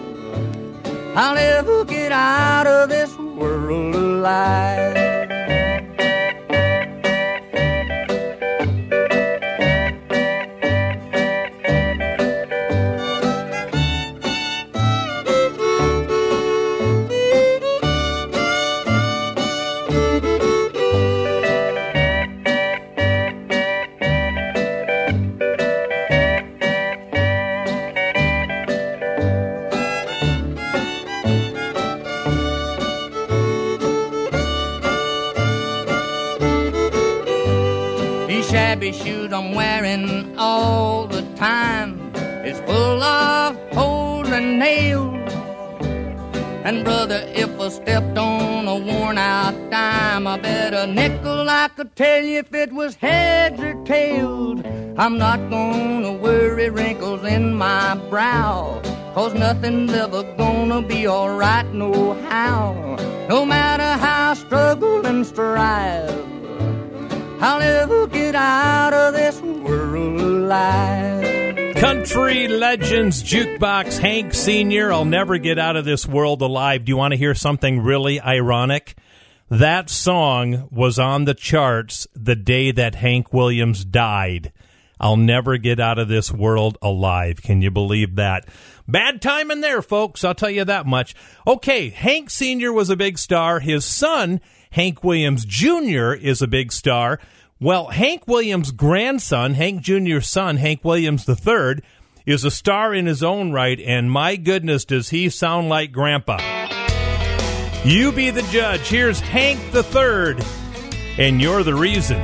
I'll 1.16 1.34
never 1.34 1.84
get 1.84 2.12
out 2.12 2.68
of 2.68 2.90
this 2.90 3.12
world 3.18 3.96
alive. 3.96 5.13
Shoes 39.02 39.32
I'm 39.32 39.52
wearing 39.54 40.36
all 40.38 41.06
the 41.06 41.22
time 41.34 42.14
is 42.44 42.58
full 42.60 43.02
of 43.02 43.56
holes 43.72 44.28
and 44.28 44.58
nails. 44.58 45.32
And 46.64 46.84
brother, 46.84 47.22
if 47.34 47.60
I 47.60 47.68
stepped 47.68 48.16
on 48.16 48.66
a 48.66 48.76
worn 48.76 49.18
out 49.18 49.54
dime, 49.70 50.26
I 50.26 50.38
bet 50.38 50.72
a 50.72 50.86
nickel 50.86 51.48
I 51.48 51.68
could 51.68 51.94
tell 51.94 52.22
you 52.22 52.38
if 52.38 52.54
it 52.54 52.72
was 52.72 52.94
heads 52.94 53.60
or 53.60 53.74
tails. 53.84 54.62
I'm 54.96 55.18
not 55.18 55.50
gonna 55.50 56.12
worry 56.12 56.70
wrinkles 56.70 57.24
in 57.24 57.54
my 57.54 57.96
brow, 58.08 58.80
cause 59.14 59.34
nothing's 59.34 59.92
ever 59.92 60.22
gonna 60.38 60.80
be 60.80 61.06
alright 61.08 61.66
no 61.74 62.14
how. 62.30 62.96
No 63.28 63.44
matter 63.44 63.90
how 64.02 64.30
I 64.30 64.34
struggle 64.34 65.06
and 65.06 65.26
strive. 65.26 66.33
I'll 67.40 67.58
never 67.58 68.06
get 68.06 68.34
out 68.34 68.94
of 68.94 69.14
this 69.14 69.40
world 69.40 70.20
alive. 70.20 71.74
Country 71.76 72.48
Legends 72.48 73.22
Jukebox 73.22 73.98
Hank 73.98 74.32
Sr. 74.32 74.92
I'll 74.92 75.04
never 75.04 75.38
get 75.38 75.58
out 75.58 75.76
of 75.76 75.84
this 75.84 76.06
world 76.06 76.40
alive. 76.40 76.84
Do 76.84 76.90
you 76.90 76.96
want 76.96 77.12
to 77.12 77.18
hear 77.18 77.34
something 77.34 77.80
really 77.80 78.20
ironic? 78.20 78.96
That 79.50 79.90
song 79.90 80.68
was 80.70 80.98
on 80.98 81.26
the 81.26 81.34
charts 81.34 82.06
the 82.14 82.36
day 82.36 82.70
that 82.72 82.94
Hank 82.94 83.32
Williams 83.32 83.84
died. 83.84 84.52
I'll 84.98 85.16
never 85.16 85.58
get 85.58 85.80
out 85.80 85.98
of 85.98 86.08
this 86.08 86.32
world 86.32 86.78
alive. 86.80 87.42
Can 87.42 87.60
you 87.60 87.70
believe 87.70 88.16
that? 88.16 88.48
Bad 88.88 89.20
timing 89.20 89.60
there, 89.60 89.82
folks. 89.82 90.24
I'll 90.24 90.34
tell 90.34 90.50
you 90.50 90.64
that 90.64 90.86
much. 90.86 91.14
Okay, 91.46 91.90
Hank 91.90 92.30
Sr. 92.30 92.72
was 92.72 92.88
a 92.90 92.96
big 92.96 93.18
star. 93.18 93.60
His 93.60 93.84
son, 93.84 94.40
Hank 94.74 95.04
Williams 95.04 95.44
Jr., 95.44 96.14
is 96.14 96.42
a 96.42 96.48
big 96.48 96.72
star. 96.72 97.20
Well, 97.60 97.90
Hank 97.90 98.26
Williams' 98.26 98.72
grandson, 98.72 99.54
Hank 99.54 99.82
Jr.'s 99.82 100.28
son, 100.28 100.56
Hank 100.56 100.84
Williams 100.84 101.28
III, 101.28 101.76
is 102.26 102.44
a 102.44 102.50
star 102.50 102.92
in 102.92 103.06
his 103.06 103.22
own 103.22 103.52
right, 103.52 103.78
and 103.78 104.10
my 104.10 104.34
goodness, 104.34 104.84
does 104.84 105.10
he 105.10 105.28
sound 105.28 105.68
like 105.68 105.92
Grandpa. 105.92 106.38
You 107.84 108.10
be 108.10 108.30
the 108.30 108.42
judge. 108.50 108.80
Here's 108.80 109.20
Hank 109.20 109.60
III, 109.72 110.44
and 111.18 111.40
you're 111.40 111.62
the 111.62 111.74
reason. 111.74 112.20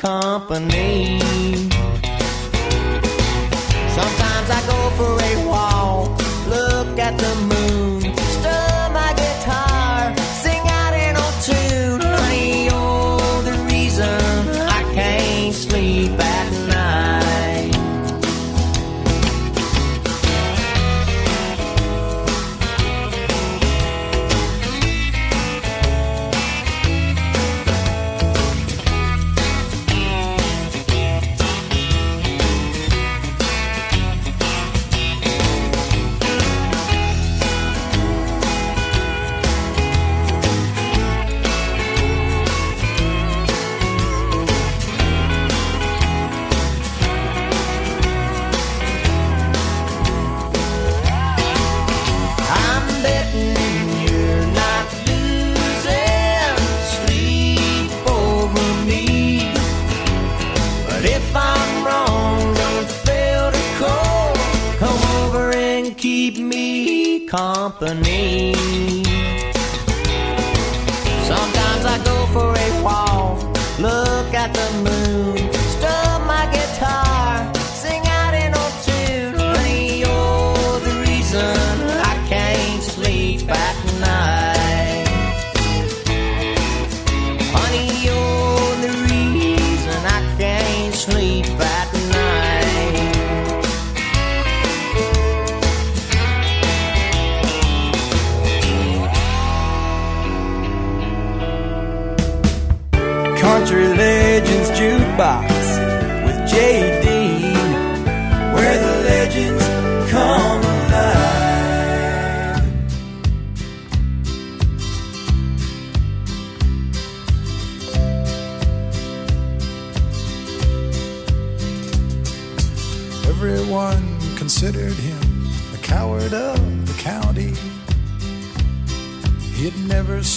Company. 0.00 1.19
Company. 67.30 68.52
Sometimes 71.30 71.84
I 71.94 71.96
go 72.04 72.16
for 72.34 72.50
a 72.66 72.68
walk, 72.82 73.38
look 73.78 74.34
at 74.34 74.52
the 74.52 74.68
moon, 74.84 74.99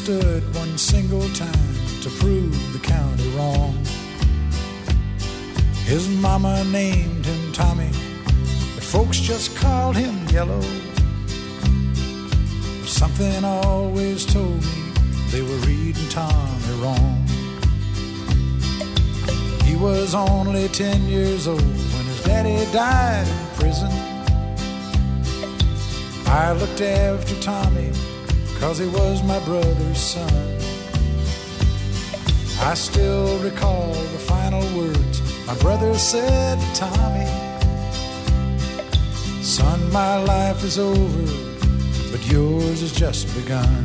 stood 0.04 0.44
one 0.54 0.78
single 0.78 1.30
time 1.30 1.76
to 2.02 2.10
prove 2.20 2.74
the 2.74 2.80
county 2.80 3.30
wrong. 3.38 3.74
His 5.86 6.10
mama 6.10 6.62
named 6.66 7.26
him 7.26 7.54
Tommy, 7.54 7.90
but 8.76 8.84
folks 8.84 9.18
just 9.18 9.56
called 9.56 9.96
him 9.96 10.28
Yellow. 10.28 10.60
Something 12.86 13.46
always 13.46 14.26
told 14.26 14.62
me 14.62 14.92
they 15.32 15.42
were 15.42 15.62
reading 15.68 16.10
Tommy 16.10 16.74
wrong. 16.82 17.26
He 19.64 19.78
was 19.78 20.14
only 20.14 20.68
10 20.68 21.04
years 21.04 21.48
old 21.48 21.62
when 21.62 22.06
his 22.12 22.24
daddy 22.26 22.70
died 22.74 23.26
in 23.26 23.48
prison. 23.56 23.92
I 26.28 26.52
looked 26.52 26.82
after 26.82 27.40
Tommy 27.40 27.94
cause 28.64 28.78
he 28.78 28.88
was 28.88 29.22
my 29.24 29.40
brother's 29.40 30.00
son. 30.00 30.58
I 32.62 32.74
still 32.76 33.38
recall 33.40 33.92
the 34.16 34.22
final 34.34 34.64
words 34.78 35.18
my 35.46 35.56
brother 35.56 35.94
said 35.96 36.58
to 36.62 36.68
Tommy 36.74 37.28
Son, 39.44 39.92
my 39.92 40.16
life 40.24 40.64
is 40.64 40.80
over, 40.80 41.26
but 42.10 42.22
yours 42.32 42.80
has 42.80 42.94
just 42.94 43.24
begun. 43.36 43.84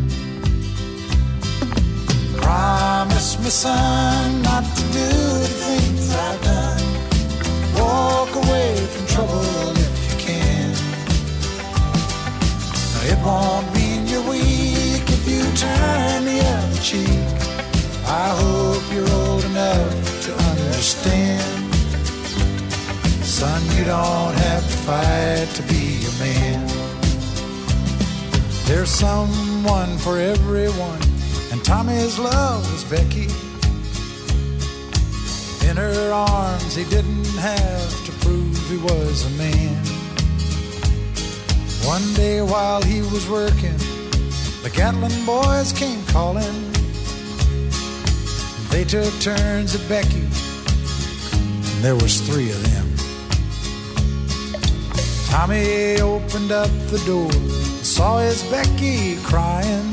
Promise 2.36 3.30
me, 3.42 3.50
son, 3.50 4.42
not 4.42 4.64
to 4.76 4.82
do 5.00 5.08
the 5.44 5.52
things 5.64 6.14
I've 6.14 6.40
done. 6.54 6.86
Walk 7.82 8.30
away 8.42 8.76
from 8.92 9.04
trouble 9.14 9.72
if 9.86 9.92
you 10.08 10.16
can. 10.26 10.70
It 13.10 13.18
won't 13.26 13.77
if 15.18 15.28
you 15.28 15.42
turn 15.56 16.24
the 16.24 16.40
other 16.40 16.80
cheek. 16.80 17.26
I 18.06 18.28
hope 18.40 18.84
you're 18.92 19.10
old 19.22 19.44
enough 19.44 20.22
to 20.26 20.32
understand. 20.50 21.74
Son, 23.24 23.60
you 23.76 23.84
don't 23.84 24.34
have 24.46 24.64
to 24.72 24.76
fight 24.88 25.48
to 25.58 25.62
be 25.74 26.06
a 26.10 26.14
man. 26.24 26.66
There's 28.66 28.90
someone 28.90 29.98
for 29.98 30.18
everyone, 30.18 31.02
and 31.50 31.64
Tommy's 31.64 32.18
love 32.18 32.62
was 32.72 32.84
Becky. 32.84 33.28
In 35.68 35.76
her 35.76 36.12
arms, 36.12 36.74
he 36.74 36.84
didn't 36.84 37.36
have 37.38 37.90
to 38.06 38.12
prove 38.24 38.56
he 38.68 38.78
was 38.78 39.26
a 39.26 39.30
man. 39.42 39.76
One 41.84 42.06
day 42.14 42.42
while 42.42 42.82
he 42.82 43.00
was 43.00 43.28
working, 43.28 43.77
the 44.68 44.76
Gatlin 44.76 45.24
boys 45.24 45.72
came 45.72 46.04
calling. 46.06 46.72
They 48.70 48.84
took 48.84 49.12
turns 49.20 49.74
at 49.74 49.88
Becky, 49.88 50.26
and 51.32 51.82
there 51.82 51.94
was 51.94 52.20
three 52.20 52.50
of 52.50 52.62
them. 52.70 52.86
Tommy 55.26 56.00
opened 56.00 56.52
up 56.52 56.68
the 56.90 57.02
door, 57.06 57.30
and 57.32 57.86
saw 57.86 58.18
his 58.18 58.42
Becky 58.50 59.16
crying. 59.22 59.92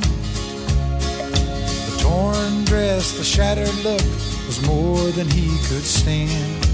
The 1.88 1.98
torn 2.02 2.66
dress, 2.66 3.18
the 3.18 3.24
shattered 3.24 3.76
look 3.76 4.04
was 4.46 4.62
more 4.68 5.10
than 5.12 5.30
he 5.30 5.48
could 5.70 5.86
stand. 5.86 6.66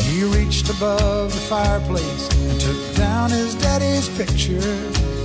He 0.00 0.24
reached 0.24 0.70
above 0.70 1.34
the 1.34 1.40
fireplace 1.40 2.28
and 2.32 2.58
took 2.60 2.96
down 2.96 3.30
his 3.30 3.54
daddy's 3.56 4.08
picture. 4.16 5.17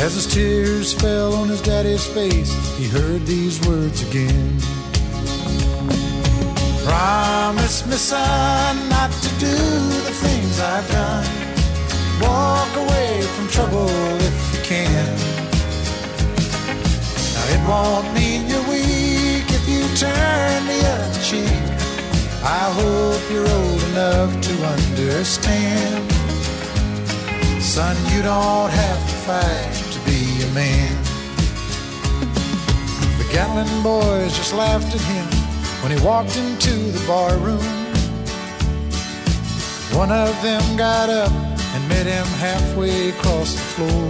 As 0.00 0.14
his 0.14 0.26
tears 0.28 0.94
fell 0.94 1.34
on 1.34 1.48
his 1.48 1.60
daddy's 1.60 2.06
face, 2.06 2.52
he 2.78 2.86
heard 2.86 3.26
these 3.26 3.60
words 3.66 4.08
again. 4.08 4.56
Promise 6.86 7.84
me, 7.84 7.96
son, 7.96 8.88
not 8.88 9.10
to 9.10 9.28
do 9.40 9.56
the 10.06 10.14
things 10.22 10.60
I've 10.60 10.88
done. 10.92 11.26
Walk 12.22 12.72
away 12.76 13.22
from 13.34 13.48
trouble 13.48 13.90
if 14.22 14.54
you 14.54 14.62
can. 14.62 15.16
Now, 17.34 17.46
it 17.54 17.62
won't 17.68 18.14
mean 18.14 18.46
you're 18.46 18.68
weak 18.70 19.50
if 19.50 19.68
you 19.68 19.82
turn 19.96 20.66
the 20.72 20.80
other 20.94 21.22
cheek. 21.22 21.64
I 22.44 22.70
hope 22.80 23.22
you're 23.32 23.50
old 23.50 23.82
enough 23.90 24.40
to 24.46 24.54
understand. 24.64 26.12
Son, 27.60 27.96
you 28.14 28.22
don't 28.22 28.70
have 28.70 29.00
to 29.10 29.14
fight 29.26 29.77
man. 30.58 30.96
The 33.20 33.28
Gatlin 33.30 33.72
boys 33.82 34.36
just 34.36 34.52
laughed 34.52 34.92
at 34.92 35.04
him 35.12 35.26
when 35.82 35.90
he 35.96 35.98
walked 36.04 36.36
into 36.36 36.74
the 36.96 37.02
bar 37.06 37.36
room. 37.46 37.68
One 40.02 40.10
of 40.10 40.34
them 40.42 40.62
got 40.76 41.08
up 41.10 41.32
and 41.74 41.82
met 41.88 42.06
him 42.06 42.26
halfway 42.46 43.10
across 43.10 43.50
the 43.54 43.66
floor. 43.74 44.08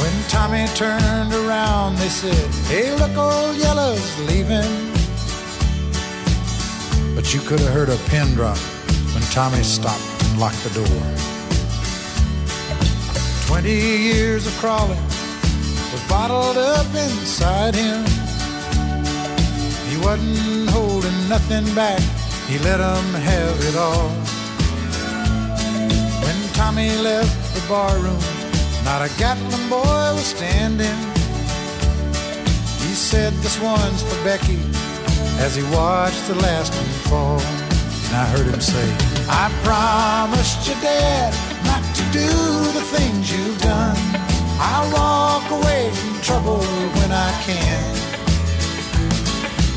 When 0.00 0.14
Tommy 0.28 0.66
turned 0.82 1.32
around, 1.42 1.96
they 1.96 2.12
said, 2.22 2.48
Hey, 2.70 2.94
look, 3.00 3.16
old 3.16 3.56
Yellow's 3.56 4.12
leaving. 4.30 4.74
But 7.16 7.34
you 7.34 7.40
could 7.40 7.58
have 7.58 7.74
heard 7.78 7.88
a 7.88 7.98
pin 8.10 8.28
drop 8.34 8.58
when 9.12 9.24
Tommy 9.38 9.64
stopped 9.64 10.08
and 10.22 10.38
locked 10.38 10.62
the 10.62 10.74
door. 10.80 11.37
Twenty 13.48 13.80
years 13.80 14.46
of 14.46 14.52
crawling 14.58 15.02
was 15.90 16.04
bottled 16.06 16.58
up 16.58 16.86
inside 16.94 17.74
him. 17.74 18.04
He 19.88 19.96
wasn't 20.04 20.68
holding 20.68 21.28
nothing 21.30 21.64
back, 21.74 21.98
he 22.46 22.58
let 22.58 22.78
let 22.78 22.80
'em 22.80 23.08
have 23.14 23.58
it 23.68 23.74
all. 23.74 24.10
When 26.22 26.36
Tommy 26.52 26.90
left 26.98 27.34
the 27.54 27.62
barroom, 27.72 28.22
not 28.84 29.00
a 29.00 29.08
Gatlin 29.16 29.66
boy 29.70 30.08
was 30.18 30.28
standing. 30.36 30.98
He 32.84 32.92
said, 32.94 33.32
This 33.42 33.58
one's 33.60 34.02
for 34.02 34.22
Becky, 34.24 34.60
as 35.40 35.56
he 35.56 35.62
watched 35.74 36.24
the 36.28 36.34
last 36.34 36.74
one 36.74 36.92
fall. 37.08 37.40
And 38.06 38.14
I 38.14 38.26
heard 38.26 38.46
him 38.46 38.60
say, 38.60 38.86
I 39.42 39.44
promised 39.64 40.68
your 40.68 40.78
dad 40.82 41.47
do 42.12 42.28
the 42.72 42.84
things 42.96 43.32
you've 43.32 43.60
done. 43.60 43.96
I'll 44.60 44.90
walk 44.92 45.50
away 45.50 45.90
from 45.90 46.20
trouble 46.22 46.60
when 46.98 47.10
I 47.12 47.32
can. 47.44 47.84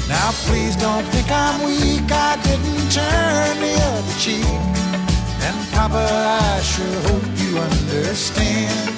Now 0.08 0.32
please 0.48 0.76
don't 0.76 1.06
think 1.14 1.30
I'm 1.32 1.64
weak. 1.64 2.10
I 2.12 2.36
didn't 2.44 2.90
turn 2.92 3.60
the 3.60 3.76
other 3.92 4.16
cheek. 4.20 4.46
And 5.46 5.56
Papa, 5.72 6.08
I 6.56 6.62
sure 6.62 7.00
hope 7.10 7.28
you 7.42 7.58
understand. 7.58 8.96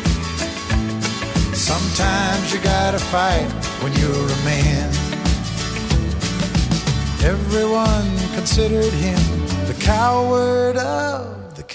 Sometimes 1.55 2.53
you 2.53 2.60
gotta 2.61 2.99
fight 2.99 3.49
when 3.81 3.93
you're 3.93 4.30
a 4.30 4.41
man. 4.43 4.89
Everyone 7.23 8.10
considered 8.35 8.93
him 8.93 9.22
the 9.65 9.77
coward 9.80 10.77
of 10.77 11.32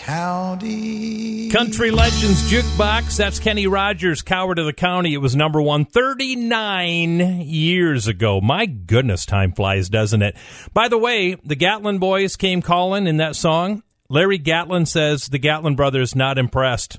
county. 0.09 1.51
Country 1.51 1.91
Legends 1.91 2.51
Jukebox. 2.51 3.19
That's 3.19 3.39
Kenny 3.39 3.67
Rogers, 3.67 4.23
Coward 4.23 4.59
of 4.59 4.65
the 4.65 4.73
County. 4.73 5.13
It 5.13 5.19
was 5.19 5.37
number 5.37 5.61
one 5.61 5.85
39 5.85 7.43
years 7.43 8.07
ago. 8.07 8.41
My 8.41 8.65
goodness, 8.65 9.27
time 9.27 9.53
flies, 9.53 9.91
doesn't 9.91 10.23
it? 10.23 10.35
By 10.73 10.89
the 10.89 10.97
way, 10.97 11.35
the 11.45 11.57
Gatlin 11.57 11.99
boys 11.99 12.37
came 12.37 12.63
calling 12.63 13.07
in 13.07 13.19
that 13.19 13.37
song. 13.37 13.83
Larry 14.09 14.39
Gatlin 14.39 14.87
says 14.87 15.29
the 15.29 15.39
Gatlin 15.39 15.77
brothers 15.77 16.17
not 16.17 16.39
impressed. 16.39 16.99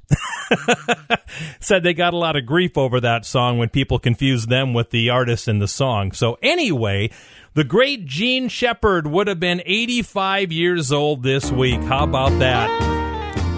Said 1.60 1.82
they 1.82 1.96
got 1.96 2.14
a 2.14 2.18
lot 2.18 2.36
of 2.36 2.46
grief 2.46 2.78
over 2.78 3.02
that 3.02 3.26
song 3.26 3.58
when 3.58 3.70
people 3.70 3.98
confused 3.98 4.50
them 4.50 4.76
with 4.76 4.92
the 4.92 5.10
artist 5.10 5.48
in 5.48 5.58
the 5.58 5.68
song. 5.68 6.12
So 6.12 6.38
anyway, 6.44 7.10
the 7.56 7.64
great 7.64 8.06
Jean 8.06 8.48
Shepard 8.48 9.08
would 9.08 9.28
have 9.28 9.40
been 9.40 9.64
85 9.66 10.52
years 10.52 10.92
old 10.92 11.24
this 11.24 11.52
week. 11.52 11.82
How 11.82 12.04
about 12.04 12.38
that? 12.38 12.99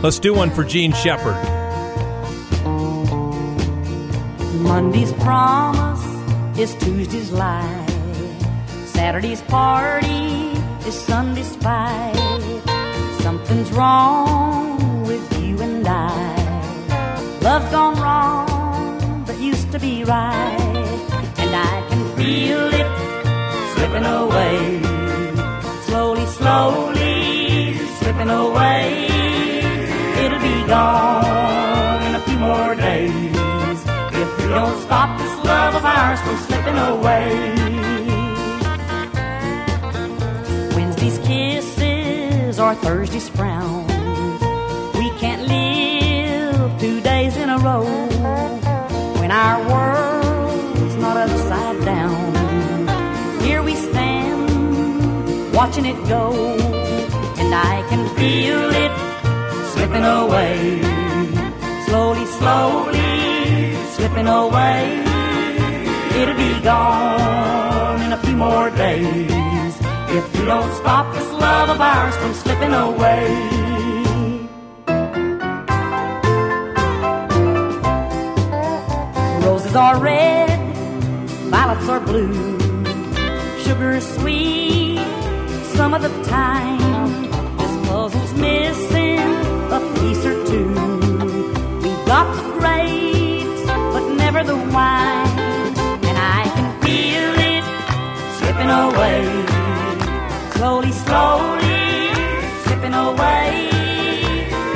Let's 0.03 0.18
do 0.18 0.34
one 0.34 0.49
for 0.49 0.64
Jean 0.64 0.94
Shepard. 0.94 1.36
Monday's 4.56 5.14
promise 5.14 6.03
is 6.57 6.73
Tuesday's 6.73 7.32
lie. 7.32 7.86
Saturday's 8.86 9.44
party 9.44 10.53
is 10.88 10.95
Sunday's 10.99 11.56
fight. 11.57 12.15
Something's 13.19 13.72
wrong 13.73 15.03
with 15.03 15.40
you 15.40 15.61
and 15.61 15.88
I. 15.88 17.38
Love's 17.44 17.69
gone 17.69 17.99
wrong, 18.02 19.23
but 19.28 19.38
used 19.38 19.72
to 19.72 19.78
be 19.78 20.03
right. 20.03 20.57
And 21.38 21.56
I 21.56 21.86
can 21.90 22.18
feel 22.18 22.73
it 22.73 22.88
slipping 23.76 24.06
away. 24.06 24.82
Slowly, 25.86 26.26
slowly 26.26 27.78
slipping 27.99 28.32
away. 28.32 29.20
Gone 30.72 32.02
in 32.03 32.15
a 32.15 32.22
few 32.22 32.38
more 32.38 32.76
days. 32.76 33.80
If 34.22 34.38
we 34.38 34.48
don't 34.48 34.81
stop 34.84 35.19
this 35.19 35.35
love 35.43 35.76
of 35.76 35.84
ours 35.84 36.22
from 36.22 36.38
slipping 36.48 36.77
away. 36.77 37.27
Wednesday's 40.73 41.18
kisses 41.27 42.57
or 42.57 42.73
Thursday's 42.76 43.27
frowns. 43.27 43.91
We 44.95 45.10
can't 45.19 45.43
live 45.45 46.80
two 46.80 47.02
days 47.02 47.35
in 47.35 47.49
a 47.49 47.57
row 47.57 47.84
when 49.19 49.30
our 49.30 49.60
world's 49.69 50.95
not 50.95 51.18
upside 51.18 51.84
down. 51.84 53.41
Here 53.41 53.61
we 53.61 53.76
stand, 53.76 55.53
watching 55.53 55.85
it 55.85 55.98
go, 56.07 56.31
and 57.41 57.53
I 57.53 57.85
can 57.89 58.07
feel 58.15 58.69
it 58.72 58.91
slipping 59.82 60.06
away. 60.06 60.80
Slowly, 61.88 62.26
slowly 62.38 63.76
slipping 63.95 64.28
away. 64.28 65.03
It'll 66.20 66.38
be 66.38 66.53
gone 66.62 68.02
in 68.03 68.14
a 68.14 68.18
few 68.18 68.36
more 68.36 68.70
days 68.70 69.74
if 70.18 70.24
we 70.38 70.45
don't 70.45 70.72
stop 70.82 71.12
this 71.16 71.28
love 71.32 71.70
of 71.70 71.82
ours 71.82 72.16
from 72.18 72.34
slipping 72.36 72.74
away. 72.74 73.26
Roses 79.44 79.76
are 79.76 79.98
red, 79.98 80.60
violets 81.49 81.90
are 81.90 81.99
blue, 81.99 82.60
sugar 83.64 83.91
is 83.94 84.08
sweet 84.16 84.99
some 85.74 85.95
of 85.95 86.03
the 86.03 86.24
time. 86.30 86.81
Away 98.72 99.52
slowly, 100.61 100.91
slowly 100.91 102.14
slipping 102.64 102.93
away. 102.93 103.69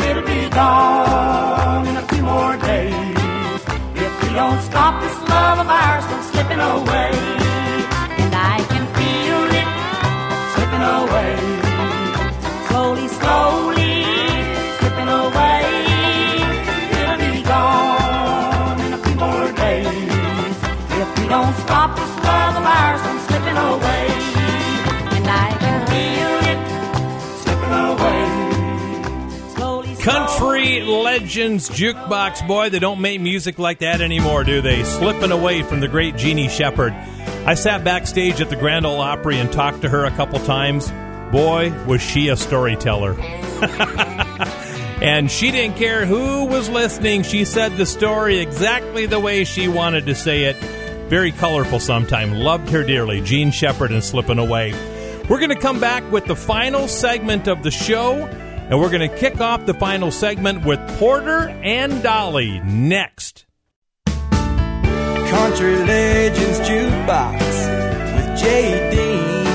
It'll 0.10 0.24
be 0.24 0.50
gone 0.50 1.88
in 1.88 1.96
a 1.96 2.06
few 2.08 2.24
more 2.24 2.58
days 2.58 3.62
if 4.06 4.12
we 4.24 4.30
don't 4.34 4.62
stop 4.62 5.02
this 5.04 5.18
love 5.30 5.60
of 5.60 5.68
ours 5.68 6.06
from 6.10 6.22
slipping 6.32 6.60
away. 6.60 7.12
And 8.22 8.34
I 8.34 8.58
can 8.72 8.86
feel 8.98 9.42
it 9.62 9.70
slipping 10.54 10.86
away, 11.00 11.32
slowly, 12.68 13.08
slowly 13.20 13.85
Legends 31.16 31.70
Jukebox. 31.70 32.46
Boy, 32.46 32.70
they 32.70 32.80
don't 32.80 33.00
make 33.00 33.22
music 33.22 33.58
like 33.58 33.80
that 33.80 34.02
anymore, 34.02 34.44
do 34.44 34.62
they? 34.62 34.84
Slipping 34.84 35.32
away 35.32 35.64
from 35.64 35.80
the 35.80 35.88
great 35.88 36.18
Jeannie 36.18 36.50
Shepard. 36.50 36.92
I 36.92 37.54
sat 37.54 37.86
backstage 37.86 38.42
at 38.42 38.50
the 38.50 38.58
Grand 38.58 38.86
Ole 38.86 39.00
Opry 39.00 39.40
and 39.40 39.50
talked 39.50 39.84
to 39.84 39.90
her 39.90 40.04
a 40.04 40.12
couple 40.12 40.40
times. 40.40 40.92
Boy, 41.32 41.72
was 41.86 42.02
she 42.02 42.28
a 42.28 42.36
storyteller. 42.36 43.14
and 45.02 45.32
she 45.32 45.52
didn't 45.52 45.78
care 45.78 46.06
who 46.06 46.48
was 46.48 46.68
listening. 46.68 47.24
She 47.24 47.46
said 47.46 47.78
the 47.78 47.86
story 47.86 48.40
exactly 48.40 49.06
the 49.06 49.18
way 49.18 49.46
she 49.46 49.70
wanted 49.70 50.08
to 50.08 50.16
say 50.16 50.44
it. 50.44 50.58
Very 51.08 51.32
colorful 51.32 51.80
sometime. 51.80 52.34
Loved 52.34 52.68
her 52.72 52.84
dearly. 52.84 53.22
Jean 53.22 53.52
Shepard 53.52 53.92
and 53.92 54.04
Slipping 54.04 54.38
Away. 54.38 54.74
We're 55.30 55.40
going 55.40 55.48
to 55.48 55.56
come 55.56 55.80
back 55.80 56.12
with 56.12 56.26
the 56.26 56.36
final 56.36 56.90
segment 56.90 57.48
of 57.48 57.64
the 57.64 57.72
show, 57.72 58.28
and 58.70 58.80
we're 58.80 58.90
going 58.90 59.08
to 59.08 59.18
kick 59.18 59.40
off 59.40 59.66
the 59.66 59.74
final 59.74 60.12
segment 60.12 60.66
with 60.66 60.80
Porter 60.98 61.50
and 61.50 62.02
Dolly 62.02 62.60
next. 62.62 63.46
Country 64.06 65.76
Legends 65.78 66.60
Jukebox 66.60 67.40
with 68.16 68.42
Dean, 68.42 69.46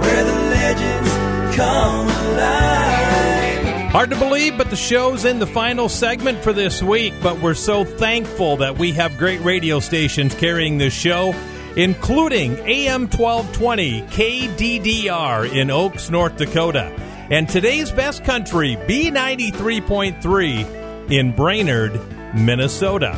where 0.00 0.24
the 0.24 0.32
legends 0.50 1.56
come 1.56 2.08
alive. 2.08 3.90
Hard 3.90 4.10
to 4.10 4.16
believe, 4.16 4.56
but 4.56 4.70
the 4.70 4.76
show's 4.76 5.24
in 5.24 5.38
the 5.38 5.46
final 5.46 5.88
segment 5.88 6.42
for 6.42 6.52
this 6.52 6.82
week. 6.82 7.12
But 7.22 7.40
we're 7.40 7.54
so 7.54 7.84
thankful 7.84 8.58
that 8.58 8.78
we 8.78 8.92
have 8.92 9.18
great 9.18 9.40
radio 9.40 9.80
stations 9.80 10.34
carrying 10.34 10.78
this 10.78 10.92
show, 10.92 11.34
including 11.76 12.58
AM 12.60 13.08
1220 13.08 14.02
KDDR 14.02 15.52
in 15.52 15.70
Oakes, 15.70 16.08
North 16.08 16.36
Dakota, 16.36 16.92
and 17.30 17.48
today's 17.48 17.90
best 17.92 18.24
country 18.24 18.76
B93.3 18.76 21.12
in 21.12 21.32
Brainerd, 21.32 22.00
Minnesota. 22.34 23.16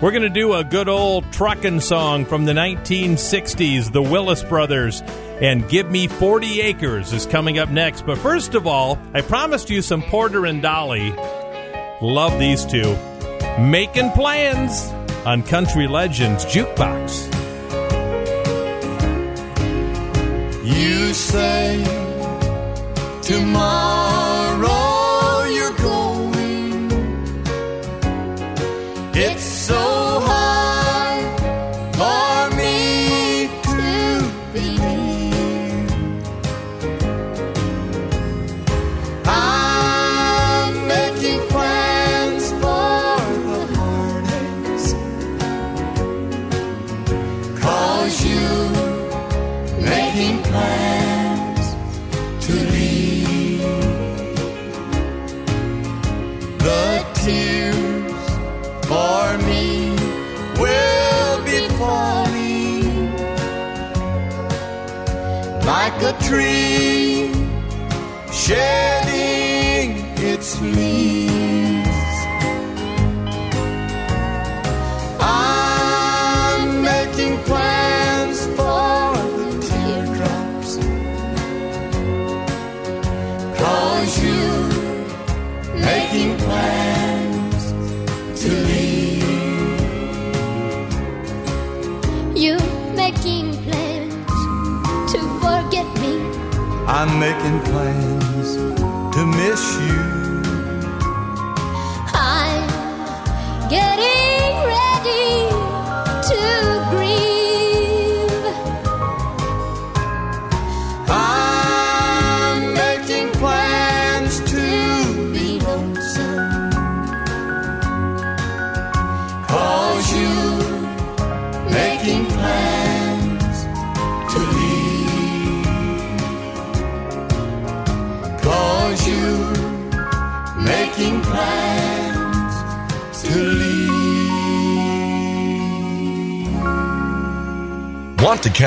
We're 0.00 0.12
going 0.12 0.22
to 0.22 0.28
do 0.28 0.54
a 0.54 0.62
good 0.62 0.88
old 0.88 1.24
truckin' 1.32 1.82
song 1.82 2.24
from 2.24 2.44
the 2.44 2.52
1960s, 2.52 3.92
the 3.92 4.00
Willis 4.00 4.44
Brothers, 4.44 5.02
and 5.40 5.68
Give 5.68 5.90
Me 5.90 6.06
40 6.06 6.60
Acres 6.60 7.12
is 7.12 7.26
coming 7.26 7.58
up 7.58 7.68
next. 7.68 8.06
But 8.06 8.18
first 8.18 8.54
of 8.54 8.68
all, 8.68 8.96
I 9.12 9.22
promised 9.22 9.70
you 9.70 9.82
some 9.82 10.02
Porter 10.02 10.46
and 10.46 10.62
Dolly. 10.62 11.10
Love 12.00 12.38
these 12.38 12.64
two. 12.64 12.96
Making 13.58 14.12
plans 14.12 14.86
on 15.26 15.42
Country 15.42 15.88
Legends 15.88 16.44
Jukebox. 16.44 17.26
You 20.64 21.12
say 21.12 21.97
tomorrow 23.28 24.72
you're 25.44 25.76
going. 25.76 26.90
It's 29.14 29.44
so 29.44 29.87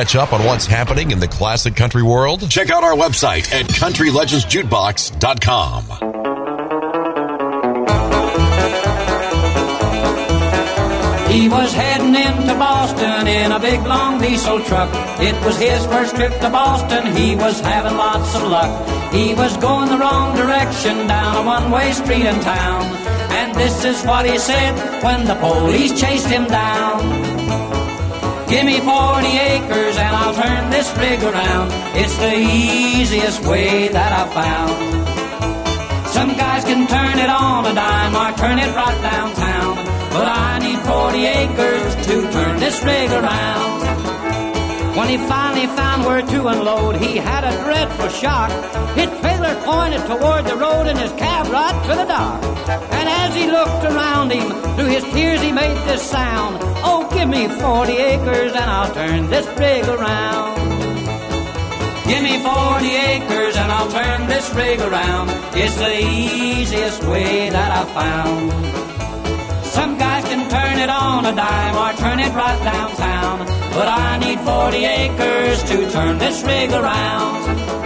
catch 0.02 0.16
up 0.16 0.34
on 0.34 0.44
what's 0.44 0.66
happening 0.66 1.12
in 1.12 1.20
the 1.20 1.28
classic 1.28 1.76
country 1.76 2.02
world? 2.02 2.50
Check 2.50 2.72
out 2.72 2.84
our 2.84 2.96
website 2.96 3.54
at 3.54 3.68
countrylegendsjukebox.com. 3.68 5.84
He 11.32 11.48
was 11.48 11.72
heading 11.74 12.16
into 12.16 12.56
Boston 12.56 13.28
in 13.28 13.52
a 13.52 13.60
big 13.60 13.82
long 13.82 14.20
diesel 14.20 14.64
truck. 14.64 14.90
It 15.22 15.40
was 15.46 15.60
his 15.60 15.86
first 15.86 16.16
trip 16.16 16.34
to 16.40 16.50
Boston. 16.50 17.16
He 17.16 17.36
was 17.36 17.60
having 17.60 17.96
lots 17.96 18.34
of 18.34 18.42
luck. 18.42 19.14
He 19.14 19.36
was 19.36 19.56
going 19.58 19.90
the 19.90 20.00
wrong 20.00 20.36
direction 20.36 21.06
down 21.06 21.38
a 21.38 21.44
one-way 21.46 21.92
street 21.92 22.26
in 22.26 22.42
town. 22.42 22.82
And 23.38 23.54
this 23.54 23.86
is 23.86 24.04
what 24.04 24.26
he 24.26 24.40
said 24.40 25.04
when 25.04 25.26
the 25.26 25.36
police 25.36 26.02
chased 26.02 26.26
him 26.26 26.46
down. 26.46 27.21
Give 28.52 28.66
me 28.66 28.82
40 28.82 29.28
acres 29.28 29.96
and 29.96 30.14
I'll 30.14 30.36
turn 30.36 30.70
this 30.72 30.92
rig 30.98 31.24
around. 31.24 31.72
It's 31.96 32.18
the 32.18 32.36
easiest 32.36 33.46
way 33.46 33.88
that 33.88 34.12
I've 34.12 34.34
found. 34.34 34.76
Some 36.10 36.36
guys 36.36 36.66
can 36.66 36.86
turn 36.86 37.18
it 37.18 37.30
on 37.30 37.66
a 37.66 37.74
dime 37.74 38.14
or 38.14 38.38
turn 38.38 38.60
it 38.60 38.76
right 38.76 39.02
downtown. 39.02 39.76
But 40.12 40.28
I 40.28 40.60
need 40.60 40.80
40 40.84 41.26
acres 41.26 41.96
to 42.08 42.32
turn 42.34 42.60
this 42.60 42.84
rig 42.84 43.10
around. 43.12 43.80
When 44.98 45.08
he 45.08 45.18
finally 45.18 45.68
found 45.68 46.04
where 46.04 46.22
to 46.22 46.48
unload, 46.48 46.98
he 46.98 47.16
had 47.16 47.46
a 47.46 47.56
dreadful 47.64 48.10
shock. 48.10 48.52
His 48.98 49.08
trailer 49.22 49.56
pointed 49.64 50.06
toward 50.08 50.44
the 50.44 50.58
road 50.58 50.88
and 50.88 51.00
his 51.00 51.14
cab 51.14 51.48
right 51.48 51.78
to 51.88 51.96
the 51.96 52.04
dock. 52.04 52.44
And 52.68 53.08
as 53.08 53.34
he 53.34 53.50
looked 53.50 53.86
around 53.86 54.34
him, 54.34 54.52
through 54.76 54.92
his 54.92 55.06
tears 55.14 55.42
he 55.42 55.54
made 55.54 55.78
this 55.88 56.04
sound. 56.04 56.71
Give 57.22 57.30
me 57.30 57.48
40 57.48 57.98
acres 57.98 58.52
and 58.54 58.68
I'll 58.68 58.92
turn 58.96 59.30
this 59.30 59.46
rig 59.60 59.88
around. 59.88 60.56
Give 62.08 62.24
me 62.24 62.40
40 62.42 62.96
acres 63.14 63.56
and 63.58 63.72
I'll 63.72 63.92
turn 63.92 64.26
this 64.26 64.52
rig 64.56 64.82
around. 64.82 65.30
It's 65.54 65.76
the 65.76 66.00
easiest 66.02 67.04
way 67.04 67.52
that 67.52 67.72
I've 67.80 67.92
found. 67.92 68.52
Some 69.64 70.00
guys 70.00 70.24
can 70.24 70.50
turn 70.50 70.80
it 70.80 70.90
on 70.90 71.28
a 71.28 71.36
dime 71.36 71.76
or 71.76 71.96
turn 72.00 72.20
it 72.20 72.34
right 72.34 72.64
downtown. 72.64 73.46
But 73.76 73.88
I 73.88 74.18
need 74.18 74.40
40 74.40 74.78
acres 74.84 75.62
to 75.70 75.92
turn 75.92 76.18
this 76.18 76.42
rig 76.44 76.72
around. 76.72 77.81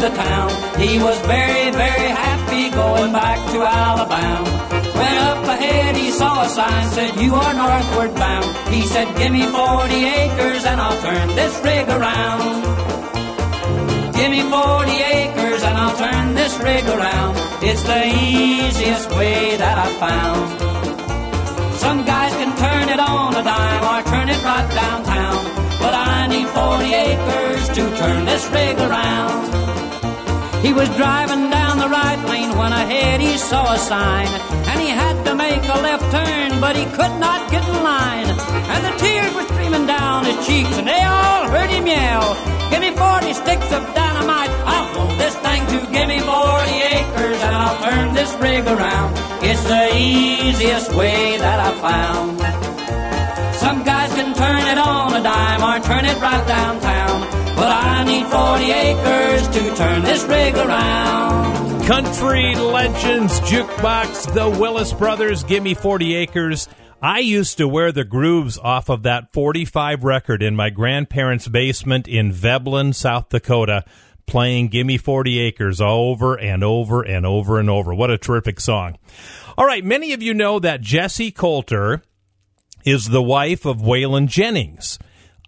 The 0.00 0.08
town. 0.08 0.50
He 0.80 0.98
was 0.98 1.18
very, 1.26 1.70
very 1.70 2.08
happy 2.08 2.70
going 2.70 3.12
back 3.12 3.38
to 3.52 3.58
Alabama. 3.60 4.48
When 4.96 5.16
up 5.28 5.44
ahead 5.44 5.94
he 5.94 6.10
saw 6.10 6.42
a 6.42 6.48
sign 6.48 6.86
said, 6.88 7.20
You 7.20 7.34
are 7.34 7.52
northward 7.52 8.14
bound. 8.14 8.48
He 8.72 8.86
said, 8.86 9.14
Give 9.18 9.30
me 9.30 9.44
40 9.44 9.92
acres 10.22 10.64
and 10.64 10.80
I'll 10.80 11.00
turn 11.02 11.28
this 11.36 11.54
rig 11.62 11.86
around. 11.88 12.64
Give 14.16 14.30
me 14.30 14.40
40 14.40 14.90
acres 15.20 15.62
and 15.68 15.76
I'll 15.76 15.96
turn 15.96 16.34
this 16.34 16.56
rig 16.60 16.86
around. 16.88 17.36
It's 17.62 17.82
the 17.82 18.02
easiest 18.08 19.10
way 19.10 19.56
that 19.58 19.76
I've 19.84 19.98
found. 20.00 20.48
Some 21.76 22.06
guys 22.06 22.32
can 22.40 22.56
turn 22.56 22.88
it 22.88 23.00
on 23.00 23.36
a 23.36 23.42
dime 23.42 23.84
or 23.84 24.00
turn 24.08 24.28
it 24.30 24.42
right 24.42 24.68
downtown. 24.72 25.44
But 25.78 25.92
I 25.92 26.26
need 26.26 26.48
40 26.48 26.94
acres 26.94 27.68
to 27.76 27.82
turn 28.00 28.24
this 28.24 28.48
rig 28.48 28.78
around. 28.78 29.69
He 30.62 30.74
was 30.74 30.88
driving 30.90 31.48
down 31.48 31.78
the 31.78 31.88
right 31.88 32.20
lane 32.28 32.56
when 32.56 32.72
ahead 32.72 33.20
he 33.20 33.38
saw 33.38 33.72
a 33.72 33.78
sign. 33.78 34.28
And 34.68 34.78
he 34.80 34.88
had 34.88 35.24
to 35.24 35.34
make 35.34 35.62
a 35.64 35.78
left 35.80 36.04
turn, 36.12 36.60
but 36.60 36.76
he 36.76 36.84
could 36.84 37.14
not 37.18 37.50
get 37.50 37.66
in 37.66 37.82
line. 37.82 38.28
And 38.28 38.84
the 38.84 38.94
tears 39.00 39.32
were 39.34 39.48
streaming 39.54 39.86
down 39.86 40.26
his 40.26 40.36
cheeks, 40.46 40.76
and 40.76 40.86
they 40.86 41.02
all 41.02 41.48
heard 41.48 41.70
him 41.70 41.86
yell, 41.86 42.36
Give 42.70 42.80
me 42.80 42.90
40 42.92 43.32
sticks 43.32 43.72
of 43.72 43.82
dynamite. 43.94 44.50
I'll 44.68 44.92
blow 44.92 45.16
this 45.16 45.34
thing 45.36 45.64
to 45.72 45.78
give 45.90 46.08
me 46.08 46.20
40 46.20 46.28
acres, 46.92 47.40
and 47.40 47.54
I'll 47.56 47.80
turn 47.82 48.14
this 48.14 48.32
rig 48.36 48.66
around. 48.66 49.16
It's 49.42 49.64
the 49.64 49.96
easiest 49.96 50.94
way 50.94 51.38
that 51.38 51.58
I 51.58 51.70
found. 51.80 52.38
Some 53.56 53.82
guys 53.82 54.12
can 54.12 54.34
turn 54.34 54.62
it 54.68 54.78
on 54.78 55.14
a 55.14 55.22
dime 55.22 55.62
or 55.64 55.80
turn 55.84 56.04
it 56.04 56.20
right 56.20 56.46
downtown. 56.46 57.39
But 57.60 57.68
I 57.68 58.04
need 58.04 58.26
40 58.26 58.72
acres 58.72 59.48
to 59.48 59.76
turn 59.76 60.02
this 60.02 60.24
rig 60.24 60.56
around. 60.56 61.84
Country 61.86 62.54
Legends 62.54 63.38
Jukebox, 63.40 64.32
the 64.32 64.48
Willis 64.58 64.94
Brothers, 64.94 65.44
Give 65.44 65.62
Me 65.62 65.74
40 65.74 66.14
Acres. 66.14 66.68
I 67.02 67.18
used 67.18 67.58
to 67.58 67.68
wear 67.68 67.92
the 67.92 68.04
grooves 68.04 68.56
off 68.56 68.88
of 68.88 69.02
that 69.02 69.34
45 69.34 70.04
record 70.04 70.42
in 70.42 70.56
my 70.56 70.70
grandparents' 70.70 71.48
basement 71.48 72.08
in 72.08 72.32
Veblen, 72.32 72.94
South 72.94 73.28
Dakota, 73.28 73.84
playing 74.26 74.68
Gimme 74.68 74.96
40 74.96 75.38
Acres 75.40 75.82
over 75.82 76.40
and 76.40 76.64
over 76.64 77.02
and 77.02 77.26
over 77.26 77.58
and 77.58 77.68
over. 77.68 77.92
What 77.92 78.10
a 78.10 78.16
terrific 78.16 78.58
song. 78.58 78.96
All 79.58 79.66
right, 79.66 79.84
many 79.84 80.14
of 80.14 80.22
you 80.22 80.32
know 80.32 80.60
that 80.60 80.80
Jessi 80.80 81.34
Colter 81.34 82.00
is 82.86 83.10
the 83.10 83.22
wife 83.22 83.66
of 83.66 83.82
Waylon 83.82 84.28
Jennings. 84.28 84.98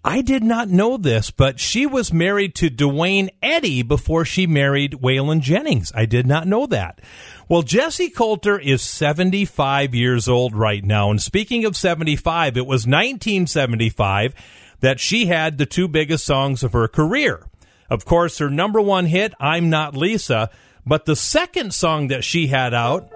I 0.05 0.21
did 0.21 0.43
not 0.43 0.69
know 0.69 0.97
this, 0.97 1.31
but 1.31 1.61
she 1.61 1.87
was 1.87 2.13
married 2.13 2.57
to 2.57 2.69
Duane 2.69 3.31
Eddy 3.41 3.83
before 3.83 4.25
she 4.25 4.49
married 4.49 4.95
Waylon 4.95 5.41
Jennings. 5.41 5.93
I 5.95 6.07
did 6.07 6.27
not 6.27 6.49
know 6.49 6.67
that. 6.67 7.01
Well, 7.49 7.63
Jessi 7.63 8.13
Colter 8.13 8.59
is 8.59 8.83
75 8.83 9.95
years 9.95 10.29
old 10.29 10.57
right 10.57 10.85
now. 10.85 11.11
And 11.11 11.23
speaking 11.23 11.65
of 11.65 11.77
75, 11.77 12.57
it 12.57 12.67
was 12.67 12.85
1975 12.85 14.35
that 14.81 14.99
she 14.99 15.27
had 15.27 15.59
the 15.59 15.67
two 15.67 15.87
biggest 15.87 16.25
songs 16.25 16.65
of 16.65 16.73
her 16.73 16.89
career. 16.89 17.47
Of 17.89 18.05
course, 18.05 18.39
her 18.39 18.51
number 18.51 18.81
one 18.81 19.07
hit, 19.07 19.35
I'm 19.39 19.71
Not 19.71 19.97
Lisa, 19.97 20.51
but 20.85 21.05
the 21.05 21.15
second 21.15 21.75
song 21.75 22.09
that 22.09 22.25
she 22.25 22.49
had 22.49 22.75
out 22.75 23.09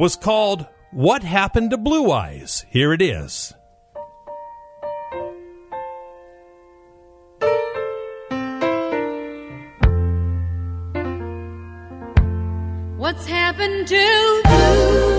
was 0.00 0.16
called 0.16 0.66
What 0.90 1.22
Happened 1.22 1.70
to 1.70 1.76
Blue 1.76 2.10
Eyes? 2.10 2.66
Here 2.68 2.92
it 2.92 3.00
is. 3.00 3.54
What's 13.10 13.26
happened 13.26 13.88
to 13.88 14.42
Blue 14.44 15.09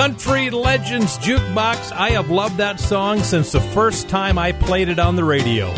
Country 0.00 0.48
Legends 0.48 1.18
Jukebox. 1.18 1.92
I 1.92 2.12
have 2.12 2.30
loved 2.30 2.56
that 2.56 2.80
song 2.80 3.22
since 3.22 3.52
the 3.52 3.60
first 3.60 4.08
time 4.08 4.38
I 4.38 4.52
played 4.52 4.88
it 4.88 4.98
on 4.98 5.14
the 5.14 5.24
radio. 5.24 5.70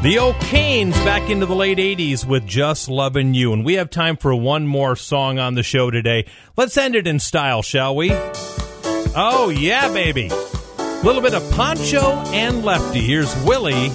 The 0.00 0.18
O'Kanes 0.18 0.96
back 1.04 1.28
into 1.28 1.44
the 1.44 1.54
late 1.54 1.76
80s 1.76 2.24
with 2.24 2.46
Just 2.46 2.88
Loving 2.88 3.34
You. 3.34 3.52
And 3.52 3.62
we 3.62 3.74
have 3.74 3.90
time 3.90 4.16
for 4.16 4.34
one 4.34 4.66
more 4.66 4.96
song 4.96 5.38
on 5.38 5.54
the 5.54 5.62
show 5.62 5.90
today. 5.90 6.24
Let's 6.56 6.78
end 6.78 6.96
it 6.96 7.06
in 7.06 7.20
style, 7.20 7.60
shall 7.60 7.94
we? 7.94 8.10
Oh, 8.14 9.52
yeah, 9.54 9.92
baby. 9.92 10.28
A 10.28 11.00
little 11.04 11.20
bit 11.20 11.34
of 11.34 11.42
Pancho 11.50 12.00
and 12.32 12.64
Lefty. 12.64 13.00
Here's 13.00 13.36
Willie 13.44 13.92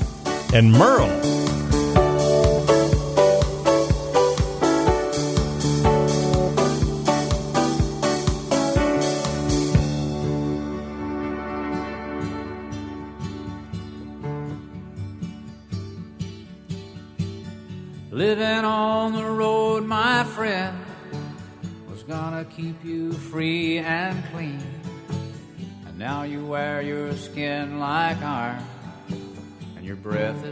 and 0.53 0.71
Merle. 0.71 1.38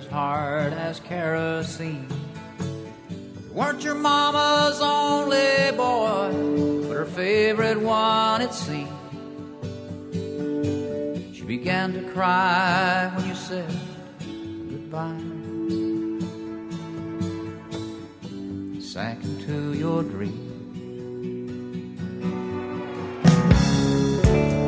hard 0.10 0.74
as 0.74 1.00
kerosene. 1.00 2.08
You 2.60 3.54
weren't 3.54 3.84
your 3.84 3.96
mama's 3.96 4.80
only 4.82 5.72
boy, 5.76 6.32
but 6.88 6.94
her 6.94 7.06
favorite 7.06 7.80
one, 7.80 8.42
it 8.42 8.54
seemed. 8.54 8.90
She 11.36 11.44
began 11.44 11.94
to 11.94 12.02
cry 12.12 13.12
when 13.16 13.28
you 13.28 13.36
said 13.36 13.70
goodbye. 14.70 15.22
Sank 18.82 19.24
into 19.24 19.74
your 19.74 20.04
dream. 20.04 20.44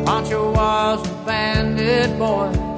Pancho 0.05 0.51
was 0.51 1.07
a 1.07 1.25
bandit 1.25 2.17
boy 2.19 2.68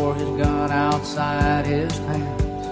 wore 0.00 0.14
his 0.14 0.30
gun 0.42 0.70
outside 0.70 1.66
his 1.66 1.92
pants 2.00 2.66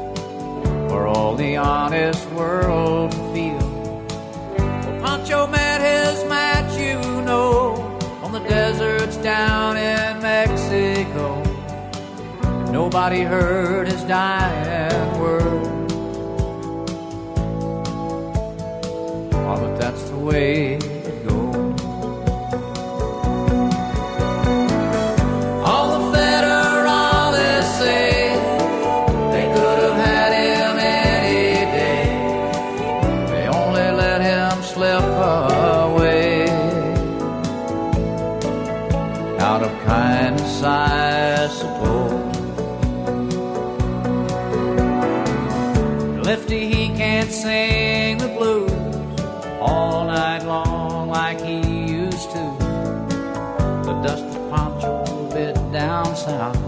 for 0.90 1.06
all 1.06 1.34
the 1.36 1.56
honest 1.58 2.26
world 2.30 3.12
to 3.12 3.18
feel. 3.34 3.68
Well, 4.56 5.00
Pancho 5.02 5.46
met 5.46 5.80
his 5.82 6.24
match, 6.24 6.72
you 6.78 7.00
know, 7.22 7.74
on 8.22 8.32
the 8.32 8.40
deserts 8.40 9.18
down 9.18 9.76
in 9.76 10.22
Mexico. 10.22 11.42
Nobody 12.72 13.20
heard 13.20 13.88
his 13.88 14.02
dying 14.04 15.20
word. 15.20 15.92
Oh, 19.34 19.56
but 19.60 19.76
that's 19.76 20.02
the 20.08 20.16
way 20.16 20.78
Lefty, 46.28 46.68
he 46.68 46.88
can't 46.88 47.32
sing 47.32 48.18
the 48.18 48.28
blues 48.28 48.70
all 49.62 50.04
night 50.04 50.44
long 50.44 51.08
like 51.08 51.40
he 51.40 51.56
used 51.56 52.30
to. 52.32 52.44
The 53.86 53.98
dusty 54.04 54.38
Pancho 54.50 55.30
bit 55.32 55.54
down 55.72 56.14
south 56.14 56.58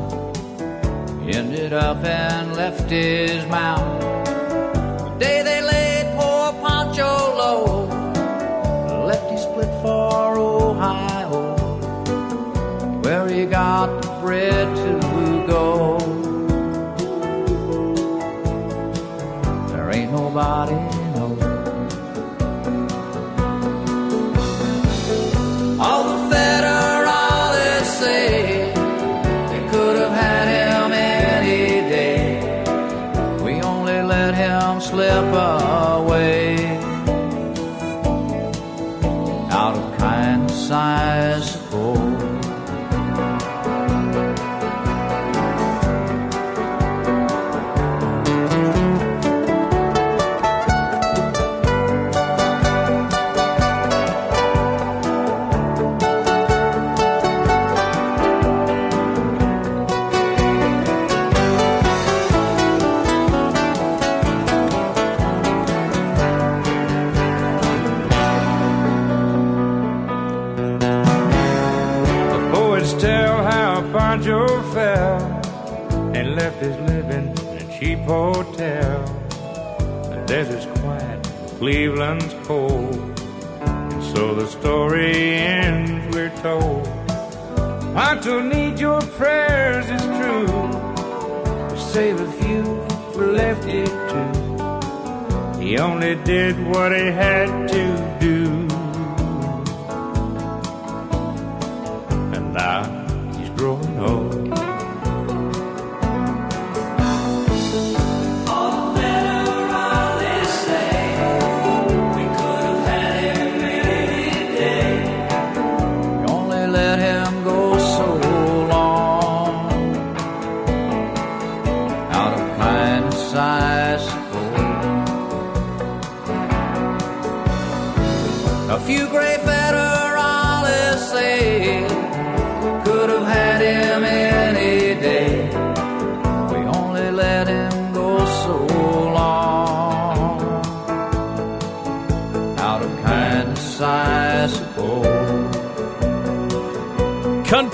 ended 1.29 1.75
up 1.75 2.03
and 2.03 2.55
left 2.55 2.89
his 2.89 3.45
mouth. 3.49 4.01
The 4.01 5.17
day 5.19 5.43
they 5.43 5.61
laid 5.61 6.07
poor 6.19 6.55
Pancho 6.63 7.13
low, 7.43 7.85
Lefty 9.05 9.37
split 9.37 9.69
for 9.83 10.39
Ohio, 10.39 11.55
where 13.03 13.29
he 13.29 13.45
got 13.45 14.01
the 14.01 14.09
bread 14.23 14.75
to 14.75 15.00
nobody 20.33 20.90
Cleveland's 81.61 82.35
cold. 82.45 83.21
And 83.61 84.03
so 84.03 84.35
the 84.35 84.47
story 84.47 85.35
ends, 85.35 86.17
we're 86.17 86.35
told. 86.37 86.87
Pancho 87.93 88.41
need 88.41 88.79
your 88.79 89.03
prayers, 89.03 89.85
it's 89.91 90.07
true. 90.07 90.47
Save 91.79 92.19
a 92.19 92.33
few 92.41 92.65
for 93.13 93.27
Lefty 93.33 93.85
too. 93.85 95.61
He 95.61 95.77
only 95.77 96.15
did 96.25 96.57
what 96.67 96.93
he 96.93 97.09
had 97.09 97.60